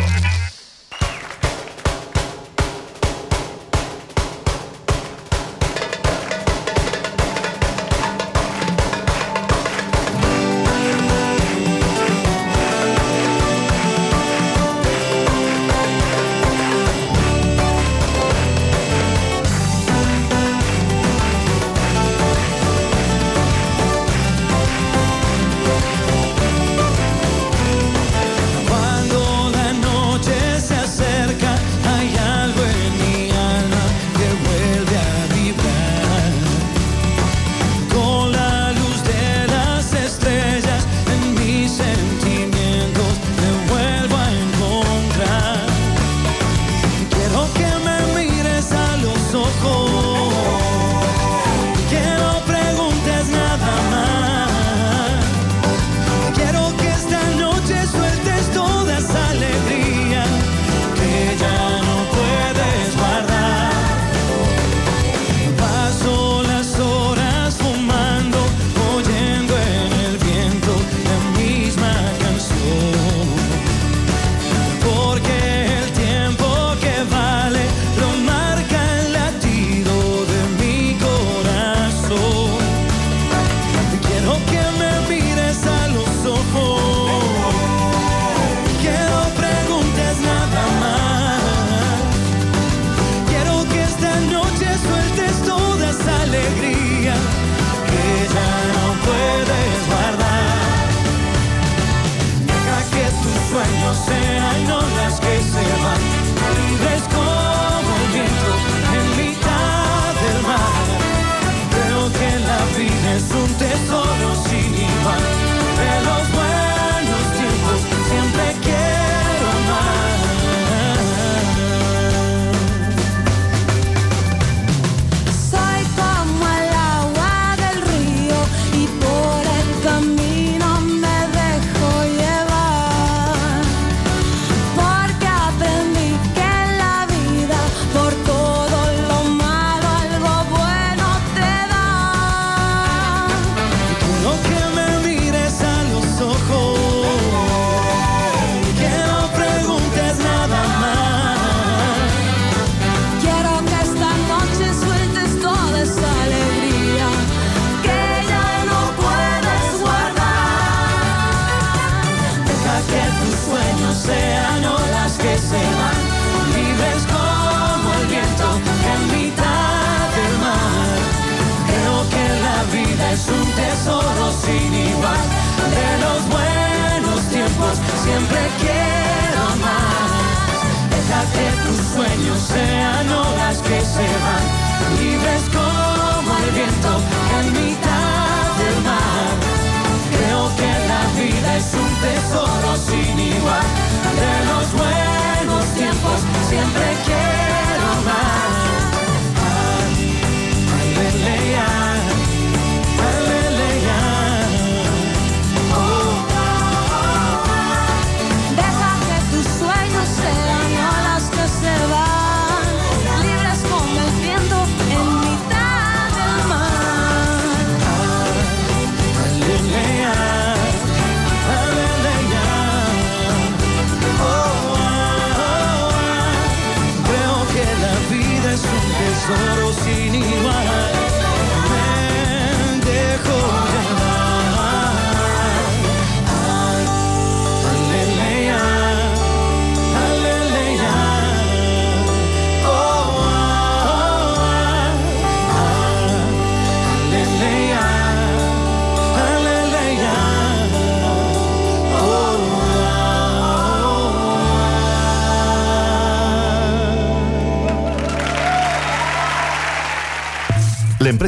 que 181.32 181.68
tus 181.68 181.86
sueños 181.94 182.38
sean 182.38 183.08
horas 183.10 183.58
que 183.62 183.80
se 183.80 184.02
van. 184.02 184.59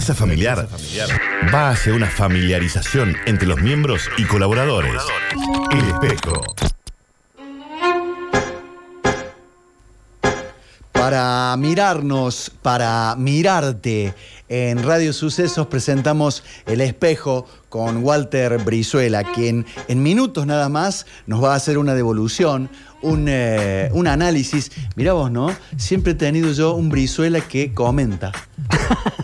Empresa 0.03 0.15
familiar 0.19 0.69
va 1.55 1.71
hacia 1.71 1.95
una 1.95 2.09
familiarización 2.09 3.17
entre 3.25 3.47
los 3.47 3.63
miembros 3.63 4.11
y 4.19 4.25
colaboradores. 4.25 5.01
El 5.71 5.79
espejo. 5.79 6.43
Para 10.91 11.55
mirarnos, 11.57 12.51
para 12.63 13.15
mirarte, 13.17 14.13
en 14.49 14.83
Radio 14.83 15.13
Sucesos 15.13 15.69
presentamos 15.69 16.43
El 16.67 16.81
Espejo 16.81 17.47
con 17.69 18.05
Walter 18.05 18.59
Brizuela, 18.59 19.23
quien 19.23 19.67
en 19.87 20.03
minutos 20.03 20.47
nada 20.47 20.69
más 20.69 21.07
nos 21.27 21.43
va 21.45 21.53
a 21.53 21.57
hacer 21.57 21.79
una 21.79 21.95
devolución, 21.95 22.71
un, 23.03 23.27
eh, 23.29 23.89
un 23.93 24.09
análisis. 24.09 24.73
Mirá 24.97 25.13
vos, 25.13 25.31
¿no? 25.31 25.55
Siempre 25.77 26.13
he 26.13 26.17
tenido 26.17 26.53
yo 26.53 26.75
un 26.75 26.89
Brizuela 26.89 27.41
que 27.41 27.73
comenta. 27.73 28.33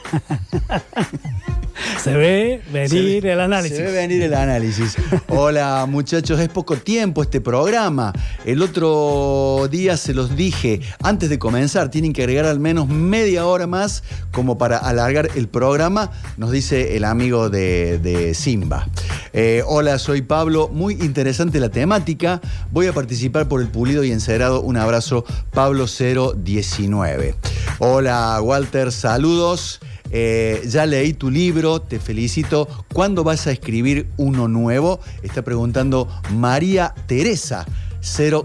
Se 2.03 2.13
ve 2.15 2.63
venir 2.73 3.27
el 3.27 3.41
análisis. 3.41 3.77
Se 3.77 3.83
ve 3.83 3.93
venir 3.93 4.23
el 4.23 4.35
análisis. 4.35 4.97
Hola 5.29 5.87
muchachos, 5.89 6.41
es 6.41 6.49
poco 6.49 6.77
tiempo 6.77 7.23
este 7.23 7.41
programa. 7.41 8.13
El 8.45 8.63
otro 8.63 9.69
día 9.71 9.97
se 9.97 10.15
los 10.15 10.37
dije, 10.37 10.81
antes 11.03 11.31
de 11.31 11.39
comenzar, 11.39 11.91
tienen 11.91 12.13
que 12.13 12.23
agregar 12.23 12.47
al 12.47 12.61
menos 12.61 12.89
media 12.89 13.47
hora 13.47 13.67
más 13.67 14.03
como 14.33 14.59
para 14.59 14.79
alargar 14.79 15.31
el 15.37 15.49
programa, 15.49 16.11
nos 16.37 16.51
dice 16.51 16.97
el 16.97 17.05
amigo 17.05 17.49
de, 17.51 18.33
Simba. 18.35 18.89
Eh, 19.33 19.63
hola, 19.67 19.99
soy 19.99 20.23
Pablo, 20.23 20.69
muy 20.73 20.95
interesante 20.95 21.61
la 21.61 21.69
temática. 21.69 22.41
Voy 22.71 22.87
a 22.87 22.93
participar 22.93 23.49
por 23.49 23.61
el 23.61 23.69
pulido 23.69 24.05
y 24.05 24.13
encerado. 24.13 24.63
Un 24.63 24.77
abrazo, 24.77 25.25
Pablo 25.53 25.87
019. 25.87 27.35
Hola 27.79 28.41
Walter, 28.43 28.91
saludos. 28.93 29.81
Eh, 30.11 30.63
ya 30.69 30.87
leí 30.87 31.13
tu 31.13 31.31
libro, 31.31 31.81
te 31.81 31.99
felicito. 31.99 32.69
¿Cuándo 32.93 33.25
vas 33.25 33.47
a 33.47 33.53
escribir 33.53 34.09
uno 34.17 34.49
nuevo? 34.49 35.01
Está 35.23 35.43
preguntando 35.43 36.09
María 36.33 36.95
Teresa 37.07 37.67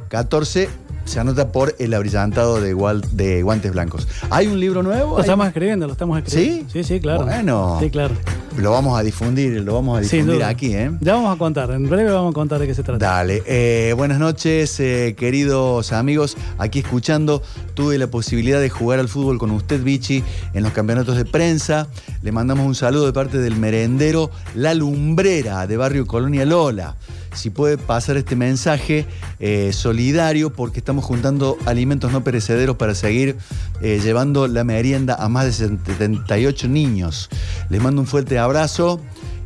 014 0.10 0.83
se 1.06 1.20
anota 1.20 1.52
por 1.52 1.76
el 1.80 1.94
abrillantado 1.94 2.62
de, 2.62 2.76
de 3.12 3.44
guantes 3.44 3.72
blancos. 3.72 4.08
¿Hay 4.30 4.48
un 4.48 4.60
libro 4.60 4.84
nuevo? 4.84 5.16
Lo 5.16 5.22
estamos 5.22 5.48
escribiendo, 5.48 5.88
lo 5.88 5.94
estamos 5.94 6.18
escribiendo. 6.20 6.70
¿Sí? 6.70 6.84
Sí, 6.84 6.84
sí, 6.84 7.00
claro. 7.00 7.26
Bueno. 7.26 7.78
Sí, 7.80 7.90
claro. 7.90 8.16
Lo 8.58 8.70
vamos 8.70 9.00
a 9.00 9.02
difundir, 9.02 9.62
lo 9.62 9.74
vamos 9.74 9.98
a 9.98 10.02
difundir 10.02 10.44
aquí, 10.44 10.76
¿eh? 10.76 10.92
Ya 11.02 11.16
vamos 11.16 11.36
a 11.36 11.40
contar, 11.40 11.72
en 11.72 11.90
breve 11.90 12.12
vamos 12.12 12.32
a 12.32 12.34
contar 12.36 12.60
de 12.60 12.68
qué 12.68 12.76
se 12.76 12.84
trata. 12.84 13.04
Dale. 13.04 13.42
Eh, 13.48 13.96
buenas 13.98 14.20
noches, 14.20 14.80
eh, 14.80 15.16
queridos 15.18 15.92
amigos. 15.92 16.38
Aquí 16.60 16.80
escuchando, 16.80 17.42
tuve 17.74 17.98
la 17.98 18.06
posibilidad 18.08 18.62
de 18.62 18.70
jugar 18.70 19.00
al 19.00 19.10
fútbol 19.10 19.40
con 19.40 19.50
usted, 19.50 19.82
Vichy, 19.82 20.24
en 20.54 20.62
los 20.62 20.72
campeonatos 20.72 21.18
de 21.18 21.26
prensa. 21.26 21.88
Le 22.22 22.32
mandamos 22.32 22.68
un 22.68 22.76
saludo 22.76 23.08
de 23.08 23.14
parte 23.14 23.40
del 23.40 23.56
merendero 23.56 24.30
La 24.54 24.76
Lumbrera 24.76 25.66
de 25.66 25.76
Barrio 25.76 26.06
Colonia 26.06 26.46
Lola 26.46 26.96
si 27.34 27.50
puede 27.50 27.78
pasar 27.78 28.18
este 28.18 28.36
mensaje 28.36 29.06
eh, 29.40 29.72
solidario 29.74 30.52
porque 30.52 30.80
estamos 30.80 31.06
juntando 31.06 31.58
alimentos 31.66 32.12
no 32.12 32.24
perecederos 32.24 32.78
para 32.78 32.96
seguir 32.96 33.38
eh, 33.82 34.00
llevando 34.04 34.48
la 34.48 34.64
merienda 34.64 35.16
a 35.16 35.30
más 35.30 35.46
de 35.46 35.54
78 35.54 36.68
niños. 36.68 37.30
Les 37.70 37.82
mando 37.82 38.02
un 38.02 38.08
fuerte 38.08 38.40
abrazo 38.40 39.00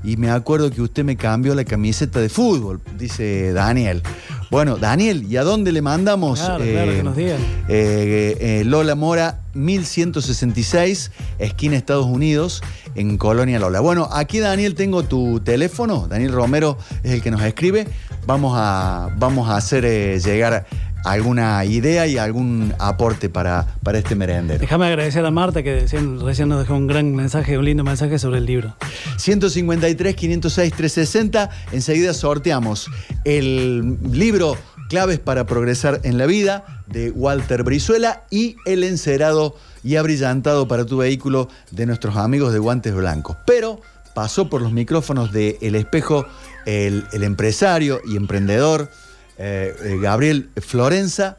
y 0.04 0.18
me 0.18 0.30
acuerdo 0.30 0.72
que 0.72 0.82
usted 0.82 1.04
me 1.04 1.18
cambió 1.18 1.56
la 1.56 1.66
camiseta 1.66 2.20
de 2.20 2.30
fútbol, 2.30 2.80
dice 2.98 3.52
Daniel. 3.54 4.04
Bueno, 4.50 4.78
Daniel, 4.78 5.26
¿y 5.30 5.36
a 5.36 5.44
dónde 5.44 5.72
le 5.74 5.82
mandamos? 5.82 6.40
Claro, 6.40 6.64
claro, 6.64 6.92
que 6.92 7.04
nos 7.04 7.16
digan. 7.18 7.38
Eh, 7.68 8.64
Lola 8.66 8.96
Mora, 8.96 9.42
1166, 9.54 11.12
esquina 11.40 11.76
Estados 11.76 12.06
Unidos, 12.06 12.62
en 12.96 13.18
Colonia 13.18 13.60
Lola. 13.60 13.82
Bueno, 13.82 14.08
aquí 14.12 14.40
Daniel 14.40 14.76
tengo 14.76 15.04
tu 15.04 15.42
teléfono, 15.42 16.08
Daniel 16.08 16.32
Romero 16.32 16.78
es 17.04 17.12
el 17.12 17.22
que 17.22 17.32
nos 17.32 17.42
escribe. 17.42 17.88
Vamos 18.26 18.54
a, 18.56 19.10
vamos 19.18 19.50
a 19.50 19.58
hacer 19.58 19.84
eh, 19.86 20.20
llegar 20.20 20.66
alguna 21.04 21.64
idea 21.66 22.08
y 22.08 22.18
algún 22.18 22.74
aporte 22.80 23.30
para, 23.30 23.66
para 23.84 23.98
este 23.98 24.16
merendero. 24.16 24.60
Déjame 24.60 24.88
agradecer 24.88 25.26
a 25.26 25.32
Marta 25.32 25.64
que 25.64 25.82
recién 25.82 26.50
nos 26.50 26.60
dejó 26.60 26.76
un 26.76 26.88
gran 26.88 27.16
mensaje, 27.16 27.58
un 27.58 27.66
lindo 27.66 27.84
mensaje 27.84 28.20
sobre 28.20 28.40
el 28.40 28.46
libro. 28.46 28.76
153, 29.18 30.16
506, 30.16 30.74
360. 30.74 31.50
Enseguida 31.72 32.14
sorteamos 32.14 32.90
el 33.26 33.98
libro 34.12 34.58
Claves 34.90 35.20
para 35.20 35.46
progresar 35.46 36.00
en 36.04 36.18
la 36.18 36.26
vida 36.26 36.84
de 36.88 37.12
Walter 37.12 37.64
Brizuela 37.64 38.24
y 38.30 38.56
el 38.66 38.84
encerado 38.84 39.56
y 39.84 39.98
abrillantado 39.98 40.68
para 40.68 40.86
tu 40.86 40.98
vehículo 40.98 41.50
de 41.72 41.86
nuestros 41.86 42.16
amigos 42.16 42.54
de 42.54 42.60
Guantes 42.60 42.94
Blancos. 42.94 43.38
Pero 43.46 43.82
pasó 44.14 44.50
por 44.50 44.62
los 44.62 44.72
micrófonos 44.72 45.32
de 45.32 45.58
El 45.62 45.76
Espejo 45.76 46.26
el, 46.68 47.24
empresario 47.24 48.02
y 48.06 48.18
emprendedor 48.18 48.90
eh, 49.38 49.76
eh, 49.84 49.98
Gabriel 50.02 50.50
Florenza, 50.58 51.38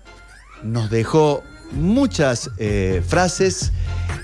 nos 0.63 0.91
dejó 0.91 1.43
muchas 1.73 2.51
eh, 2.59 3.03
frases 3.07 3.73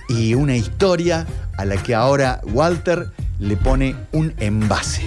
y 0.08 0.34
una 0.34 0.56
historia 0.56 1.26
a 1.56 1.64
la 1.64 1.76
que 1.76 1.94
ahora 1.94 2.40
Walter 2.44 3.10
le 3.38 3.56
pone 3.56 3.96
un 4.12 4.34
envase. 4.38 5.02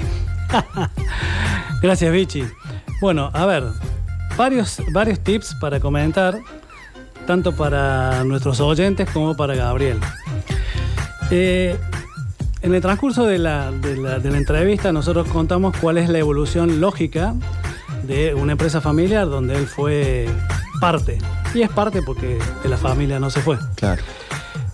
Gracias, 1.81 2.11
Vichy. 2.11 2.43
Bueno, 3.01 3.29
a 3.33 3.45
ver, 3.45 3.63
varios, 4.37 4.81
varios 4.91 5.19
tips 5.19 5.55
para 5.55 5.79
comentar, 5.79 6.39
tanto 7.25 7.55
para 7.55 8.23
nuestros 8.23 8.59
oyentes 8.59 9.09
como 9.09 9.35
para 9.35 9.55
Gabriel. 9.55 9.99
En 11.29 12.73
el 12.73 12.81
transcurso 12.81 13.25
de 13.25 13.37
la, 13.37 13.71
entrevista 13.71 14.91
nosotros 14.91 15.27
contamos 15.29 15.77
cuál 15.77 15.97
es 15.97 16.09
la 16.09 16.17
evolución 16.17 16.81
lógica 16.81 17.35
de 18.07 18.33
una 18.33 18.53
empresa 18.53 18.79
familiar 18.81 19.29
donde 19.29 19.55
él 19.55 19.67
fue 19.67 20.27
parte. 20.79 21.17
Y 21.53 21.61
es 21.61 21.69
parte 21.69 22.01
porque 22.01 22.39
de 22.63 22.69
la 22.69 22.77
familia 22.77 23.19
no 23.19 23.29
se 23.29 23.41
fue. 23.41 23.57
Claro. 23.75 24.01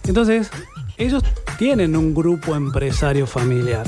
Entonces, 0.05 0.51
ellos 0.97 1.23
tienen 1.57 1.95
un 1.95 2.13
grupo 2.13 2.55
empresario 2.55 3.25
familiar. 3.25 3.85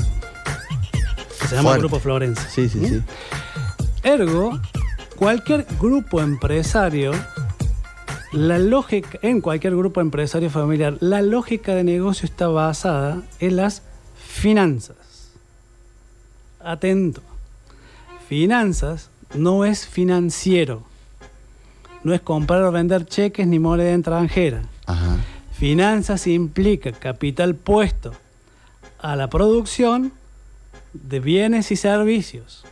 se 1.48 1.54
llama 1.54 1.76
Grupo 1.78 2.00
Florencia. 2.00 2.48
Sí, 2.48 2.68
sí, 2.68 2.86
sí. 2.86 3.02
Ergo, 4.02 4.58
cualquier 5.16 5.66
grupo 5.80 6.20
empresario, 6.20 7.12
la 8.32 8.58
lógica, 8.58 9.18
en 9.22 9.40
cualquier 9.40 9.76
grupo 9.76 10.00
empresario 10.00 10.50
familiar, 10.50 10.96
la 11.00 11.22
lógica 11.22 11.74
de 11.74 11.84
negocio 11.84 12.26
está 12.26 12.48
basada 12.48 13.22
en 13.38 13.56
las 13.56 13.82
finanzas. 14.16 14.96
Atento. 16.60 17.22
Finanzas 18.28 19.10
no 19.36 19.64
es 19.64 19.86
financiero. 19.86 20.82
no 22.02 22.14
es 22.14 22.20
comprar 22.20 22.62
o 22.62 22.70
vender 22.70 23.04
cheques 23.06 23.46
ni 23.46 23.58
moneda 23.58 23.92
extranjera. 23.92 24.62
Finanzas 25.52 26.26
implica 26.26 26.92
capital 26.92 27.54
puesto 27.56 28.12
a 28.98 29.16
la 29.16 29.28
producción 29.28 30.12
de 30.92 31.20
bienes 31.20 31.72
y 31.72 31.76
servicios, 31.76 32.64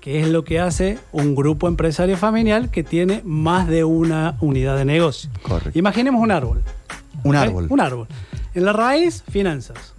que 0.00 0.20
es 0.20 0.28
lo 0.28 0.44
que 0.44 0.60
hace 0.60 0.98
un 1.10 1.34
grupo 1.34 1.66
empresario 1.68 2.16
familiar 2.16 2.70
que 2.70 2.84
tiene 2.84 3.22
más 3.24 3.66
de 3.66 3.84
una 3.84 4.36
unidad 4.40 4.76
de 4.76 4.84
negocio. 4.84 5.30
Imaginemos 5.74 6.22
un 6.22 6.30
árbol. 6.30 6.62
Un 7.24 7.34
árbol. 7.34 7.66
Un 7.68 7.80
árbol. 7.80 8.06
En 8.54 8.64
la 8.64 8.72
raíz, 8.72 9.24
finanzas. 9.28 9.94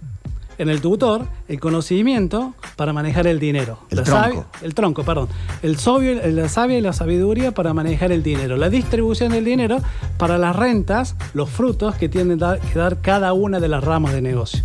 En 0.58 0.68
el 0.68 0.80
tutor, 0.80 1.26
el 1.46 1.60
conocimiento 1.60 2.54
para 2.76 2.92
manejar 2.92 3.28
el 3.28 3.38
dinero. 3.38 3.78
El 3.90 4.02
tronco. 4.02 4.46
el 4.60 4.74
tronco, 4.74 5.04
perdón. 5.04 5.28
El 5.62 5.78
sabio, 5.78 6.20
la 6.26 6.48
sabia 6.48 6.78
y 6.78 6.80
la 6.80 6.92
sabiduría 6.92 7.52
para 7.52 7.72
manejar 7.74 8.10
el 8.10 8.24
dinero. 8.24 8.56
La 8.56 8.68
distribución 8.68 9.32
del 9.32 9.44
dinero 9.44 9.78
para 10.16 10.36
las 10.36 10.56
rentas, 10.56 11.14
los 11.32 11.48
frutos 11.48 11.94
que 11.94 12.08
tienen 12.08 12.38
que 12.38 12.78
dar 12.78 13.00
cada 13.00 13.32
una 13.32 13.60
de 13.60 13.68
las 13.68 13.84
ramas 13.84 14.12
de 14.12 14.20
negocio. 14.20 14.62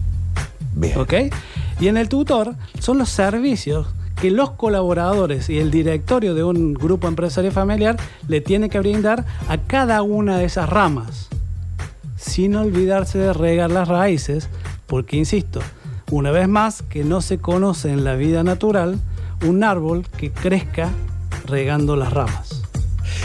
Bien. 0.75 0.97
¿Ok? 0.97 1.13
Y 1.79 1.87
en 1.87 1.97
el 1.97 2.09
tutor 2.09 2.55
son 2.79 2.97
los 2.97 3.09
servicios 3.09 3.87
que 4.19 4.31
los 4.31 4.51
colaboradores 4.51 5.49
y 5.49 5.59
el 5.59 5.69
directorio 5.69 6.33
de 6.33 6.43
un 6.43 6.73
grupo 6.73 7.07
empresario 7.07 7.51
familiar 7.51 7.97
le 8.27 8.41
tienen 8.41 8.69
que 8.69 8.79
brindar 8.79 9.25
a 9.49 9.57
cada 9.57 10.01
una 10.01 10.37
de 10.37 10.45
esas 10.45 10.69
ramas, 10.69 11.27
sin 12.15 12.55
olvidarse 12.55 13.17
de 13.17 13.33
regar 13.33 13.69
las 13.69 13.87
raíces, 13.87 14.49
porque 14.87 15.17
insisto, 15.17 15.59
una 16.13 16.31
vez 16.31 16.47
más, 16.47 16.83
que 16.83 17.03
no 17.03 17.21
se 17.21 17.39
conoce 17.39 17.91
en 17.91 18.03
la 18.03 18.15
vida 18.15 18.43
natural 18.43 18.99
un 19.45 19.63
árbol 19.63 20.05
que 20.17 20.31
crezca 20.31 20.89
regando 21.45 21.95
las 21.95 22.13
ramas. 22.13 22.61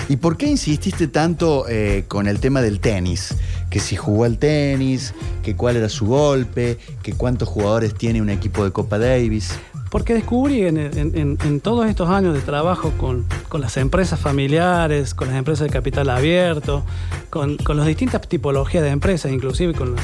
¿Y 0.08 0.16
por 0.16 0.36
qué 0.36 0.46
insististe 0.46 1.06
tanto 1.06 1.66
eh, 1.68 2.04
con 2.08 2.26
el 2.26 2.40
tema 2.40 2.62
del 2.62 2.80
tenis? 2.80 3.34
Que 3.68 3.78
si 3.78 3.94
jugó 3.96 4.24
al 4.24 4.38
tenis, 4.38 5.14
que 5.42 5.54
cuál 5.54 5.76
era 5.76 5.90
su 5.90 6.06
golpe, 6.06 6.78
que 7.02 7.12
cuántos 7.12 7.48
jugadores 7.48 7.94
tiene 7.94 8.22
un 8.22 8.30
equipo 8.30 8.64
de 8.64 8.70
Copa 8.70 8.98
Davis. 8.98 9.58
Porque 9.90 10.14
descubrí 10.14 10.62
en, 10.66 11.60
todos 11.60 11.88
estos 11.88 12.10
años 12.10 12.34
de 12.34 12.40
trabajo 12.40 12.92
con, 12.98 13.26
las 13.58 13.76
empresas 13.76 14.18
familiares, 14.18 15.14
con 15.14 15.28
las 15.28 15.36
empresas 15.36 15.66
de 15.66 15.72
capital 15.72 16.10
abierto, 16.10 16.84
con, 17.30 17.58
las 17.74 17.86
distintas 17.86 18.26
tipologías 18.28 18.82
de 18.82 18.90
empresas, 18.90 19.32
inclusive 19.32 19.74
con, 19.74 19.94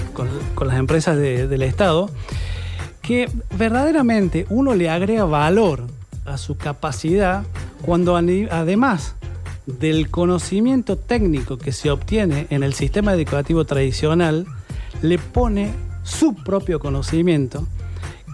las 0.67 0.79
empresas 0.79 1.17
del 1.17 1.63
Estado, 1.63 2.11
que 3.05 3.31
verdaderamente 3.57 4.47
uno 4.49 4.75
le 4.75 4.89
agrega 4.89 5.25
valor 5.27 5.85
a 6.25 6.39
su 6.39 6.57
capacidad 6.57 7.45
cuando 7.83 8.17
además 8.17 9.15
del 9.67 10.11
conocimiento 10.11 10.97
técnico 10.97 11.59
que 11.59 11.73
se 11.73 11.91
obtiene 11.91 12.47
en 12.49 12.63
el 12.63 12.73
sistema 12.73 13.13
educativo 13.13 13.67
tradicional, 13.67 14.47
le 15.03 15.19
pone 15.19 15.73
su 16.03 16.35
propio 16.35 16.81
conocimiento 16.81 17.67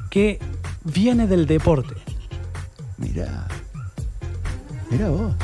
que 0.09 0.39
viene 0.85 1.27
del 1.27 1.47
deporte. 1.47 1.95
Mira, 2.97 3.49
mira 4.89 5.09
vos. 5.09 5.35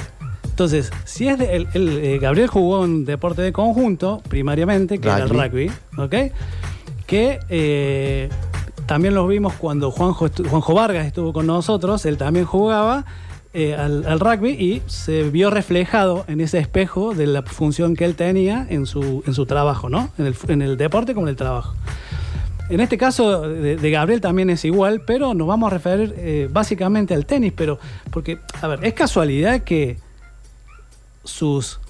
Entonces, 0.45 0.91
si 1.05 1.29
es 1.29 1.39
de, 1.39 1.57
el, 1.57 1.69
eh, 1.75 2.19
Gabriel 2.21 2.49
jugó 2.49 2.81
un 2.81 3.05
deporte 3.05 3.43
de 3.43 3.53
conjunto, 3.53 4.23
primariamente, 4.29 4.99
que 4.99 5.09
era 5.09 5.25
el 5.25 5.29
rugby, 5.29 5.71
¿ok? 5.99 6.15
Que 7.07 7.41
eh, 7.49 8.29
también 8.87 9.15
lo 9.15 9.27
vimos 9.27 9.55
cuando 9.55 9.91
Juanjo, 9.91 10.29
Juanjo 10.49 10.75
Vargas 10.75 11.07
estuvo 11.07 11.33
con 11.33 11.47
nosotros, 11.47 12.07
él 12.07 12.17
también 12.17 12.47
jugaba 12.47 13.05
eh, 13.53 13.75
al, 13.75 14.21
rugby 14.21 14.51
y 14.51 14.83
se 14.87 15.31
vio 15.31 15.51
reflejado 15.51 16.25
en 16.29 16.41
ese 16.41 16.59
espejo 16.59 17.15
de 17.15 17.27
la 17.27 17.43
función 17.43 17.97
que 17.97 18.05
él 18.05 18.15
tenía 18.15 18.67
en 18.69 18.87
su, 18.87 19.25
en 19.27 19.35
su 19.35 19.47
trabajo, 19.47 19.89
¿no? 19.89 20.11
En 20.19 20.63
el, 20.63 20.77
deporte 20.77 21.15
como 21.15 21.27
en 21.27 21.31
el 21.31 21.37
trabajo. 21.37 21.75
En 22.69 22.81
este 22.81 22.99
caso 22.99 23.49
de, 23.49 23.91
Gabriel 23.91 24.21
también 24.21 24.51
es 24.51 24.65
igual, 24.65 25.03
pero 25.07 25.35
nos 25.35 25.47
vamos 25.47 25.73
a 25.73 25.75
referir 25.75 26.15
eh, 26.19 26.49
básicamente 26.53 27.15
al 27.15 27.25
tenis, 27.25 27.53
pero 27.57 27.79
porque, 28.11 28.39
a 28.61 28.67
ver, 28.69 28.85
es 28.85 28.93
casualidad 28.93 29.63
que 29.63 29.99
sus 31.25 31.81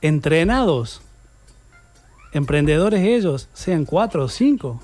entrenados, 0.00 1.00
emprendedores 2.32 3.02
ellos, 3.02 3.48
sean 3.52 3.84
cuatro 3.84 4.24
o 4.24 4.28
cinco 4.28 4.80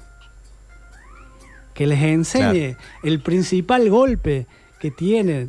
que 1.82 1.88
les 1.88 2.00
enseñe 2.00 2.76
el 3.02 3.18
principal 3.18 3.90
golpe 3.90 4.46
que 4.78 4.92
tiene 4.92 5.48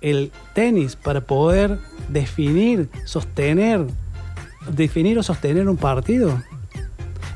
el 0.00 0.30
tenis 0.52 0.94
para 0.94 1.22
poder 1.22 1.80
definir, 2.08 2.88
sostener, 3.04 3.84
definir 4.70 5.18
o 5.18 5.24
sostener 5.24 5.68
un 5.68 5.76
partido. 5.76 6.40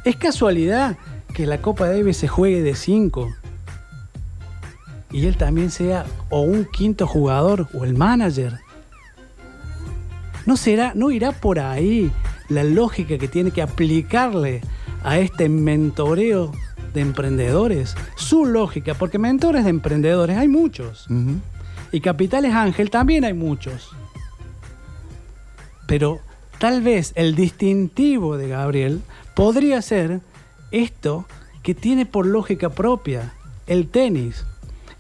Es 0.04 0.14
casualidad 0.14 0.96
que 1.34 1.46
la 1.46 1.60
Copa 1.60 1.88
Davis 1.88 2.18
se 2.18 2.28
juegue 2.28 2.62
de 2.62 2.76
5 2.76 3.28
y 5.10 5.26
él 5.26 5.36
también 5.36 5.72
sea 5.72 6.06
o 6.30 6.42
un 6.42 6.64
quinto 6.64 7.08
jugador 7.08 7.66
o 7.74 7.84
el 7.84 7.96
manager. 7.96 8.60
No 10.46 10.56
será, 10.56 10.92
no 10.94 11.10
irá 11.10 11.32
por 11.32 11.58
ahí 11.58 12.12
la 12.48 12.62
lógica 12.62 13.18
que 13.18 13.26
tiene 13.26 13.50
que 13.50 13.62
aplicarle 13.62 14.60
a 15.02 15.18
este 15.18 15.48
mentoreo 15.48 16.52
de 16.92 17.00
emprendedores, 17.00 17.94
su 18.16 18.44
lógica, 18.46 18.94
porque 18.94 19.18
mentores 19.18 19.64
de 19.64 19.70
emprendedores 19.70 20.36
hay 20.36 20.48
muchos. 20.48 21.06
Y 21.92 22.00
Capitales 22.00 22.54
Ángel 22.54 22.90
también 22.90 23.24
hay 23.24 23.34
muchos. 23.34 23.90
Pero 25.86 26.20
tal 26.58 26.82
vez 26.82 27.12
el 27.14 27.34
distintivo 27.34 28.36
de 28.36 28.48
Gabriel 28.48 29.00
podría 29.34 29.80
ser 29.80 30.20
esto 30.70 31.26
que 31.62 31.74
tiene 31.74 32.06
por 32.06 32.26
lógica 32.26 32.70
propia, 32.70 33.32
el 33.66 33.88
tenis. 33.88 34.44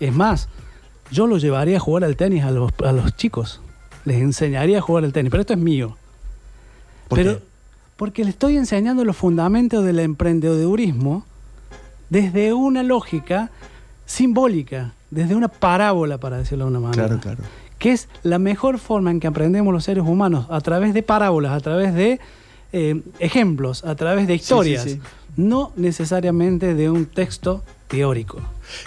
Es 0.00 0.14
más, 0.14 0.48
yo 1.10 1.26
lo 1.26 1.38
llevaría 1.38 1.76
a 1.76 1.80
jugar 1.80 2.04
al 2.04 2.16
tenis 2.16 2.44
a 2.44 2.50
los, 2.50 3.16
chicos. 3.16 3.60
Les 4.04 4.18
enseñaría 4.18 4.78
a 4.78 4.80
jugar 4.80 5.04
al 5.04 5.12
tenis, 5.12 5.30
pero 5.30 5.40
esto 5.42 5.52
es 5.52 5.58
mío. 5.58 5.96
pero 7.10 7.40
porque 7.98 8.22
le 8.22 8.30
estoy 8.30 8.56
enseñando 8.56 9.04
los 9.04 9.16
fundamentos 9.16 9.84
del 9.84 9.98
emprendedurismo 9.98 11.26
desde 12.10 12.52
una 12.52 12.82
lógica 12.82 13.50
simbólica, 14.06 14.92
desde 15.10 15.34
una 15.34 15.48
parábola, 15.48 16.18
para 16.18 16.38
decirlo 16.38 16.64
de 16.64 16.70
una 16.70 16.80
manera. 16.80 17.06
Claro, 17.06 17.20
claro. 17.20 17.42
Que 17.78 17.92
es 17.92 18.08
la 18.22 18.38
mejor 18.38 18.78
forma 18.78 19.10
en 19.10 19.20
que 19.20 19.26
aprendemos 19.26 19.72
los 19.72 19.84
seres 19.84 20.04
humanos, 20.04 20.46
a 20.50 20.60
través 20.60 20.94
de 20.94 21.02
parábolas, 21.02 21.52
a 21.52 21.60
través 21.60 21.94
de 21.94 22.20
eh, 22.72 23.02
ejemplos, 23.18 23.84
a 23.84 23.94
través 23.94 24.26
de 24.26 24.34
historias, 24.34 24.98
no 25.36 25.72
necesariamente 25.76 26.74
de 26.74 26.90
un 26.90 27.06
texto 27.06 27.62
teórico. 27.86 28.40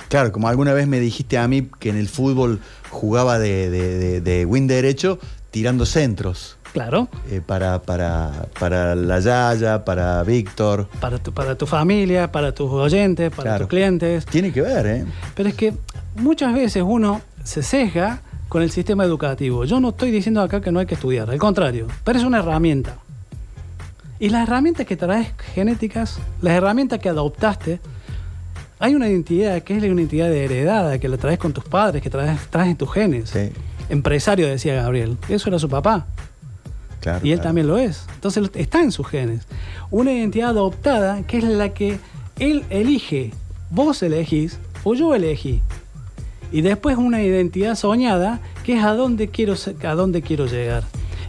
Claro, 0.09 0.31
como 0.31 0.47
alguna 0.47 0.73
vez 0.73 0.87
me 0.87 0.99
dijiste 0.99 1.37
a 1.37 1.47
mí 1.47 1.69
que 1.79 1.89
en 1.89 1.97
el 1.97 2.09
fútbol 2.09 2.59
jugaba 2.89 3.39
de, 3.39 3.69
de, 3.69 4.21
de 4.21 4.45
win 4.45 4.67
derecho 4.67 5.19
tirando 5.51 5.85
centros. 5.85 6.57
Claro. 6.73 7.09
Eh, 7.29 7.41
para, 7.45 7.81
para, 7.81 8.47
para 8.59 8.95
la 8.95 9.19
Yaya, 9.19 9.83
para 9.83 10.23
Víctor. 10.23 10.87
Para 10.99 11.17
tu, 11.17 11.33
para 11.33 11.55
tu 11.55 11.65
familia, 11.65 12.31
para 12.31 12.53
tus 12.53 12.71
oyentes, 12.71 13.31
para 13.31 13.57
tus 13.57 13.67
clientes. 13.67 14.25
Tiene 14.25 14.53
que 14.53 14.61
ver, 14.61 14.85
¿eh? 14.85 15.05
Pero 15.35 15.49
es 15.49 15.55
que 15.55 15.73
muchas 16.15 16.53
veces 16.53 16.83
uno 16.85 17.21
se 17.43 17.61
sesga 17.61 18.21
con 18.47 18.61
el 18.61 18.71
sistema 18.71 19.03
educativo. 19.03 19.65
Yo 19.65 19.79
no 19.79 19.89
estoy 19.89 20.11
diciendo 20.11 20.41
acá 20.41 20.61
que 20.61 20.71
no 20.71 20.79
hay 20.79 20.85
que 20.85 20.95
estudiar, 20.95 21.29
al 21.29 21.39
contrario, 21.39 21.87
pero 22.03 22.19
es 22.19 22.25
una 22.25 22.39
herramienta. 22.39 22.95
Y 24.19 24.29
las 24.29 24.47
herramientas 24.47 24.85
que 24.85 24.95
traes 24.95 25.29
genéticas, 25.53 26.19
las 26.41 26.53
herramientas 26.53 26.99
que 26.99 27.09
adoptaste, 27.09 27.79
hay 28.79 28.95
una 28.95 29.09
identidad 29.09 29.61
que 29.63 29.75
es 29.75 29.83
una 29.83 30.01
identidad 30.01 30.29
de 30.29 30.45
heredada, 30.45 30.99
que 30.99 31.09
la 31.09 31.17
traes 31.17 31.39
con 31.39 31.53
tus 31.53 31.63
padres, 31.63 32.01
que 32.01 32.09
traes, 32.09 32.39
traes 32.49 32.69
en 32.69 32.77
tus 32.77 32.91
genes. 32.91 33.33
Empresario, 33.89 34.47
decía 34.47 34.75
Gabriel. 34.75 35.17
Eso 35.27 35.49
era 35.49 35.59
su 35.59 35.67
papá 35.67 36.05
y 37.23 37.31
él 37.31 37.41
también 37.41 37.67
lo 37.67 37.77
es. 37.77 38.05
Entonces 38.15 38.49
está 38.55 38.81
en 38.81 38.91
sus 38.91 39.07
genes. 39.07 39.47
Una 39.89 40.13
identidad 40.13 40.49
adoptada 40.49 41.23
que 41.23 41.37
es 41.37 41.43
la 41.43 41.69
que 41.69 41.99
él 42.39 42.63
elige. 42.69 43.31
Vos 43.69 44.03
elegís 44.03 44.59
o 44.83 44.93
yo 44.93 45.13
elegí. 45.15 45.61
Y 46.51 46.61
después 46.61 46.97
una 46.97 47.21
identidad 47.23 47.75
soñada 47.75 48.41
que 48.63 48.77
es 48.77 48.83
a 48.83 48.93
dónde 48.93 49.29
quiero, 49.29 49.55
a 49.83 49.95
dónde 49.95 50.21
quiero 50.21 50.45
llegar. 50.45 50.83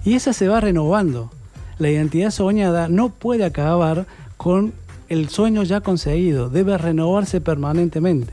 Y 0.04 0.14
esa 0.14 0.32
se 0.32 0.48
va 0.48 0.60
renovando. 0.60 1.30
La 1.78 1.90
identidad 1.90 2.30
soñada 2.30 2.88
no 2.88 3.10
puede 3.10 3.44
acabar 3.44 4.06
con 4.36 4.72
el 5.08 5.28
sueño 5.28 5.62
ya 5.62 5.80
conseguido. 5.80 6.48
Debe 6.48 6.76
renovarse 6.76 7.40
permanentemente. 7.40 8.32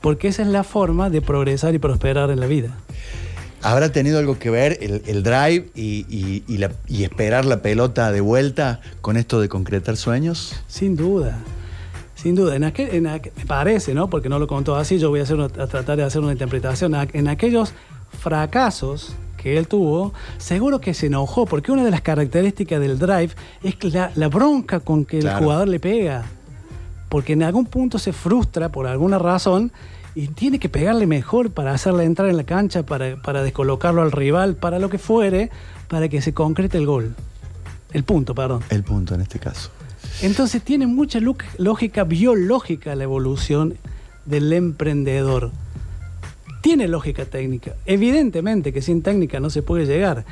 Porque 0.00 0.28
esa 0.28 0.42
es 0.42 0.48
la 0.48 0.64
forma 0.64 1.10
de 1.10 1.20
progresar 1.20 1.74
y 1.74 1.78
prosperar 1.78 2.30
en 2.30 2.40
la 2.40 2.46
vida. 2.46 2.76
¿Habrá 3.62 3.90
tenido 3.90 4.18
algo 4.18 4.38
que 4.38 4.50
ver 4.50 4.78
el, 4.80 5.22
drive 5.22 5.70
y, 5.74 7.02
esperar 7.02 7.44
la 7.44 7.60
pelota 7.60 8.12
de 8.12 8.20
vuelta 8.20 8.80
con 9.00 9.16
esto 9.16 9.40
de 9.40 9.48
concretar 9.48 9.96
sueños? 9.96 10.54
Sin 10.68 10.94
duda, 10.94 11.38
sin 12.14 12.36
duda. 12.36 12.54
En 12.54 12.64
aquel, 12.64 13.00
me 13.02 13.46
parece, 13.46 13.94
¿no? 13.94 14.08
Porque 14.08 14.28
no 14.28 14.38
lo 14.38 14.46
contó 14.46 14.76
así, 14.76 14.98
yo 14.98 15.10
voy 15.10 15.20
a, 15.20 15.22
hacer 15.24 15.40
a 15.40 15.48
tratar 15.48 15.96
de 15.96 16.04
hacer 16.04 16.20
una 16.20 16.32
interpretación. 16.32 16.94
En 17.12 17.28
aquellos 17.28 17.72
fracasos 18.20 19.14
que 19.36 19.58
él 19.58 19.66
tuvo, 19.66 20.12
seguro 20.38 20.80
que 20.80 20.94
se 20.94 21.06
enojó, 21.06 21.46
porque 21.46 21.72
una 21.72 21.84
de 21.84 21.90
las 21.90 22.00
características 22.00 22.80
del 22.80 22.98
drive 22.98 23.30
es 23.62 23.92
la, 23.92 24.12
la 24.14 24.28
bronca 24.28 24.80
con 24.80 25.04
que 25.04 25.18
el 25.18 25.30
jugador 25.30 25.68
le 25.68 25.80
pega. 25.80 26.24
Porque 27.08 27.32
en 27.32 27.42
algún 27.42 27.66
punto 27.66 27.98
se 27.98 28.12
frustra 28.12 28.68
por 28.68 28.86
alguna 28.86 29.18
razón 29.18 29.72
y 30.18 30.26
tiene 30.26 30.58
que 30.58 30.68
pegarle 30.68 31.06
mejor 31.06 31.52
para 31.52 31.72
hacerle 31.72 32.02
entrar 32.02 32.28
en 32.28 32.36
la 32.36 32.42
cancha, 32.42 32.82
para, 32.82 33.22
para 33.22 33.44
descolocarlo 33.44 34.02
al 34.02 34.10
rival, 34.10 34.56
para 34.56 34.80
lo 34.80 34.90
que 34.90 34.98
fuere, 34.98 35.48
para 35.86 36.08
que 36.08 36.20
se 36.20 36.34
concrete 36.34 36.76
el 36.76 36.86
gol. 36.86 37.14
El 37.92 38.02
punto, 38.02 38.34
perdón. 38.34 38.64
El 38.68 38.82
punto 38.82 39.14
en 39.14 39.20
este 39.20 39.38
caso. 39.38 39.70
Entonces 40.20 40.60
tiene 40.62 40.88
mucha 40.88 41.20
lógica 41.56 42.02
biológica 42.02 42.96
la 42.96 43.04
evolución 43.04 43.76
del 44.26 44.52
emprendedor. 44.52 45.52
Tiene 46.62 46.88
lógica 46.88 47.24
técnica. 47.24 47.74
Evidentemente 47.86 48.72
que 48.72 48.82
sin 48.82 49.02
técnica 49.02 49.38
no 49.38 49.50
se 49.50 49.62
puede 49.62 49.86
llegar. 49.86 50.24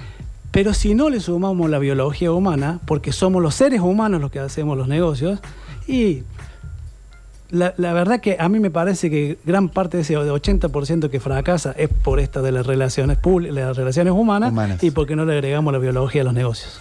Pero 0.50 0.74
si 0.74 0.96
no 0.96 1.10
le 1.10 1.20
sumamos 1.20 1.70
la 1.70 1.78
biología 1.78 2.32
humana, 2.32 2.80
porque 2.86 3.12
somos 3.12 3.40
los 3.40 3.54
seres 3.54 3.82
humanos 3.82 4.20
los 4.20 4.32
que 4.32 4.40
hacemos 4.40 4.76
los 4.76 4.88
negocios, 4.88 5.38
y 5.86 6.24
la, 7.50 7.72
verdad 7.76 8.20
que 8.20 8.36
a 8.38 8.48
mí 8.48 8.58
me 8.58 8.70
parece 8.70 9.10
que 9.10 9.38
gran 9.44 9.68
parte 9.68 9.96
de 9.96 10.02
ese 10.02 10.16
80% 10.16 11.10
que 11.10 11.20
fracasa 11.20 11.72
es 11.72 11.88
por 11.88 12.20
esta 12.20 12.42
de 12.42 12.52
las 12.52 12.66
relaciones 12.66 13.18
públicas, 13.18 13.54
las 13.54 13.76
relaciones 13.76 14.12
humanas, 14.12 14.52
humanas, 14.52 14.82
y 14.82 14.90
porque 14.90 15.16
no 15.16 15.24
le 15.24 15.34
agregamos 15.34 15.72
la 15.72 15.78
biología 15.78 16.22
a 16.22 16.24
los 16.24 16.34
negocios. 16.34 16.80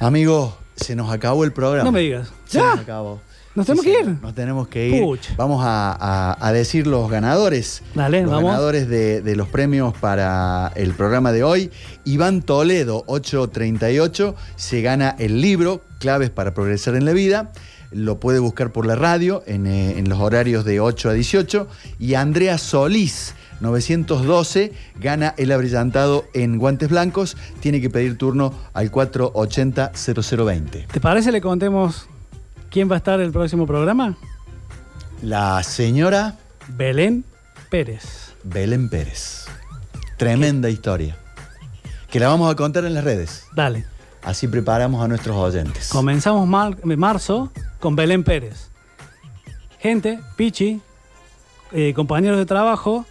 Amigo, 0.00 0.56
se 0.76 0.94
nos 0.94 1.10
acabó 1.10 1.44
el 1.44 1.52
programa. 1.52 1.84
No 1.84 1.92
me 1.92 2.00
digas. 2.00 2.32
Se 2.46 2.58
nos 2.58 2.80
acabó. 2.80 3.20
¿Nos 3.56 3.64
tenemos 3.64 3.84
que 3.86 4.00
ir? 4.00 4.06
Nos 4.20 4.34
tenemos 4.34 4.68
que 4.68 4.88
ir. 4.88 5.18
Vamos 5.38 5.62
a, 5.64 6.50
decir 6.52 6.86
los 6.86 7.10
ganadores. 7.10 7.82
Dale, 7.94 8.22
los 8.22 8.30
ganadores 8.30 8.86
de, 8.86 9.34
los 9.34 9.48
premios 9.48 9.94
para 9.94 10.72
el 10.76 10.92
programa 10.92 11.32
de 11.32 11.42
hoy. 11.42 11.70
Iván 12.04 12.42
Toledo, 12.42 13.02
838, 13.06 14.36
se 14.56 14.82
gana 14.82 15.16
el 15.18 15.40
libro 15.40 15.80
Claves 15.98 16.28
para 16.28 16.52
Progresar 16.52 16.96
en 16.96 17.06
la 17.06 17.12
Vida. 17.12 17.50
Lo 17.96 18.20
puede 18.20 18.40
buscar 18.40 18.72
por 18.72 18.84
la 18.84 18.94
radio 18.94 19.42
en, 19.46 19.66
eh, 19.66 19.98
en 19.98 20.08
los 20.10 20.20
horarios 20.20 20.66
de 20.66 20.80
8 20.80 21.08
a 21.08 21.12
18. 21.14 21.66
Y 21.98 22.12
Andrea 22.12 22.58
Solís, 22.58 23.34
912, 23.60 24.74
gana 25.00 25.32
el 25.38 25.50
abrillantado 25.50 26.26
en 26.34 26.58
guantes 26.58 26.90
blancos. 26.90 27.38
Tiene 27.60 27.80
que 27.80 27.88
pedir 27.88 28.18
turno 28.18 28.52
al 28.74 28.92
480-0020. 28.92 30.86
¿Te 30.88 31.00
parece 31.00 31.32
le 31.32 31.40
contemos 31.40 32.06
quién 32.70 32.90
va 32.90 32.96
a 32.96 32.98
estar 32.98 33.18
el 33.20 33.32
próximo 33.32 33.66
programa? 33.66 34.18
La 35.22 35.62
señora 35.62 36.36
Belén 36.76 37.24
Pérez. 37.70 38.34
Belén 38.44 38.90
Pérez. 38.90 39.46
Tremenda 40.18 40.68
historia. 40.68 41.16
Que 42.10 42.20
la 42.20 42.28
vamos 42.28 42.52
a 42.52 42.56
contar 42.56 42.84
en 42.84 42.92
las 42.92 43.04
redes. 43.04 43.46
Dale. 43.54 43.86
Así 44.22 44.48
preparamos 44.48 45.02
a 45.02 45.08
nuestros 45.08 45.36
oyentes. 45.36 45.88
Comenzamos 45.88 46.46
marzo 46.48 47.52
con 47.80 47.96
Belén 47.96 48.24
Pérez. 48.24 48.70
Gente, 49.80 50.20
Pichi, 50.36 50.80
eh, 51.72 51.92
compañeros 51.94 52.38
de 52.38 52.46
trabajo, 52.46 53.06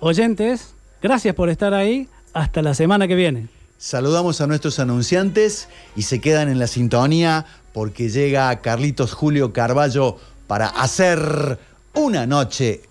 oyentes, 0.00 0.74
gracias 1.02 1.34
por 1.34 1.48
estar 1.48 1.74
ahí. 1.74 2.08
Hasta 2.32 2.62
la 2.62 2.74
semana 2.74 3.08
que 3.08 3.16
viene. 3.16 3.48
Saludamos 3.76 4.40
a 4.40 4.46
nuestros 4.46 4.78
anunciantes 4.78 5.68
y 5.96 6.02
se 6.02 6.20
quedan 6.20 6.48
en 6.48 6.58
la 6.58 6.68
sintonía 6.68 7.46
porque 7.72 8.08
llega 8.08 8.60
Carlitos 8.60 9.14
Julio 9.14 9.52
Carballo 9.52 10.16
para 10.46 10.68
hacer 10.68 11.58
una 11.94 12.26
noche 12.26 12.82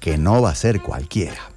que 0.00 0.18
no 0.18 0.42
va 0.42 0.50
a 0.50 0.54
ser 0.54 0.82
cualquiera. 0.82 1.53